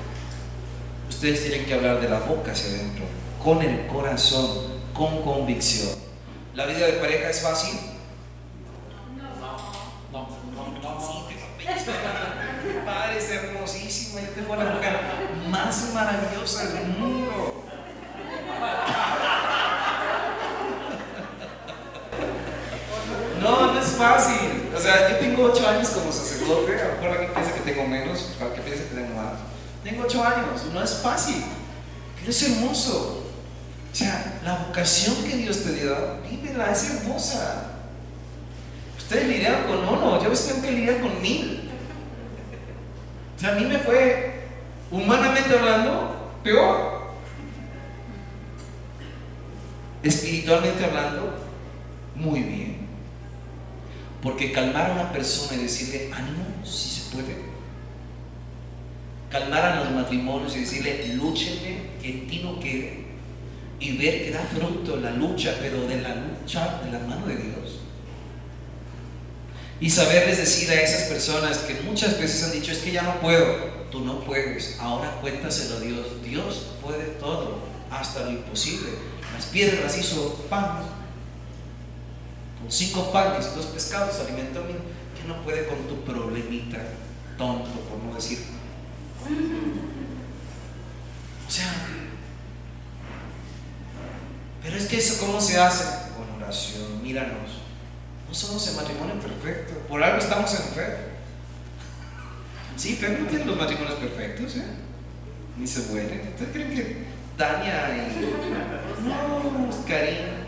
Ustedes 1.07 1.43
tienen 1.43 1.65
que 1.65 1.73
hablar 1.73 2.01
de 2.01 2.09
la 2.09 2.19
boca 2.19 2.51
hacia 2.51 2.69
adentro, 2.69 3.05
con 3.43 3.61
el 3.61 3.87
corazón, 3.87 4.79
con 4.93 5.21
convicción. 5.21 5.89
¿La 6.53 6.65
vida 6.65 6.85
de 6.85 6.93
pareja 6.93 7.29
es 7.29 7.41
fácil? 7.41 7.79
No, 9.15 9.23
no, 10.11 10.27
no, 10.27 10.27
no. 10.81 11.27
Te 11.29 12.85
Padre, 12.85 13.17
es 13.17 13.29
hermosísima. 13.29 14.21
Yo 14.21 14.29
tengo 14.29 14.55
la 14.55 14.65
mujer 14.65 14.99
más 15.49 15.91
maravillosa 15.93 16.65
del 16.73 16.87
mundo. 16.87 17.63
No, 23.41 23.73
no 23.73 23.79
es 23.79 23.88
fácil. 23.99 24.71
O 24.75 24.79
sea, 24.79 25.09
yo 25.11 25.17
tengo 25.17 25.43
ocho 25.43 25.67
años 25.67 25.89
como 25.89 26.11
sacerdote. 26.11 26.81
A 26.81 26.87
lo 26.87 26.93
mejor 26.95 27.09
alguien 27.09 27.33
piensa 27.33 27.53
que 27.53 27.71
tengo 27.71 27.87
menos, 27.87 28.29
que 28.55 28.61
piensa 28.61 28.83
que 28.85 28.95
tengo 28.95 29.15
más. 29.15 29.33
Tengo 29.83 30.03
ocho 30.03 30.23
años. 30.23 30.65
No 30.73 30.81
es 30.81 30.93
fácil. 30.95 31.43
Pero 32.17 32.31
es 32.31 32.43
hermoso. 32.43 33.25
O 33.91 33.95
sea, 33.95 34.39
la 34.43 34.55
vocación 34.55 35.15
que 35.23 35.37
Dios 35.37 35.63
te 35.63 35.73
dio, 35.73 35.95
vívela, 36.29 36.71
es 36.71 36.89
hermosa. 36.91 37.65
Ustedes 38.97 39.27
lidiaron 39.27 39.63
con 39.63 39.79
uno, 39.79 40.23
yo 40.23 40.31
tengo 40.31 40.61
que 40.61 40.71
lidiar 40.71 41.01
con 41.01 41.21
mil. 41.21 41.69
O 43.35 43.39
sea, 43.39 43.53
a 43.53 43.55
mí 43.55 43.65
me 43.65 43.79
fue, 43.79 44.43
humanamente 44.91 45.57
hablando, 45.57 46.33
peor. 46.43 46.99
Espiritualmente 50.03 50.85
hablando, 50.85 51.33
muy 52.15 52.41
bien. 52.41 52.68
Porque 54.21 54.51
calmar 54.51 54.91
a 54.91 54.93
una 54.93 55.11
persona 55.11 55.59
y 55.59 55.63
decirle, 55.63 56.09
ánimo, 56.13 56.45
si 56.63 57.01
se 57.01 57.11
puede. 57.11 57.37
Calmar 59.29 59.63
a 59.63 59.83
los 59.83 59.91
matrimonios 59.91 60.55
y 60.55 60.61
decirle, 60.61 61.13
lúchenle, 61.15 61.91
que 62.01 62.09
en 62.09 62.27
ti 62.27 62.41
no 62.43 62.59
quede. 62.59 63.05
Y 63.79 63.97
ver 63.97 64.25
que 64.25 64.31
da 64.31 64.41
fruto 64.41 64.97
la 64.97 65.11
lucha, 65.11 65.55
pero 65.61 65.87
de 65.87 66.01
la 66.01 66.15
lucha 66.15 66.81
de 66.83 66.91
la 66.91 66.99
mano 66.99 67.27
de 67.27 67.37
Dios. 67.37 67.79
Y 69.79 69.89
saberles 69.89 70.37
decir 70.37 70.69
a 70.71 70.81
esas 70.81 71.03
personas 71.03 71.59
que 71.59 71.75
muchas 71.83 72.19
veces 72.19 72.43
han 72.43 72.51
dicho, 72.51 72.73
es 72.73 72.79
que 72.79 72.91
ya 72.91 73.03
no 73.03 73.21
puedo. 73.21 73.79
Tú 73.89 74.01
no 74.01 74.19
puedes. 74.19 74.77
Ahora 74.79 75.17
cuéntaselo 75.21 75.77
a 75.77 75.79
Dios. 75.79 76.07
Dios 76.23 76.65
puede 76.81 77.05
todo, 77.19 77.59
hasta 77.89 78.25
lo 78.25 78.31
imposible. 78.31 78.89
Las 79.33 79.45
piedras 79.45 79.97
hizo 79.97 80.33
pan. 80.49 80.98
Cinco 82.67 83.11
panes 83.11 83.55
dos 83.55 83.67
pescados 83.67 84.19
alimentó 84.19 84.59
a 84.59 84.63
mí. 84.63 84.73
¿Qué 85.19 85.27
no 85.27 85.41
puede 85.43 85.67
con 85.67 85.77
tu 85.87 86.03
problemita 86.03 86.77
tonto, 87.37 87.69
por 87.89 88.03
no 88.03 88.15
decir? 88.15 88.39
O 91.47 91.51
sea, 91.51 91.73
pero 94.61 94.77
es 94.77 94.87
que 94.87 94.97
eso, 94.97 95.25
¿cómo 95.25 95.41
se 95.41 95.59
hace? 95.59 95.83
Con 96.15 96.41
oración, 96.41 97.01
míranos. 97.01 97.61
No 98.27 98.33
somos 98.33 98.67
el 98.67 98.75
matrimonio 98.75 99.15
perfecto. 99.19 99.73
Por 99.87 100.03
algo 100.03 100.19
estamos 100.19 100.51
en 100.53 100.65
fe. 100.73 100.97
Sí, 102.75 102.95
fe 102.95 103.17
no 103.19 103.27
tiene 103.27 103.45
los 103.45 103.57
matrimonios 103.57 103.95
perfectos, 103.95 104.57
¿eh? 104.57 104.65
Ni 105.57 105.65
se 105.65 105.91
mueren. 105.91 106.29
¿Ustedes 106.33 106.51
creen 106.53 106.75
que 106.75 107.03
Tania 107.35 107.89
y. 107.95 109.07
No, 109.07 109.85
Karina. 109.87 110.38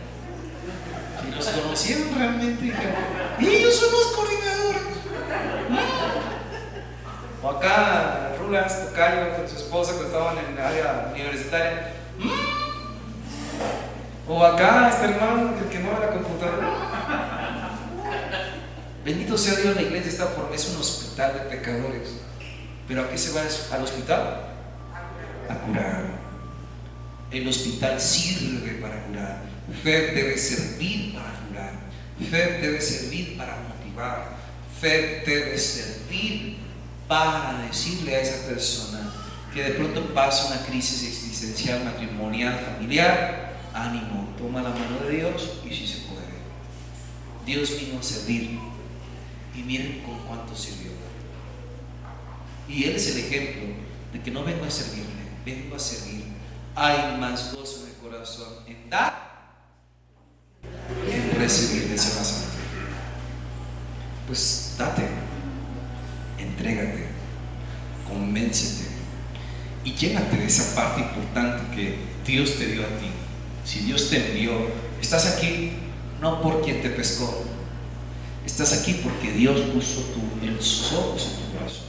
Los 1.36 1.48
conocieron 1.48 2.16
realmente, 2.16 2.64
dijeron, 2.64 2.94
y 3.40 3.48
ellos 3.48 3.76
son 3.76 3.92
los 3.92 4.08
coordinadores. 4.08 4.82
O 7.44 7.50
acá, 7.50 8.34
Rulas, 8.38 8.88
Tocayo, 8.88 9.36
con 9.36 9.48
su 9.48 9.56
esposa 9.56 9.94
cuando 9.94 10.08
estaban 10.08 10.38
en 10.38 10.54
el 10.54 10.60
área 10.60 11.12
universitaria. 11.14 11.94
O 14.28 14.46
acá, 14.46 14.90
este 14.90 15.06
hermano, 15.06 15.54
que 15.70 15.80
mueve 15.80 16.00
la 16.06 16.12
computadora. 16.12 16.68
Bendito 19.04 19.36
sea 19.38 19.56
Dios, 19.56 19.76
la 19.76 19.82
iglesia 19.82 20.12
está 20.12 20.26
forma, 20.28 20.56
es 20.56 20.70
un 20.70 20.80
hospital 20.80 21.34
de 21.34 21.40
pecadores. 21.56 22.22
¿Pero 22.88 23.02
a 23.02 23.10
qué 23.10 23.18
se 23.18 23.34
va 23.34 23.42
al 23.42 23.84
hospital? 23.84 24.42
A 25.50 25.56
curar. 25.56 26.04
El 27.32 27.48
hospital 27.48 28.00
sirve 28.00 28.74
para 28.82 29.02
curar. 29.06 29.51
Fe 29.84 30.12
debe 30.14 30.38
servir 30.38 31.14
para 31.14 31.34
curar. 31.48 31.74
Fe 32.30 32.60
debe 32.62 32.82
servir 32.82 33.38
para 33.38 33.58
motivar. 33.58 34.38
Fe 34.80 35.24
debe 35.26 35.58
servir 35.58 36.58
para 37.08 37.62
decirle 37.68 38.16
a 38.16 38.22
esa 38.22 38.48
persona 38.48 39.14
que 39.54 39.64
de 39.64 39.72
pronto 39.72 40.14
pasa 40.14 40.48
una 40.48 40.66
crisis 40.66 41.08
existencial, 41.08 41.84
matrimonial, 41.84 42.58
familiar. 42.60 43.52
Ánimo, 43.74 44.34
toma 44.38 44.62
la 44.62 44.70
mano 44.70 45.00
de 45.08 45.18
Dios 45.18 45.60
y 45.66 45.74
si 45.74 45.88
se 45.88 46.00
puede. 46.08 46.22
Dios 47.46 47.80
vino 47.80 48.00
a 48.00 48.04
servir 48.04 48.60
y 49.56 49.64
miren 49.64 50.02
con 50.02 50.20
cuánto 50.28 50.56
sirvió. 50.56 50.92
Y 52.68 52.86
Él 52.86 52.96
es 52.96 53.16
el 53.16 53.26
ejemplo 53.26 53.76
de 54.14 54.22
que 54.22 54.32
no 54.32 54.44
vengo 54.44 54.66
a 54.66 54.72
servirle, 54.72 55.06
vengo 55.46 55.76
a 55.76 55.80
servir. 55.80 56.26
Hay 56.76 57.18
más 57.20 57.54
gozo 57.54 57.84
en 57.84 57.90
el 57.90 57.96
corazón 57.98 58.54
en 58.68 58.90
dar 58.90 59.31
Pues 64.28 64.76
date, 64.78 65.04
entrégate, 66.38 67.08
convéncete 68.08 68.90
y 69.84 69.94
llénate 69.94 70.38
de 70.38 70.46
esa 70.46 70.76
parte 70.76 71.02
importante 71.02 71.76
que 71.76 71.98
Dios 72.26 72.58
te 72.58 72.68
dio 72.68 72.84
a 72.84 72.88
ti. 73.00 73.08
Si 73.66 73.80
Dios 73.80 74.10
te 74.10 74.30
envió, 74.30 74.54
estás 75.02 75.36
aquí 75.36 75.74
no 76.22 76.42
por 76.42 76.62
quien 76.62 76.82
te 76.82 76.90
pescó, 76.90 77.46
Estás 78.46 78.74
aquí 78.74 79.00
porque 79.04 79.32
Dios 79.32 79.62
puso 79.72 80.02
tu, 80.02 80.46
el 80.46 80.56
ojos 80.56 81.28
en 81.28 81.46
tu 81.46 81.58
corazón. 81.58 81.86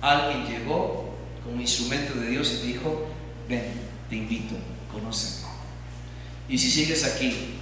Alguien 0.00 0.46
llegó 0.46 1.14
como 1.44 1.60
instrumento 1.60 2.14
de 2.14 2.30
Dios 2.30 2.60
y 2.62 2.66
dijo, 2.68 3.06
ven, 3.48 3.64
te 4.10 4.16
invito, 4.16 4.56
conóceme. 4.92 5.46
Y 6.48 6.58
si 6.58 6.70
sigues 6.70 7.04
aquí, 7.04 7.54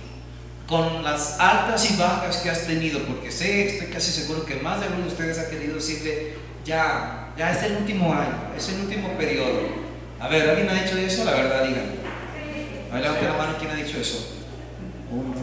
con 0.70 1.02
las 1.02 1.38
altas 1.40 1.90
y 1.90 1.96
bajas 1.96 2.36
que 2.38 2.48
has 2.50 2.64
tenido, 2.66 3.00
porque 3.00 3.30
sé, 3.32 3.66
estoy 3.68 3.88
casi 3.88 4.12
seguro 4.12 4.46
que 4.46 4.54
más 4.54 4.80
de 4.80 4.86
uno 4.86 4.98
de 5.02 5.08
ustedes 5.08 5.38
ha 5.40 5.50
querido 5.50 5.74
decirle, 5.74 6.34
ya, 6.64 7.30
ya 7.36 7.50
es 7.50 7.62
el 7.64 7.76
último 7.78 8.14
año, 8.14 8.54
es 8.56 8.68
el 8.68 8.82
último 8.82 9.08
periodo. 9.18 9.90
A 10.20 10.28
ver, 10.28 10.48
¿alguien 10.48 10.68
ha 10.68 10.74
dicho 10.74 10.96
eso? 10.96 11.24
La 11.24 11.32
verdad, 11.32 11.64
díganme. 11.64 11.98
A 12.90 12.94
ver, 12.94 13.02
levante 13.02 13.24
la 13.26 13.32
mano, 13.32 13.54
¿quién 13.58 13.72
ha 13.72 13.74
dicho 13.74 13.98
eso? 13.98 14.32
Uno, 15.10 15.34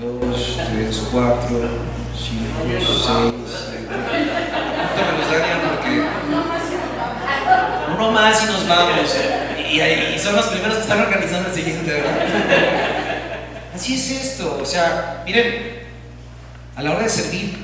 dos, 0.00 0.56
tres, 0.72 1.02
cuatro, 1.10 1.68
cinco, 2.16 2.62
seis, 2.68 3.34
siete. 3.68 3.86
Apúntame 3.90 5.18
los 5.18 5.30
Daniel 5.32 5.58
porque 5.74 6.02
uno 7.94 8.12
más 8.12 8.42
y 8.42 8.46
nos 8.46 8.68
vamos. 8.68 9.16
Y- 9.68 9.80
y 10.14 10.18
son 10.18 10.36
los 10.36 10.46
primeros 10.46 10.76
que 10.76 10.82
están 10.82 11.00
organizando 11.00 11.48
el 11.48 11.54
siguiente, 11.54 11.90
¿verdad? 11.90 12.95
Así 13.76 13.94
es 13.94 14.10
esto. 14.10 14.58
O 14.58 14.64
sea, 14.64 15.22
miren, 15.26 15.82
a 16.76 16.82
la 16.82 16.92
hora 16.92 17.02
de 17.02 17.10
servir, 17.10 17.58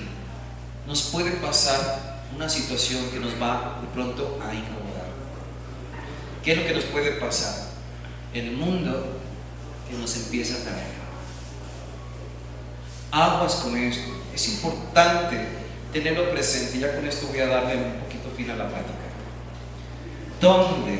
nos 0.86 1.04
puede 1.04 1.30
pasar 1.32 2.26
una 2.36 2.50
situación 2.50 3.08
que 3.10 3.18
nos 3.18 3.40
va 3.40 3.78
de 3.80 3.88
pronto 3.94 4.38
a 4.42 4.52
incomodar. 4.54 5.06
¿Qué 6.44 6.52
es 6.52 6.58
lo 6.58 6.66
que 6.66 6.74
nos 6.74 6.84
puede 6.84 7.12
pasar? 7.12 7.54
El 8.34 8.52
mundo 8.52 9.20
que 9.88 9.96
nos 9.96 10.14
empieza 10.16 10.56
a 10.56 10.58
traer 10.58 11.02
aguas 13.10 13.54
con 13.54 13.74
esto. 13.78 14.12
Es 14.34 14.48
importante 14.48 15.46
tenerlo 15.94 16.30
presente. 16.30 16.78
Ya 16.78 16.94
con 16.94 17.06
esto 17.06 17.28
voy 17.28 17.40
a 17.40 17.46
darle 17.46 17.76
un 17.76 18.00
poquito 18.00 18.28
fin 18.36 18.50
a 18.50 18.56
la 18.56 18.68
plática. 18.68 18.92
¿Dónde 20.42 20.98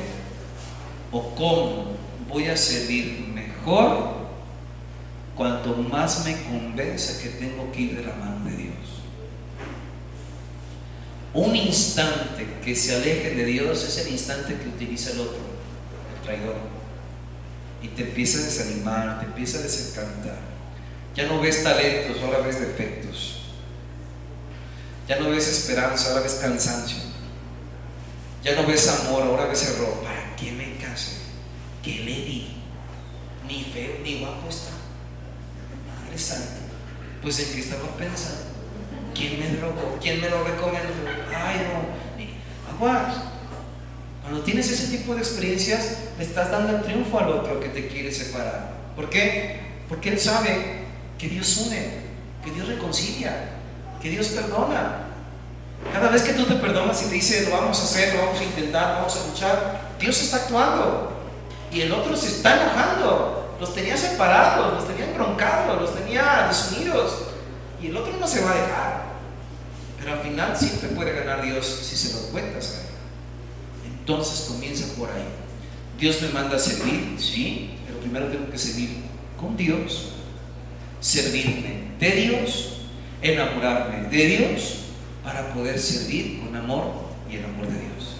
o 1.11 1.35
cómo 1.35 1.96
voy 2.31 2.46
a 2.48 2.57
servir 2.57 3.29
mejor 3.35 4.21
cuanto 5.36 5.74
más 5.76 6.24
me 6.24 6.36
convenza 6.42 7.22
que 7.22 7.30
tengo 7.30 7.70
que 7.72 7.80
ir 7.80 7.96
de 7.96 8.04
la 8.04 8.14
mano 8.14 8.44
de 8.44 8.56
Dios? 8.56 8.72
Un 11.34 11.56
instante 11.56 12.46
que 12.62 12.76
se 12.76 12.94
aleje 12.94 13.34
de 13.34 13.44
Dios 13.44 13.82
es 13.84 14.06
el 14.06 14.12
instante 14.12 14.54
que 14.54 14.68
utiliza 14.68 15.12
el 15.12 15.20
otro, 15.20 15.40
el 16.14 16.22
traidor. 16.22 16.56
Y 17.82 17.88
te 17.88 18.02
empieza 18.02 18.38
a 18.38 18.42
desanimar, 18.42 19.20
te 19.20 19.26
empieza 19.26 19.58
a 19.58 19.62
desencantar. 19.62 20.38
Ya 21.14 21.26
no 21.26 21.40
ves 21.40 21.62
talentos, 21.64 22.22
ahora 22.22 22.38
ves 22.38 22.60
defectos. 22.60 23.40
Ya 25.08 25.18
no 25.18 25.30
ves 25.30 25.48
esperanza, 25.48 26.10
ahora 26.10 26.22
ves 26.22 26.35
cansancio. 26.35 26.98
Ya 28.44 28.54
no 28.54 28.66
ves 28.66 28.88
amor, 28.88 29.22
ahora 29.22 29.46
ves 29.46 29.68
error. 29.70 30.02
¿Para 30.02 30.37
qué 30.37 30.52
me 30.52 30.76
casé? 30.76 31.12
¿Qué 31.83 31.96
le 32.04 32.12
di? 32.12 32.56
Ni 33.46 33.64
feo 33.64 33.98
ni 34.02 34.20
guapo 34.20 34.48
está. 34.48 34.71
Pues 37.23 37.37
qué 37.37 37.60
estaba 37.60 37.88
pensando. 37.96 38.52
¿Quién 39.15 39.38
me 39.38 39.56
drogó? 39.56 39.98
¿Quién 40.00 40.21
me 40.21 40.29
lo 40.29 40.44
recomendó? 40.44 40.88
Ay, 41.35 41.67
no. 41.69 42.75
Aguas. 42.75 43.17
Cuando 44.23 44.42
tienes 44.42 44.71
ese 44.71 44.96
tipo 44.96 45.15
de 45.15 45.21
experiencias, 45.21 45.98
le 46.19 46.25
estás 46.25 46.50
dando 46.50 46.77
el 46.77 46.83
triunfo 46.83 47.19
al 47.19 47.29
otro 47.29 47.60
que 47.60 47.69
te 47.69 47.88
quiere 47.88 48.13
separar. 48.13 48.73
¿Por 48.94 49.08
qué? 49.08 49.60
Porque 49.88 50.10
él 50.10 50.19
sabe 50.19 50.83
que 51.19 51.29
Dios 51.29 51.56
une, 51.67 52.02
que 52.44 52.50
Dios 52.50 52.69
reconcilia, 52.69 53.50
que 54.00 54.10
Dios 54.10 54.29
perdona. 54.29 55.06
Cada 55.92 56.08
vez 56.08 56.23
que 56.23 56.35
tú 56.35 56.44
te 56.44 56.54
perdonas 56.54 57.02
y 57.02 57.06
te 57.06 57.15
dice, 57.15 57.44
lo 57.44 57.50
vamos 57.50 57.81
a 57.81 57.85
hacer, 57.85 58.15
lo 58.15 58.27
vamos 58.27 58.40
a 58.40 58.44
intentar, 58.44 58.96
vamos 58.96 59.17
a 59.17 59.27
luchar, 59.29 59.81
Dios 59.98 60.21
está 60.23 60.37
actuando. 60.38 61.13
Y 61.73 61.81
el 61.81 61.92
otro 61.92 62.17
se 62.17 62.29
está 62.29 62.63
enojando. 62.63 63.41
Los 63.63 63.77
tenía 63.77 63.96
separados, 63.96 64.75
los 64.75 64.88
tenía 64.88 65.15
broncados, 65.15 65.81
los 65.81 65.94
tenía 65.94 66.48
desunidos. 66.48 67.29
Y 67.81 67.87
el 67.87 67.96
otro 67.96 68.13
no 68.19 68.27
se 68.27 68.42
va 68.42 68.50
a 68.50 68.54
dejar. 68.54 69.02
Pero 70.00 70.15
al 70.15 70.19
final 70.19 70.56
siempre 70.56 70.88
puede 70.88 71.13
ganar 71.13 71.42
Dios 71.42 71.65
si 71.65 71.94
se 71.94 72.13
lo 72.13 72.23
cuentas 72.33 72.81
a. 72.81 73.87
Entonces 73.87 74.46
comienza 74.48 74.92
por 74.96 75.08
ahí. 75.10 75.23
Dios 75.96 76.21
me 76.23 76.31
manda 76.31 76.56
a 76.56 76.58
servir, 76.58 77.15
sí, 77.21 77.79
pero 77.87 78.00
primero 78.00 78.27
tengo 78.27 78.50
que 78.50 78.58
servir 78.58 78.96
con 79.40 79.56
Dios, 79.56 80.08
servirme 81.00 81.85
de 82.00 82.10
Dios, 82.10 82.79
enamorarme 83.23 84.08
de 84.08 84.27
Dios 84.27 84.79
para 85.23 85.54
poder 85.54 85.79
servir 85.79 86.40
con 86.40 86.56
amor 86.56 86.94
y 87.31 87.37
el 87.37 87.44
amor 87.44 87.69
de 87.69 87.79
Dios. 87.79 88.17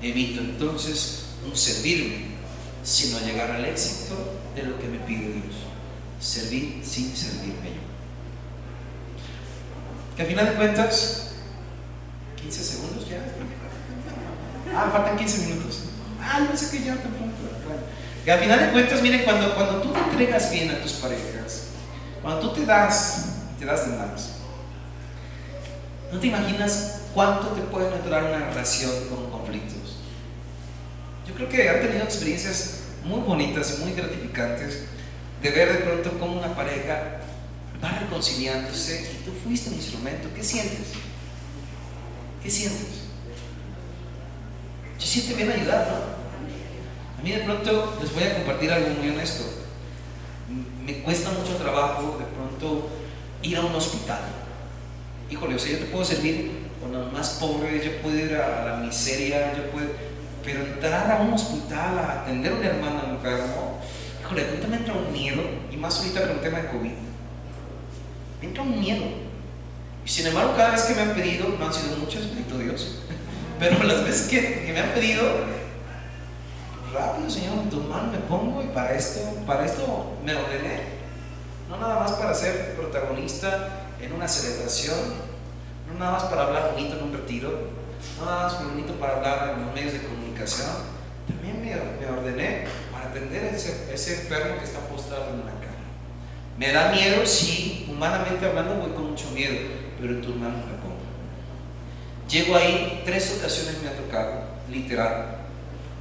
Evito 0.00 0.40
entonces 0.40 1.30
un 1.44 1.56
servirme, 1.56 2.29
sino 2.82 3.20
llegar 3.20 3.50
al 3.50 3.64
éxito 3.64 4.14
de 4.54 4.62
lo 4.64 4.78
que 4.78 4.88
me 4.88 4.98
pide 5.00 5.32
Dios. 5.32 5.56
Servir 6.20 6.82
sin 6.84 7.16
servirme 7.16 7.70
yo. 7.70 7.80
Que 10.16 10.22
al 10.22 10.28
final 10.28 10.46
de 10.46 10.54
cuentas, 10.54 11.32
15 12.36 12.64
segundos 12.64 13.08
ya. 13.08 13.24
Ah, 14.74 14.90
faltan 14.92 15.16
15 15.16 15.46
minutos. 15.46 15.84
Ah, 16.20 16.40
no 16.48 16.56
sé 16.56 16.70
que 16.70 16.84
ya 16.84 16.96
tampoco. 16.96 17.30
Que 18.24 18.32
al 18.32 18.40
final 18.40 18.60
de 18.60 18.72
cuentas, 18.72 19.02
miren, 19.02 19.24
cuando, 19.24 19.54
cuando 19.54 19.80
tú 19.80 19.92
te 19.92 19.98
entregas 19.98 20.52
bien 20.52 20.70
a 20.70 20.82
tus 20.82 20.92
parejas, 20.92 21.68
cuando 22.22 22.50
tú 22.50 22.60
te 22.60 22.66
das, 22.66 23.24
te 23.58 23.64
das 23.64 23.90
de 23.90 23.96
más, 23.96 24.32
no 26.12 26.20
te 26.20 26.26
imaginas 26.26 27.02
cuánto 27.14 27.48
te 27.48 27.62
puede 27.62 27.98
durar 28.02 28.24
una 28.24 28.50
relación 28.50 28.90
con 29.08 29.30
conflictos. 29.30 29.79
Yo 31.30 31.36
creo 31.36 31.48
que 31.48 31.68
han 31.68 31.80
tenido 31.80 32.02
experiencias 32.02 32.80
muy 33.04 33.20
bonitas 33.20 33.78
y 33.78 33.84
muy 33.84 33.92
gratificantes 33.92 34.82
de 35.40 35.50
ver 35.50 35.72
de 35.72 35.78
pronto 35.84 36.18
cómo 36.18 36.38
una 36.38 36.54
pareja 36.56 37.20
va 37.82 37.98
reconciliándose 38.00 39.12
y 39.12 39.24
tú 39.24 39.30
fuiste 39.44 39.70
un 39.70 39.76
instrumento. 39.76 40.28
¿Qué 40.34 40.42
sientes? 40.42 40.88
¿Qué 42.42 42.50
sientes? 42.50 43.04
Se 44.98 45.06
siente 45.06 45.34
bien 45.34 45.52
ayudar, 45.52 45.86
¿no? 45.86 47.20
A 47.20 47.22
mí 47.22 47.30
de 47.30 47.44
pronto 47.44 47.96
les 48.02 48.12
voy 48.12 48.24
a 48.24 48.34
compartir 48.34 48.72
algo 48.72 48.88
muy 48.88 49.10
honesto. 49.10 49.44
Me 50.84 50.98
cuesta 51.02 51.30
mucho 51.30 51.54
trabajo 51.56 52.18
de 52.18 52.24
pronto 52.24 52.88
ir 53.42 53.56
a 53.56 53.60
un 53.60 53.74
hospital. 53.76 54.20
Híjole, 55.30 55.54
o 55.54 55.58
sea, 55.60 55.72
yo 55.72 55.78
te 55.78 55.84
puedo 55.84 56.04
servir 56.04 56.50
con 56.80 56.92
los 56.92 57.12
más 57.12 57.30
pobres, 57.34 57.84
yo 57.84 58.02
puedo 58.02 58.18
ir 58.18 58.34
a 58.34 58.64
la 58.64 58.76
miseria, 58.78 59.54
yo 59.56 59.70
puedo... 59.70 60.10
Pero 60.50 60.64
entrar 60.64 61.08
a 61.12 61.22
un 61.22 61.32
hospital 61.32 61.96
a 61.96 62.22
atender 62.22 62.52
a 62.52 62.56
un 62.56 62.64
hermano 62.64 63.02
enfermo, 63.10 63.78
híjole, 64.20 64.48
ahorita 64.48 64.66
me 64.66 64.76
entra 64.78 64.94
un 64.94 65.12
miedo, 65.12 65.42
y 65.70 65.76
más 65.76 65.98
ahorita 65.98 66.22
con 66.22 66.30
el 66.30 66.40
tema 66.40 66.58
de 66.58 66.68
COVID. 66.70 66.90
Me 68.40 68.46
entra 68.48 68.62
un 68.64 68.80
miedo. 68.80 69.04
Y 70.04 70.08
sin 70.08 70.26
embargo, 70.26 70.54
cada 70.56 70.72
vez 70.72 70.82
que 70.82 70.94
me 70.94 71.02
han 71.02 71.14
pedido, 71.14 71.54
no 71.56 71.66
han 71.66 71.72
sido 71.72 71.96
muchas, 71.98 72.26
bendito 72.26 72.58
Dios, 72.58 72.98
pero 73.60 73.80
las 73.84 74.02
veces 74.02 74.26
que, 74.26 74.72
me 74.72 74.80
han 74.80 74.88
pedido, 74.88 75.22
rápido, 76.92 77.30
Señor, 77.30 77.58
en 77.58 77.70
tu 77.70 77.82
mano 77.82 78.10
me 78.10 78.18
pongo 78.18 78.60
y 78.64 78.66
para 78.74 78.94
esto, 78.94 79.20
para 79.46 79.64
esto 79.64 80.16
me 80.24 80.34
ordené. 80.34 80.98
No 81.68 81.76
nada 81.76 82.00
más 82.00 82.12
para 82.12 82.34
ser 82.34 82.74
protagonista 82.74 83.86
en 84.00 84.12
una 84.12 84.26
celebración, 84.26 84.98
no 85.86 85.96
nada 85.96 86.10
más 86.10 86.24
para 86.24 86.42
hablar 86.42 86.72
bonito 86.72 86.96
en 86.96 87.04
un 87.04 87.12
retiro, 87.12 87.52
no 88.18 88.24
nada 88.24 88.48
más 88.48 88.64
bonito 88.64 88.94
para 88.94 89.18
hablar 89.18 89.54
en 89.54 89.66
los 89.66 89.74
medios 89.74 89.92
de 89.92 89.98
comunicación. 90.00 90.19
También 91.26 91.62
me, 91.62 92.06
ordené 92.06 92.64
para 92.90 93.06
atender 93.06 93.44
a 93.44 93.56
ese, 93.56 93.92
ese 93.92 94.22
enfermo 94.22 94.58
que 94.58 94.64
está 94.64 94.80
postrado 94.80 95.28
en 95.28 95.40
una 95.40 95.52
cama. 95.52 95.70
Me 96.58 96.72
da 96.72 96.92
miedo, 96.92 97.26
sí, 97.26 97.86
humanamente 97.90 98.46
hablando 98.46 98.76
voy 98.76 98.92
con 98.92 99.10
mucho 99.10 99.30
miedo, 99.30 99.56
pero 100.00 100.14
en 100.14 100.22
tus 100.22 100.36
manos 100.36 100.64
me 100.66 100.72
pongo. 100.72 100.96
Llego 102.28 102.56
ahí, 102.56 103.02
tres 103.04 103.36
ocasiones 103.38 103.82
me 103.82 103.88
ha 103.88 103.96
tocado, 103.96 104.42
literal, 104.70 105.38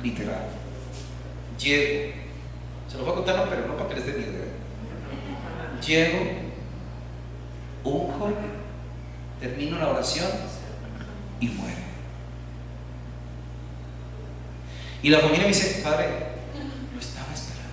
literal 0.02 0.60
Llego, 1.60 2.14
se 2.90 2.98
lo 2.98 3.04
voy 3.04 3.12
a 3.12 3.16
contar, 3.16 3.50
pero 3.50 3.68
no 3.68 3.76
para 3.76 3.90
que 3.90 3.96
les 3.96 4.06
dé 4.06 4.14
miedo. 4.14 4.32
¿eh? 4.32 5.86
Llego, 5.86 6.20
unjo, 7.84 8.32
termino 9.42 9.78
la 9.78 9.90
oración 9.90 10.28
y 11.42 11.50
muere. 11.50 11.89
Y 15.02 15.10
la 15.10 15.20
familia 15.20 15.44
me 15.44 15.48
dice, 15.48 15.82
padre, 15.82 16.08
lo 16.94 17.00
estaba 17.00 17.34
esperando. 17.34 17.70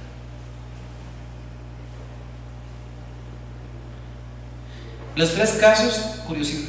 Los 5.17 5.35
tres 5.35 5.51
casos, 5.61 6.23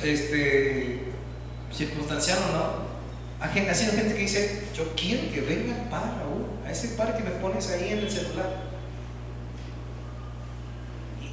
este, 0.03 1.11
circunstancial 1.71 2.39
o 2.49 2.57
no, 2.57 2.87
ha 3.39 3.73
sido 3.73 3.93
gente 3.93 4.15
que 4.15 4.21
dice, 4.21 4.63
yo 4.75 4.93
quiero 4.95 5.31
que 5.31 5.41
venga 5.41 5.75
el 5.75 5.89
padre 5.89 6.11
Raúl 6.19 6.45
a 6.65 6.71
ese 6.71 6.89
par 6.89 7.15
que 7.15 7.23
me 7.23 7.31
pones 7.31 7.69
ahí 7.69 7.89
en 7.89 7.99
el 7.99 8.09
celular. 8.09 8.67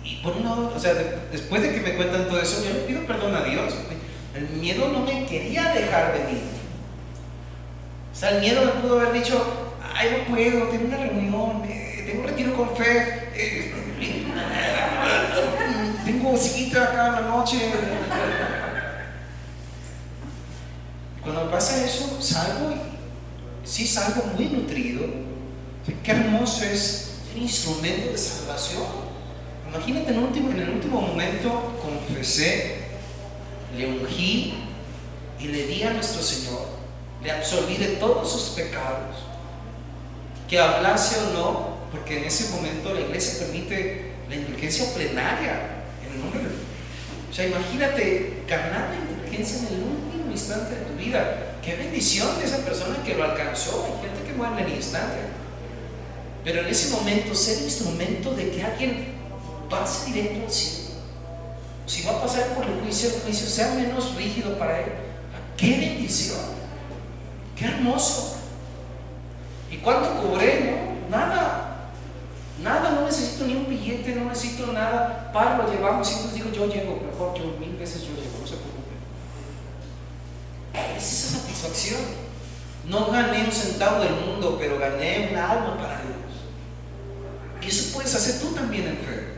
Y, 0.05 0.17
por 0.17 0.37
un 0.37 0.45
lado, 0.45 0.73
o 0.75 0.79
sea, 0.79 0.93
después 1.33 1.63
de 1.63 1.73
que 1.73 1.81
me 1.81 1.95
cuentan 1.95 2.29
todo 2.29 2.41
eso, 2.41 2.63
yo 2.63 2.75
le 2.75 2.81
pido 2.81 3.07
perdón 3.07 3.35
a 3.35 3.45
Dios. 3.45 3.73
El 4.35 4.49
miedo 4.61 4.91
no 4.91 5.01
me 5.01 5.25
quería 5.25 5.73
dejar 5.73 6.13
venir. 6.13 6.54
El 8.31 8.41
miedo 8.41 8.65
me 8.65 8.81
pudo 8.81 9.01
haber 9.01 9.13
dicho, 9.13 9.45
ay, 9.95 10.17
no 10.19 10.35
puedo, 10.35 10.69
tengo 10.69 10.87
una 10.87 10.97
reunión, 10.97 11.63
eh, 11.69 12.05
tengo 12.07 12.23
un 12.23 12.29
retiro 12.29 12.57
con 12.57 12.75
fe, 12.75 13.31
eh, 13.35 13.75
tengo 16.07 16.37
cita 16.37 16.85
acá 16.85 17.07
en 17.09 17.13
la 17.13 17.21
noche. 17.21 17.59
Cuando 21.23 21.51
pasa 21.51 21.85
eso, 21.85 22.19
salgo 22.21 22.73
y 22.73 23.67
sí 23.69 23.87
salgo 23.87 24.25
muy 24.35 24.47
nutrido. 24.47 25.03
Qué 26.03 26.11
hermoso 26.11 26.65
es 26.65 27.21
un 27.35 27.43
instrumento 27.43 28.11
de 28.11 28.19
salvación. 28.19 28.87
Imagínate 29.69 30.13
en, 30.13 30.19
último, 30.19 30.51
en 30.51 30.61
el 30.61 30.71
último 30.71 31.01
momento 31.03 31.79
confesé, 31.83 32.85
le 33.77 33.87
ungí 33.87 34.55
y 35.39 35.49
le 35.49 35.67
di 35.67 35.83
a 35.83 35.91
nuestro 35.91 36.23
Señor, 36.23 36.74
le 37.25 37.33
absorbí 37.33 37.77
de 37.77 37.97
todos 37.97 38.31
sus 38.31 38.51
pecados. 38.51 39.17
Que 40.49 40.61
hablase 40.61 41.17
o 41.21 41.33
no, 41.33 41.77
porque 41.91 42.19
en 42.19 42.25
ese 42.25 42.51
momento 42.51 42.93
la 42.93 43.01
iglesia 43.01 43.47
permite 43.47 44.13
la 44.29 44.37
indulgencia 44.37 44.93
plenaria 44.95 45.85
en 46.05 46.13
el 46.13 46.21
nombre 46.21 46.41
de 46.41 46.49
O 47.31 47.33
sea, 47.33 47.47
imagínate 47.47 48.43
ganar 48.47 48.91
la 48.91 49.11
indulgencia 49.11 49.59
en 49.69 49.75
el 49.75 49.83
último 49.83 50.31
instante 50.31 50.75
de 50.75 50.81
tu 50.83 50.95
vida. 50.97 51.57
Qué 51.65 51.77
bendición 51.77 52.39
de 52.39 52.45
esa 52.45 52.59
persona 52.59 53.03
que 53.05 53.15
lo 53.15 53.25
alcanzó. 53.25 53.87
Hay 53.87 54.07
gente 54.07 54.29
que 54.31 54.37
muere 54.37 54.61
en 54.61 54.69
el 54.69 54.77
instante. 54.77 55.17
Pero 56.45 56.61
en 56.61 56.67
ese 56.67 56.91
momento, 56.95 57.35
ser 57.35 57.63
instrumento 57.63 58.35
de 58.35 58.51
que 58.51 58.63
alguien 58.63 59.15
pase 59.71 60.13
directo 60.13 60.45
al 60.45 60.53
cielo. 60.53 60.85
Si 61.87 62.03
va 62.03 62.13
a 62.13 62.23
pasar 62.23 62.49
por 62.49 62.67
el 62.67 62.81
juicio, 62.81 63.09
el 63.09 63.23
juicio 63.23 63.47
sea 63.47 63.75
menos 63.75 64.15
rígido 64.15 64.59
para 64.59 64.81
él. 64.81 64.93
¡Qué 65.57 65.71
bendición! 65.71 66.54
¡Qué 67.57 67.67
hermoso! 67.67 68.37
¿Y 69.71 69.77
cuánto 69.79 70.23
cobré? 70.23 71.07
No, 71.11 71.17
nada. 71.17 71.91
Nada, 72.63 72.93
no 72.93 73.07
necesito 73.07 73.47
ni 73.47 73.57
un 73.57 73.69
billete, 73.69 74.15
no 74.15 74.29
necesito 74.29 74.73
nada. 74.73 75.31
Para, 75.33 75.59
lo 75.59 75.71
llevamos. 75.71 76.09
Y 76.11 76.15
entonces 76.15 76.35
digo, 76.35 76.51
yo 76.53 76.73
llego, 76.73 77.01
mejor 77.11 77.37
yo 77.37 77.57
mil 77.59 77.77
veces 77.77 78.03
yo 78.03 78.15
llego, 78.15 78.39
no 78.41 78.47
se 78.47 78.57
preocupen. 78.57 78.95
Es 80.97 81.13
esa 81.13 81.39
satisfacción. 81.41 82.01
No 82.89 83.11
gané 83.11 83.45
un 83.45 83.53
centavo 83.53 84.05
del 84.05 84.15
mundo, 84.15 84.57
pero 84.59 84.79
gané 84.79 85.31
un 85.33 85.39
alma 85.39 85.77
para 85.77 86.03
Dios. 86.03 86.15
Y 87.63 87.69
eso 87.69 87.95
puedes 87.95 88.15
hacer 88.15 88.41
tú 88.41 88.55
también 88.55 88.87
en 88.87 88.97
fe. 88.99 89.35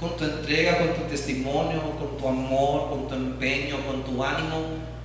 Con 0.00 0.16
tu 0.16 0.24
entrega, 0.24 0.78
con 0.78 0.94
tu 0.94 1.02
testimonio, 1.02 1.80
con 1.98 2.16
tu 2.16 2.28
amor, 2.28 2.90
con 2.90 3.08
tu 3.08 3.14
empeño, 3.14 3.76
con 3.86 4.02
tu 4.02 4.24
ánimo. 4.24 4.58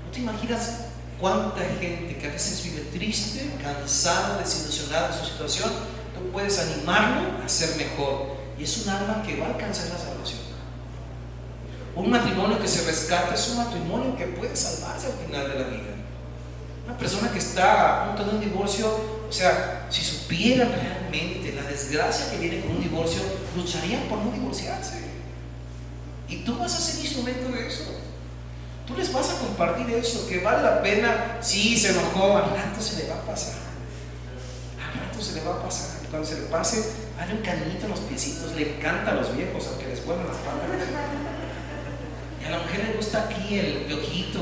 ¿No 0.06 0.12
te 0.12 0.20
imaginas 0.20 0.89
cuánta 1.20 1.62
gente 1.80 2.18
que 2.18 2.28
a 2.28 2.32
veces 2.32 2.64
vive 2.64 2.82
triste, 2.92 3.52
cansada, 3.62 4.40
desilusionada 4.40 5.10
de 5.10 5.18
su 5.18 5.26
situación, 5.26 5.70
tú 6.16 6.32
puedes 6.32 6.60
animarlo 6.60 7.44
a 7.44 7.50
ser 7.50 7.76
mejor? 7.78 8.38
Y 8.58 8.64
es 8.64 8.86
un 8.86 8.90
alma 8.90 9.24
que 9.26 9.40
va 9.40 9.48
a 9.48 9.50
alcanzar 9.52 9.90
la 9.90 9.98
salvación. 9.98 10.40
Un 11.96 12.10
matrimonio 12.10 12.62
que 12.62 12.68
se 12.68 12.86
rescata 12.86 13.34
es 13.34 13.50
un 13.50 13.58
matrimonio 13.58 14.16
que 14.16 14.26
puede 14.28 14.56
salvarse 14.56 15.08
al 15.08 15.26
final 15.26 15.50
de 15.50 15.60
la 15.60 15.68
vida. 15.68 15.96
Una 16.86 16.98
persona 16.98 17.32
que 17.32 17.40
está 17.40 18.04
a 18.04 18.08
punto 18.08 18.24
de 18.24 18.38
un 18.38 18.40
divorcio, 18.42 18.88
o 19.28 19.32
sea, 19.32 19.88
si 19.90 20.02
supieran 20.04 20.72
realmente 20.72 21.54
la 21.54 21.70
desgracia 21.70 22.32
que 22.32 22.38
viene 22.38 22.62
con 22.62 22.78
un 22.78 22.82
divorcio, 22.82 23.22
lucharían 23.56 24.04
por 24.04 24.20
no 24.20 24.32
divorciarse. 24.32 25.04
Y 26.28 26.38
tú 26.38 26.58
vas 26.58 26.74
a 26.76 26.80
ser 26.80 27.04
instrumento 27.04 27.50
de 27.50 27.68
eso. 27.68 27.84
Tú 28.90 28.96
les 28.98 29.14
vas 29.14 29.30
a 29.30 29.38
compartir 29.38 29.88
eso, 29.92 30.28
que 30.28 30.40
vale 30.40 30.64
la 30.64 30.82
pena. 30.82 31.38
Sí, 31.42 31.78
se 31.78 31.92
enojó, 31.92 32.38
al 32.38 32.50
rato 32.50 32.82
se 32.82 33.04
le 33.04 33.10
va 33.10 33.18
a 33.18 33.22
pasar. 33.22 33.54
Al 34.84 35.00
rato 35.06 35.22
se 35.22 35.36
le 35.36 35.42
va 35.42 35.54
a 35.58 35.64
pasar. 35.64 36.00
Cuando 36.10 36.28
se 36.28 36.40
le 36.40 36.48
pase, 36.48 36.92
dale 37.16 37.36
un 37.36 37.42
cariñito 37.42 37.86
en 37.86 37.92
los 37.92 38.00
piecitos. 38.00 38.52
Le 38.56 38.78
encanta 38.78 39.12
a 39.12 39.14
los 39.14 39.38
viejos, 39.38 39.68
aunque 39.68 39.90
les 39.90 40.04
vuelvan 40.04 40.26
las 40.26 40.38
patas. 40.38 40.70
Y 42.42 42.46
a 42.46 42.50
la 42.50 42.58
mujer 42.58 42.86
le 42.86 42.94
gusta 42.94 43.26
aquí 43.30 43.60
el 43.60 43.86
piojito. 43.86 44.40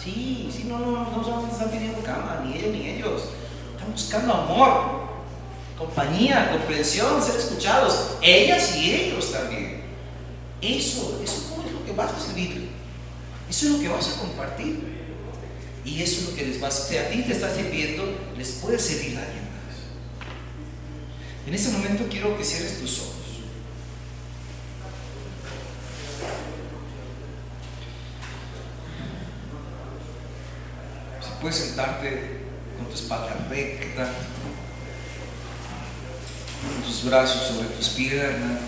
Sí, 0.00 0.48
sí, 0.54 0.66
no, 0.68 0.78
no, 0.78 1.10
no, 1.10 1.42
no 1.42 1.48
están 1.50 1.70
pidiendo 1.70 2.00
cama, 2.04 2.42
ni 2.44 2.56
ella 2.56 2.68
ni 2.68 2.88
ellos. 2.90 3.22
Están 3.74 3.90
buscando 3.90 4.34
amor. 4.34 5.04
compañía, 5.76 6.52
comprensión, 6.52 7.20
ser 7.20 7.40
escuchados, 7.40 8.10
ellas 8.22 8.76
y 8.76 8.94
ellos 8.94 9.32
también. 9.32 9.82
Eso, 10.60 11.20
eso 11.24 11.62
es 11.66 11.72
lo 11.72 11.84
que 11.84 11.92
vas 11.92 12.12
a 12.12 12.20
servir. 12.20 12.63
Eso 13.54 13.66
es 13.66 13.72
lo 13.74 13.80
que 13.82 13.88
vas 13.88 14.08
a 14.08 14.18
compartir. 14.18 14.80
Y 15.84 16.02
eso 16.02 16.22
es 16.22 16.28
lo 16.30 16.34
que 16.34 16.44
les 16.44 16.60
va 16.60 16.66
a, 16.66 16.70
si 16.72 16.96
a 16.96 17.08
ti 17.08 17.22
te 17.22 17.34
está 17.34 17.54
sirviendo, 17.54 18.02
les 18.36 18.50
puede 18.54 18.80
servir 18.80 19.16
a 19.16 19.22
alguien 19.22 19.44
más. 19.44 19.76
En 21.46 21.54
este 21.54 21.70
momento 21.70 22.04
quiero 22.10 22.36
que 22.36 22.44
cierres 22.44 22.80
tus 22.80 22.98
ojos. 22.98 23.14
Si 31.22 31.30
puedes 31.40 31.56
sentarte 31.56 32.40
con 32.76 32.88
tu 32.88 32.94
espalda 32.94 33.46
recta, 33.48 34.12
con 36.60 36.82
tus 36.82 37.04
brazos 37.04 37.54
sobre 37.54 37.68
tus 37.68 37.90
piernas. 37.90 38.62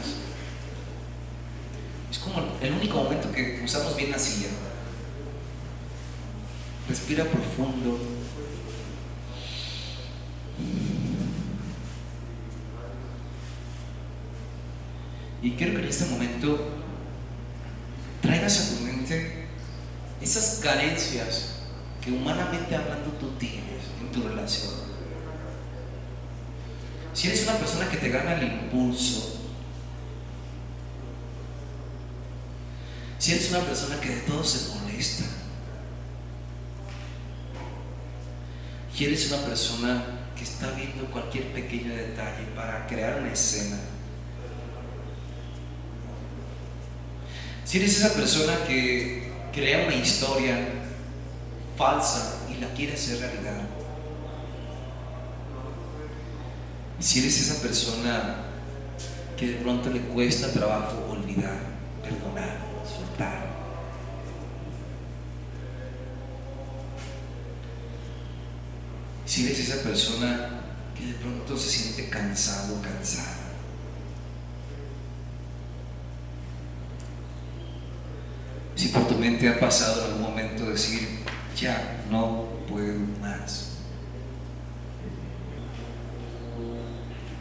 Es 2.09 2.19
como 2.21 2.57
el 2.61 2.73
único 2.73 3.03
momento 3.03 3.33
que 3.33 3.63
usamos 3.65 3.97
bien 3.97 4.13
la 4.13 4.19
silla. 4.21 4.47
Respira 6.89 7.25
profundo. 7.25 7.99
Y 15.43 15.51
quiero 15.53 15.75
que 15.75 15.83
en 15.83 15.89
este 15.89 16.07
momento 16.07 16.71
traigas 18.21 18.61
a 18.61 18.77
tu 18.77 18.85
mente 18.85 19.47
esas 20.21 20.61
carencias 20.63 21.57
que 22.01 22.11
humanamente 22.11 22.75
hablando 22.75 23.11
tú 23.13 23.31
tienes 23.39 23.83
en 24.01 24.11
tu 24.13 24.27
relación. 24.27 24.73
Si 27.13 27.29
eres 27.29 27.45
una 27.45 27.59
persona 27.59 27.89
que 27.89 27.97
te 27.97 28.09
gana 28.11 28.35
el 28.35 28.43
impulso, 28.45 29.41
si 33.19 33.33
eres 33.33 33.51
una 33.51 33.61
persona 33.61 34.01
que 34.01 34.09
de 34.09 34.21
todo 34.21 34.45
se 34.45 34.79
molesta, 34.79 35.25
si 38.97 39.05
eres 39.05 39.31
una 39.31 39.43
persona 39.43 40.05
que 40.35 40.43
está 40.43 40.71
viendo 40.71 41.05
cualquier 41.11 41.53
pequeño 41.53 41.95
detalle 41.95 42.45
para 42.55 42.87
crear 42.87 43.21
una 43.21 43.31
escena, 43.31 43.77
si 47.63 47.77
eres 47.77 47.99
esa 47.99 48.15
persona 48.15 48.55
que 48.67 49.33
crea 49.53 49.87
una 49.87 49.97
historia 49.97 50.57
falsa 51.77 52.39
y 52.51 52.59
la 52.59 52.69
quiere 52.69 52.95
hacer 52.95 53.19
realidad, 53.19 53.69
si 56.99 57.19
eres 57.19 57.39
esa 57.39 57.61
persona 57.61 58.37
que 59.37 59.49
de 59.49 59.55
pronto 59.57 59.91
le 59.91 60.01
cuesta 60.01 60.51
trabajo 60.53 61.07
olvidar, 61.11 61.59
perdonar, 62.03 62.61
soltar, 62.83 63.57
si 69.37 69.45
eres 69.45 69.59
esa 69.59 69.83
persona 69.83 70.49
que 70.97 71.09
de 71.09 71.13
pronto 71.13 71.59
se 71.59 71.69
siente 71.69 72.09
cansado, 72.09 72.81
cansada, 72.81 73.53
si 78.75 78.89
por 78.89 79.07
tu 79.07 79.15
mente 79.17 79.47
ha 79.47 79.61
pasado 79.61 80.07
algún 80.07 80.23
momento 80.23 80.71
decir, 80.71 81.19
ya 81.55 82.03
no 82.11 82.47
puedo 82.67 82.99
más. 83.21 83.73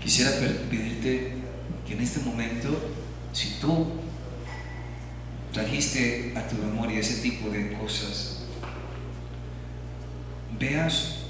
Quisiera 0.01 0.31
pedirte 0.31 1.35
que 1.87 1.93
en 1.93 2.01
este 2.01 2.19
momento, 2.19 2.77
si 3.31 3.51
tú 3.61 3.87
trajiste 5.53 6.33
a 6.35 6.45
tu 6.45 6.57
memoria 6.57 6.99
ese 6.99 7.21
tipo 7.21 7.49
de 7.49 7.71
cosas, 7.71 8.39
veas 10.59 11.24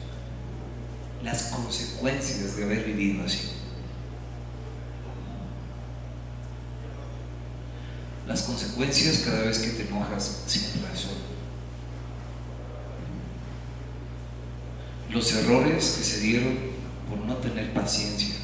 las 1.25 1.45
consecuencias 1.45 2.55
de 2.55 2.63
haber 2.63 2.85
vivido 2.85 3.25
así. 3.25 3.49
Las 8.27 8.43
consecuencias 8.43 9.23
cada 9.25 9.41
vez 9.41 9.57
que 9.57 9.71
te 9.71 9.87
enojas 9.87 10.43
sin 10.45 10.83
razón. 10.83 11.15
Los 15.09 15.33
errores 15.33 15.95
que 15.97 16.03
se 16.03 16.19
dieron 16.19 16.57
por 17.09 17.17
no 17.19 17.37
tener 17.37 17.73
paciencia. 17.73 18.35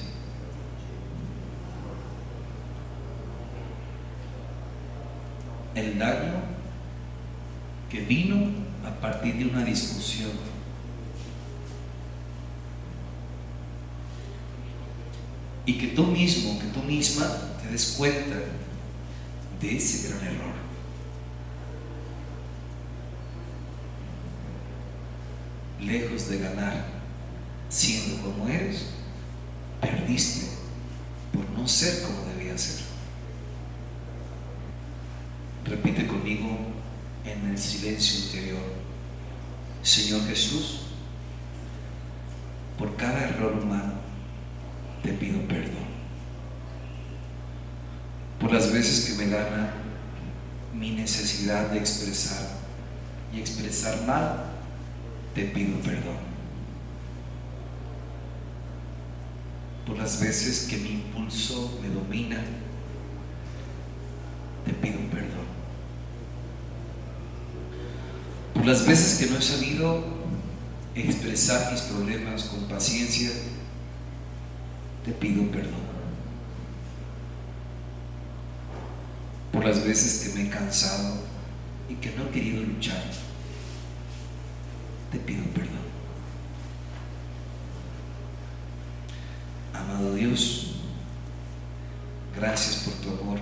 El 5.75 5.99
daño 5.99 6.41
que 7.91 8.01
vino 8.01 8.49
a 8.83 8.89
partir 8.99 9.35
de 9.35 9.45
una 9.45 9.63
discusión. 9.63 10.50
Y 15.71 15.75
que 15.75 15.87
tú 15.87 16.05
mismo, 16.05 16.59
que 16.59 16.67
tú 16.67 16.83
misma 16.83 17.25
te 17.61 17.69
des 17.69 17.95
cuenta 17.97 18.35
de 19.61 19.77
ese 19.77 20.09
gran 20.09 20.21
error. 20.27 20.53
Lejos 25.79 26.27
de 26.27 26.39
ganar 26.39 26.87
siendo 27.69 28.21
como 28.21 28.49
eres, 28.49 28.87
perdiste 29.79 30.47
por 31.31 31.49
no 31.51 31.65
ser 31.65 32.01
como 32.01 32.25
debía 32.33 32.57
ser. 32.57 32.81
Repite 35.63 36.05
conmigo 36.05 36.49
en 37.23 37.49
el 37.49 37.57
silencio 37.57 38.25
interior, 38.25 38.73
Señor 39.83 40.27
Jesús, 40.27 40.81
por 42.77 42.93
cada 42.97 43.23
error 43.29 43.53
humano 43.53 44.00
te 45.03 45.13
pido 45.13 45.41
perdón 45.47 45.91
por 48.41 48.51
las 48.51 48.73
veces 48.73 49.05
que 49.05 49.23
me 49.23 49.29
gana 49.29 49.71
mi 50.73 50.91
necesidad 50.91 51.69
de 51.69 51.77
expresar 51.77 52.49
y 53.31 53.39
expresar 53.39 54.01
mal, 54.07 54.45
te 55.35 55.45
pido 55.45 55.79
perdón. 55.81 56.31
Por 59.85 59.97
las 59.97 60.19
veces 60.19 60.67
que 60.67 60.77
mi 60.77 60.89
impulso 60.89 61.79
me 61.83 61.89
domina, 61.89 62.43
te 64.65 64.73
pido 64.73 64.99
perdón. 65.11 65.45
Por 68.55 68.65
las 68.65 68.85
veces 68.87 69.19
que 69.19 69.31
no 69.31 69.37
he 69.37 69.41
sabido 69.41 70.03
expresar 70.95 71.71
mis 71.71 71.81
problemas 71.81 72.43
con 72.45 72.67
paciencia, 72.67 73.29
te 75.05 75.11
pido 75.11 75.43
perdón. 75.51 75.91
por 79.51 79.65
las 79.65 79.83
veces 79.83 80.27
que 80.27 80.39
me 80.39 80.47
he 80.47 80.49
cansado 80.49 81.15
y 81.89 81.95
que 81.95 82.11
no 82.11 82.23
he 82.23 82.29
querido 82.29 82.63
luchar. 82.63 83.03
Te 85.11 85.19
pido 85.19 85.43
perdón. 85.53 85.91
Amado 89.73 90.15
Dios, 90.15 90.75
gracias 92.35 92.83
por 92.83 92.93
tu 92.95 93.09
amor, 93.21 93.39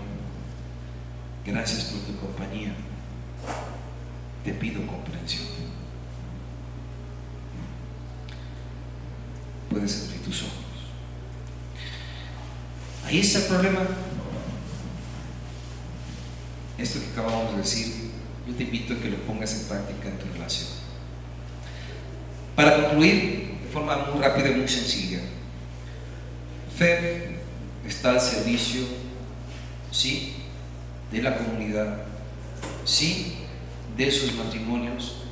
gracias 1.45 1.85
por 1.85 2.01
tu 2.01 2.19
compañía. 2.19 2.73
Te 4.43 4.53
pido 4.53 4.85
comprensión. 4.87 5.47
Puedes 9.69 10.05
abrir 10.05 10.21
tus 10.23 10.43
ojos. 10.43 10.58
Ahí 13.09 13.21
el 13.21 13.41
problema 13.43 13.79
esto 16.77 16.99
que 16.99 17.11
acabamos 17.11 17.53
de 17.53 17.57
decir, 17.57 17.87
yo 18.47 18.53
te 18.53 18.63
invito 18.63 18.93
a 18.93 18.97
que 18.97 19.09
lo 19.09 19.17
pongas 19.23 19.51
en 19.53 19.67
práctica 19.67 20.09
en 20.09 20.17
tu 20.19 20.31
relación. 20.31 20.67
Para 22.55 22.75
concluir, 22.75 23.57
de 23.63 23.69
forma 23.73 23.97
muy 24.13 24.21
rápida 24.21 24.49
y 24.49 24.55
muy 24.55 24.67
sencilla, 24.67 25.19
fe 26.77 27.39
está 27.85 28.11
al 28.11 28.21
servicio, 28.21 28.81
sí, 29.91 30.35
de 31.11 31.21
la 31.21 31.35
comunidad, 31.35 32.03
sí, 32.85 33.35
de 33.97 34.11
sus 34.11 34.35
matrimonios, 34.35 35.23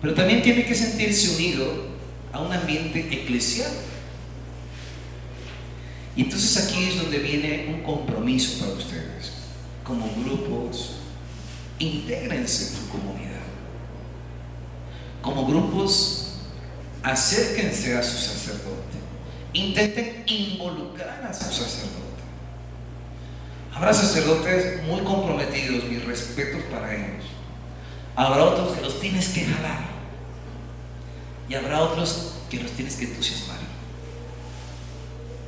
pero 0.00 0.14
también 0.14 0.42
tiene 0.42 0.64
que 0.64 0.74
sentirse 0.74 1.34
unido 1.34 1.90
a 2.32 2.40
un 2.40 2.52
ambiente 2.52 3.00
eclesial. 3.00 3.70
Y 6.20 6.24
entonces 6.24 6.66
aquí 6.68 6.84
es 6.84 6.98
donde 6.98 7.18
viene 7.18 7.72
un 7.74 7.82
compromiso 7.82 8.58
para 8.58 8.72
ustedes 8.72 9.32
como 9.82 10.06
grupos, 10.22 10.96
intégrense 11.78 12.74
en 12.74 12.74
tu 12.74 12.88
comunidad. 12.90 13.40
Como 15.22 15.46
grupos, 15.46 16.34
acérquense 17.02 17.96
a 17.96 18.02
su 18.02 18.18
sacerdote 18.18 18.98
intenten 19.54 20.22
involucrar 20.26 21.24
a 21.24 21.32
su 21.32 21.44
sacerdote. 21.44 22.20
Habrá 23.72 23.94
sacerdotes 23.94 24.82
muy 24.82 25.00
comprometidos, 25.00 25.84
mis 25.84 26.04
respetos 26.04 26.60
para 26.70 26.94
ellos. 26.94 27.24
Habrá 28.14 28.44
otros 28.44 28.76
que 28.76 28.82
los 28.82 29.00
tienes 29.00 29.30
que 29.30 29.46
jalar. 29.46 29.88
Y 31.48 31.54
habrá 31.54 31.80
otros 31.80 32.34
que 32.50 32.62
los 32.62 32.72
tienes 32.72 32.96
que 32.96 33.06
entusiasmar. 33.06 33.79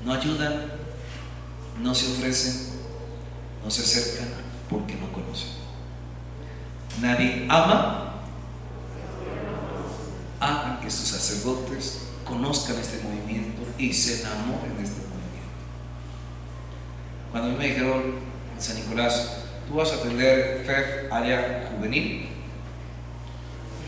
No 0.05 0.13
ayudan, 0.13 0.73
no 1.81 1.95
se 1.95 2.13
ofrecen, 2.13 2.81
no 3.65 3.71
se 3.71 3.83
acercan 3.83 4.29
porque 4.69 4.97
no 4.97 5.13
conocen. 5.13 5.51
Nadie 7.01 7.47
ama 7.49 8.03
hagan 10.41 10.81
que 10.81 10.91
sus 10.91 11.09
sacerdotes 11.09 12.09
conozcan 12.25 12.77
este 12.79 13.03
movimiento 13.03 13.63
y 13.79 13.93
se 13.93 14.23
enamoren 14.23 14.77
de 14.77 14.83
este 14.83 15.01
movimiento. 15.03 15.13
Cuando 17.31 17.49
a 17.49 17.53
mí 17.53 17.59
me 17.59 17.69
dijeron 17.69 18.03
en 18.55 18.63
San 18.63 18.77
Nicolás, 18.77 19.45
tú 19.69 19.75
vas 19.75 19.93
a 19.93 19.97
atender 19.97 20.65
FEF 20.67 21.13
área 21.13 21.71
juvenil, 21.71 22.29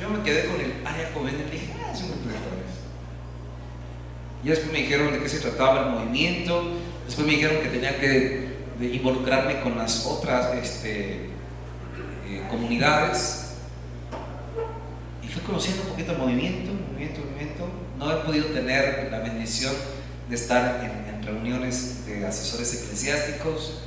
yo 0.01 0.11
me 0.11 0.23
quedé 0.23 0.47
con 0.47 0.61
el 0.61 0.87
área 0.87 1.11
juvenil 1.12 1.47
y 1.49 1.51
dije, 1.51 1.75
ah, 1.85 1.93
es 1.93 2.03
un 2.03 2.11
Y 4.45 4.49
después 4.49 4.72
me 4.72 4.80
dijeron 4.80 5.12
de 5.12 5.20
qué 5.20 5.28
se 5.28 5.38
trataba 5.38 5.86
el 5.86 5.90
movimiento, 5.90 6.62
después 7.07 7.26
me 7.26 7.32
dijeron 7.32 7.62
que 7.62 7.68
tenía 7.68 7.99
que 7.99 8.49
involucrarme 8.80 9.61
con 9.61 9.78
las 9.78 10.05
otras 10.05 10.55
este, 10.57 11.30
eh, 12.28 12.42
comunidades. 12.51 13.40
Fui 15.34 15.42
conociendo 15.42 15.82
un 15.82 15.88
poquito 15.88 16.12
el 16.12 16.18
movimiento, 16.18 16.70
movimiento, 16.92 17.20
movimiento. 17.22 17.68
No 17.99 18.12
he 18.12 18.16
podido 18.24 18.47
tener 18.47 19.09
la 19.11 19.18
bendición 19.18 19.72
de 20.28 20.36
estar 20.36 20.84
en, 20.84 21.24
reuniones 21.24 22.07
de 22.07 22.24
asesores 22.26 22.82
eclesiásticos. 22.82 23.80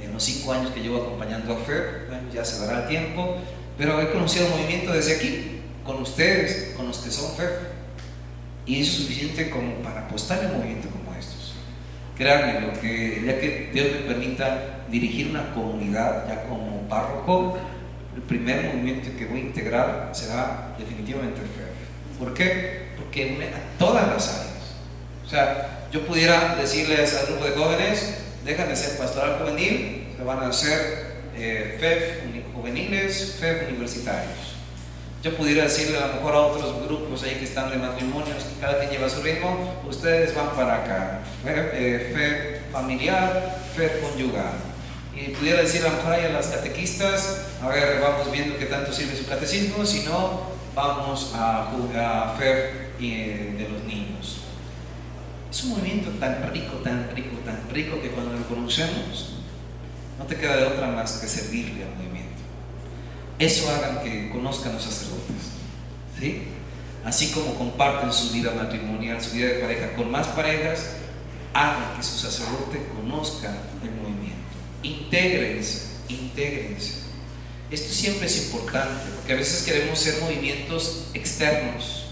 En 0.00 0.14
los 0.14 0.22
cinco 0.22 0.52
años 0.52 0.70
que 0.70 0.80
llevo 0.80 1.02
acompañando 1.02 1.52
a 1.52 1.56
FER, 1.56 2.08
ya 2.32 2.44
se 2.44 2.64
dará 2.64 2.82
el 2.82 2.88
tiempo, 2.88 3.36
pero 3.76 4.00
he 4.00 4.12
conocido 4.12 4.46
el 4.46 4.52
movimiento 4.52 4.92
desde 4.92 5.16
aquí, 5.16 5.60
con 5.84 6.00
ustedes, 6.00 6.72
con 6.76 6.86
los 6.86 6.98
que 6.98 7.10
son 7.10 7.34
FER, 7.36 7.73
y 8.66 8.80
es 8.80 8.88
suficiente 8.88 9.50
como 9.50 9.74
para 9.76 10.06
apostar 10.06 10.44
en 10.44 10.56
movimiento 10.56 10.88
como 10.88 11.16
estos. 11.18 11.54
Créanme, 12.16 12.66
lo 12.66 12.80
que, 12.80 13.22
ya 13.26 13.38
que 13.38 13.70
Dios 13.72 13.88
me 13.92 14.12
permita 14.12 14.84
dirigir 14.88 15.30
una 15.30 15.52
comunidad 15.52 16.28
ya 16.28 16.44
como 16.44 16.88
párroco, 16.88 17.58
el 18.14 18.22
primer 18.22 18.74
movimiento 18.74 19.10
que 19.18 19.26
voy 19.26 19.40
a 19.40 19.44
integrar 19.44 20.10
será 20.12 20.74
definitivamente 20.78 21.40
el 21.40 21.46
FEF. 21.46 22.18
¿Por 22.18 22.32
qué? 22.32 22.88
Porque 22.96 23.34
une 23.34 23.46
a 23.46 23.78
todas 23.78 24.06
las 24.06 24.28
áreas. 24.28 24.74
O 25.26 25.28
sea, 25.28 25.88
yo 25.90 26.06
pudiera 26.06 26.54
decirles 26.56 27.16
al 27.16 27.26
grupo 27.26 27.44
de 27.46 27.50
jóvenes, 27.52 28.18
dejan 28.44 28.68
de 28.68 28.76
ser 28.76 28.96
pastoral 28.98 29.38
juvenil, 29.40 30.08
se 30.16 30.22
van 30.22 30.38
a 30.38 30.52
ser 30.52 31.14
eh, 31.36 31.76
FEF 31.80 32.52
juveniles, 32.54 33.36
FEF 33.40 33.68
universitarios. 33.68 34.53
Yo 35.24 35.34
pudiera 35.34 35.64
decirle 35.64 35.96
a 35.96 36.08
lo 36.08 36.14
mejor 36.16 36.34
a 36.34 36.40
otros 36.40 36.86
grupos 36.86 37.22
ahí 37.22 37.36
que 37.36 37.44
están 37.44 37.70
de 37.70 37.78
matrimonios, 37.78 38.44
que 38.44 38.60
cada 38.60 38.78
quien 38.78 38.90
lleva 38.90 39.08
su 39.08 39.22
ritmo, 39.22 39.74
ustedes 39.88 40.34
van 40.34 40.50
para 40.50 40.84
acá. 40.84 41.20
Eh, 41.46 42.60
familiar, 42.70 43.58
FEF 43.74 44.02
conyugal 44.02 44.52
y 45.16 45.30
pudiera 45.30 45.62
decir 45.62 45.82
a 45.86 45.88
lo 45.88 45.96
mejor 45.96 46.12
a 46.12 46.28
las 46.28 46.48
catequistas, 46.48 47.46
a 47.62 47.68
ver, 47.68 48.00
vamos 48.00 48.30
viendo 48.30 48.58
qué 48.58 48.66
tanto 48.66 48.92
sirve 48.92 49.16
su 49.16 49.26
catecismo, 49.26 49.86
si 49.86 50.02
no, 50.02 50.42
vamos 50.74 51.32
a 51.34 51.70
jugar 51.72 52.36
FER 52.36 52.92
de 52.98 53.68
los 53.72 53.82
niños. 53.84 54.40
Es 55.50 55.64
un 55.64 55.70
movimiento 55.70 56.10
tan 56.20 56.52
rico, 56.52 56.76
tan 56.78 57.10
rico, 57.14 57.36
tan 57.46 57.62
rico 57.72 58.02
que 58.02 58.10
cuando 58.10 58.36
lo 58.36 58.46
conocemos, 58.46 59.36
no 60.18 60.24
te 60.26 60.36
queda 60.36 60.56
de 60.56 60.64
otra 60.64 60.88
más 60.88 61.12
que 61.12 61.28
servirle 61.28 61.84
al 61.84 61.90
movimiento. 61.90 62.13
Eso 63.38 63.68
hagan 63.70 64.02
que 64.02 64.30
conozcan 64.30 64.74
los 64.74 64.84
sacerdotes. 64.84 65.54
¿sí? 66.18 66.42
Así 67.04 67.32
como 67.32 67.54
comparten 67.54 68.12
su 68.12 68.32
vida 68.32 68.52
matrimonial, 68.52 69.22
su 69.22 69.36
vida 69.36 69.48
de 69.48 69.54
pareja 69.54 69.94
con 69.94 70.10
más 70.10 70.28
parejas, 70.28 70.90
hagan 71.52 71.96
que 71.96 72.02
su 72.02 72.16
sacerdote 72.16 72.86
conozca 72.96 73.54
el 73.82 73.90
movimiento. 73.90 74.34
Intégrense, 74.82 75.88
intégrense. 76.08 77.04
Esto 77.70 77.92
siempre 77.92 78.26
es 78.26 78.46
importante, 78.46 79.04
porque 79.16 79.32
a 79.32 79.36
veces 79.36 79.64
queremos 79.64 79.98
ser 79.98 80.20
movimientos 80.20 81.06
externos 81.14 82.06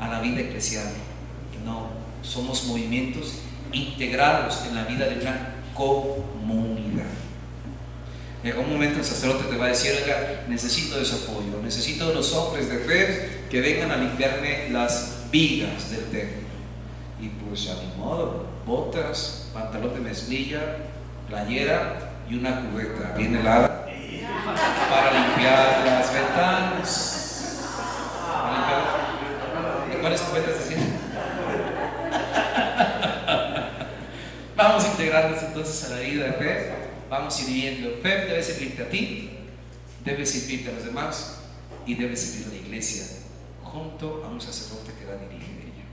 a 0.00 0.08
la 0.08 0.20
vida 0.20 0.40
eclesial. 0.40 0.86
No, 1.64 1.88
somos 2.22 2.64
movimientos 2.64 3.34
integrados 3.72 4.64
en 4.68 4.74
la 4.74 4.84
vida 4.84 5.06
de 5.06 5.20
una 5.20 5.54
comunidad. 5.74 7.06
En 8.44 8.50
algún 8.50 8.74
momento 8.74 8.98
el 8.98 9.04
sacerdote 9.06 9.48
te 9.48 9.56
va 9.56 9.64
a 9.64 9.68
decir, 9.68 9.92
oiga, 10.04 10.44
necesito 10.48 10.98
de 10.98 11.06
su 11.06 11.16
apoyo, 11.16 11.62
necesito 11.62 12.08
de 12.08 12.14
los 12.14 12.30
hombres 12.34 12.68
de 12.68 12.76
fe 12.76 13.46
que 13.48 13.62
vengan 13.62 13.90
a 13.90 13.96
limpiarme 13.96 14.68
las 14.68 15.30
vigas 15.30 15.90
del 15.90 16.04
templo. 16.10 16.46
Y 17.18 17.28
pues 17.28 17.70
a 17.70 17.76
mi 17.76 17.86
modo, 17.96 18.46
botas, 18.66 19.48
pantalón 19.54 19.94
de 19.94 20.00
mezclilla, 20.00 20.76
playera 21.26 22.10
y 22.28 22.34
una 22.34 22.60
cubeta 22.60 23.14
bien 23.16 23.34
helada 23.34 23.86
para 24.90 25.10
limpiar 25.10 25.86
las 25.86 26.12
ventanas. 26.12 27.60
¿De 29.90 29.98
cuáles 30.00 30.20
cubetas 30.20 30.58
decían? 30.58 30.84
Vamos 34.54 34.84
a 34.84 34.88
integrarnos 34.88 35.42
entonces 35.44 35.90
a 35.90 35.94
la 35.94 36.00
vida 36.00 36.26
de 36.26 36.32
fe. 36.34 36.93
Vamos 37.10 37.38
a 37.38 37.42
ir 37.42 37.46
viviendo. 37.48 37.98
Fe 38.02 38.26
debe 38.26 38.42
servirte 38.42 38.82
a 38.82 38.88
ti, 38.88 39.30
debe 40.04 40.26
servirte 40.26 40.70
a 40.70 40.72
los 40.72 40.84
demás 40.84 41.40
y 41.86 41.94
debe 41.94 42.16
servir 42.16 42.46
a 42.46 42.50
la 42.50 42.56
iglesia 42.56 43.04
junto 43.62 44.24
a 44.24 44.28
un 44.28 44.40
sacerdote 44.40 44.92
que 44.98 45.04
la 45.04 45.16
dirige 45.16 45.50
ella. 45.50 45.84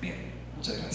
Bien, 0.00 0.32
muchas 0.56 0.76
gracias. 0.78 0.90